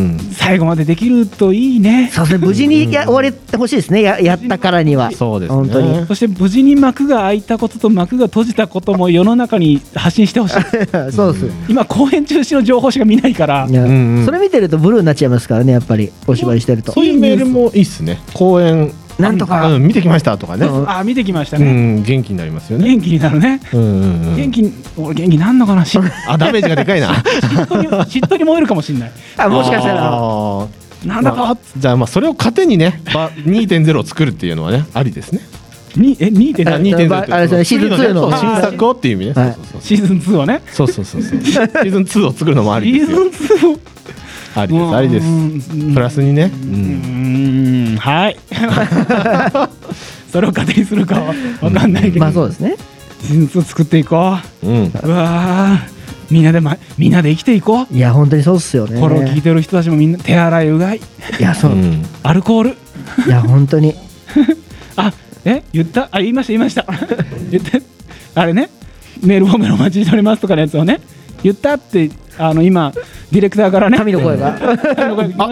[0.03, 2.09] ん最後までできるといいね。
[2.11, 2.47] そうですね。
[2.47, 4.01] 無事にや終われてほしいですね。
[4.01, 5.09] ややったからには。
[5.09, 5.13] うん。
[5.13, 5.55] そうですね。
[5.55, 6.07] 本当に。
[6.07, 10.55] そして無事に幕が開いたことと幕が閉じたことも世の中に発信してほしい。
[11.11, 13.67] そうです、今公演中止の情報しか見ないから。
[13.69, 14.25] いやうんうん。
[14.25, 16.09] それ見てるとブルーになっちゃいますからねやっぱり。
[16.25, 16.93] お芝居してると。
[16.93, 18.19] そういうメールもいいっすね。
[18.33, 19.67] 公演なんとか。
[19.67, 20.65] うん見てきましたとかね。
[20.65, 20.83] う。
[20.83, 22.87] んあ見てきましたうね、ん元気になりますよね。
[22.87, 24.35] 元気になるね、うんうんうん。
[24.35, 25.85] 元気元気なんのかな？
[25.85, 27.13] し あダメージがでかいな。
[27.13, 29.11] 嫉妬に嫉妬に燃えるかもしれない。
[29.37, 30.67] あもしかしたら。
[31.05, 35.41] なんだか、まあじゃあまあそれを糧にねば2.0を作るっていうのはねありですね。
[35.95, 39.33] にえ2.0あ2.0ってあれシーズン2のそう新作をっていう意味ね。
[39.33, 39.57] はい。
[39.81, 40.61] シーズン2をね。
[40.71, 41.41] そうそうそうそう。
[41.41, 43.17] シーズン2を作るのもあシりですよ。
[43.17, 43.79] ーズン2を
[44.55, 45.27] ありですありです。
[45.27, 45.29] う
[45.91, 45.93] ん。
[45.93, 46.51] プラスにね。
[46.53, 46.69] うう
[47.93, 47.97] ん。
[47.99, 48.37] はい。
[50.31, 52.75] それを糧にするかは分かんないけど、まあそうですね。
[53.25, 54.67] シーズン2作っていこう。
[54.67, 54.85] ん。
[54.85, 55.99] ううわー。
[56.31, 58.99] みんなで、ま、みんなで生きていこう、いや本当にそうっすよね。
[58.99, 60.97] これを聞いてる人たちもみんな手洗いうがい。
[60.97, 61.01] い
[61.43, 62.05] やそう、うん。
[62.23, 62.69] アルコール。
[63.25, 63.95] いや本当に。
[64.95, 65.11] あ
[65.45, 65.63] え？
[65.73, 66.09] 言った？
[66.11, 66.85] あ言いました言いました。
[67.49, 67.81] 言って。
[68.35, 68.69] あれね。
[69.23, 70.99] メールフォームでお待ちしておりますとかのやつをね。
[71.41, 72.93] 言ったってあの今
[73.31, 73.97] ディレクターからね。
[73.97, 74.57] 神の声が。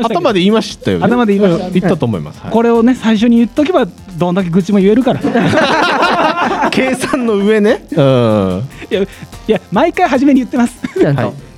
[0.06, 1.06] 頭で言いましたよね。
[1.06, 1.68] 頭で言いました。
[1.68, 2.42] うん言ったと思います。
[2.42, 2.52] はい。
[2.52, 3.86] これをね最初に言っとけば
[4.18, 5.20] どんだけ愚痴も言えるから。
[5.20, 5.24] い
[6.72, 7.86] 計算の上ね。
[7.92, 8.64] うん。
[8.90, 9.08] やい
[9.48, 10.82] や毎回初めに言ってます。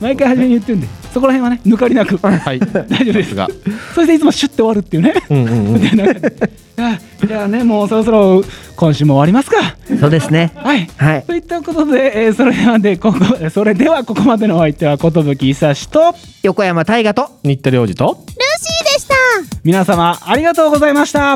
[0.01, 0.87] 毎回初めに言ってるんで。
[1.13, 2.17] そこら辺はね抜かりなく。
[2.17, 2.59] はい。
[2.89, 3.35] 大丈夫です。
[3.35, 3.47] が。
[3.93, 5.13] そしていつもシュッて終わるっていうね。
[5.29, 5.81] うんうんうん
[7.27, 8.43] じゃあねもうそろそろ
[8.75, 9.75] 今週も終わりますか。
[9.99, 10.51] そうですね。
[10.55, 10.89] はい。
[10.97, 11.23] はい。
[11.23, 16.15] といったことで、えーそれではでここそれではここまでのお相手は寿久志と。
[16.43, 17.29] 横山大河と。
[17.43, 18.05] 新田良二と。
[18.05, 19.15] ルーシーでした。
[19.63, 21.35] 皆様ありがとうございました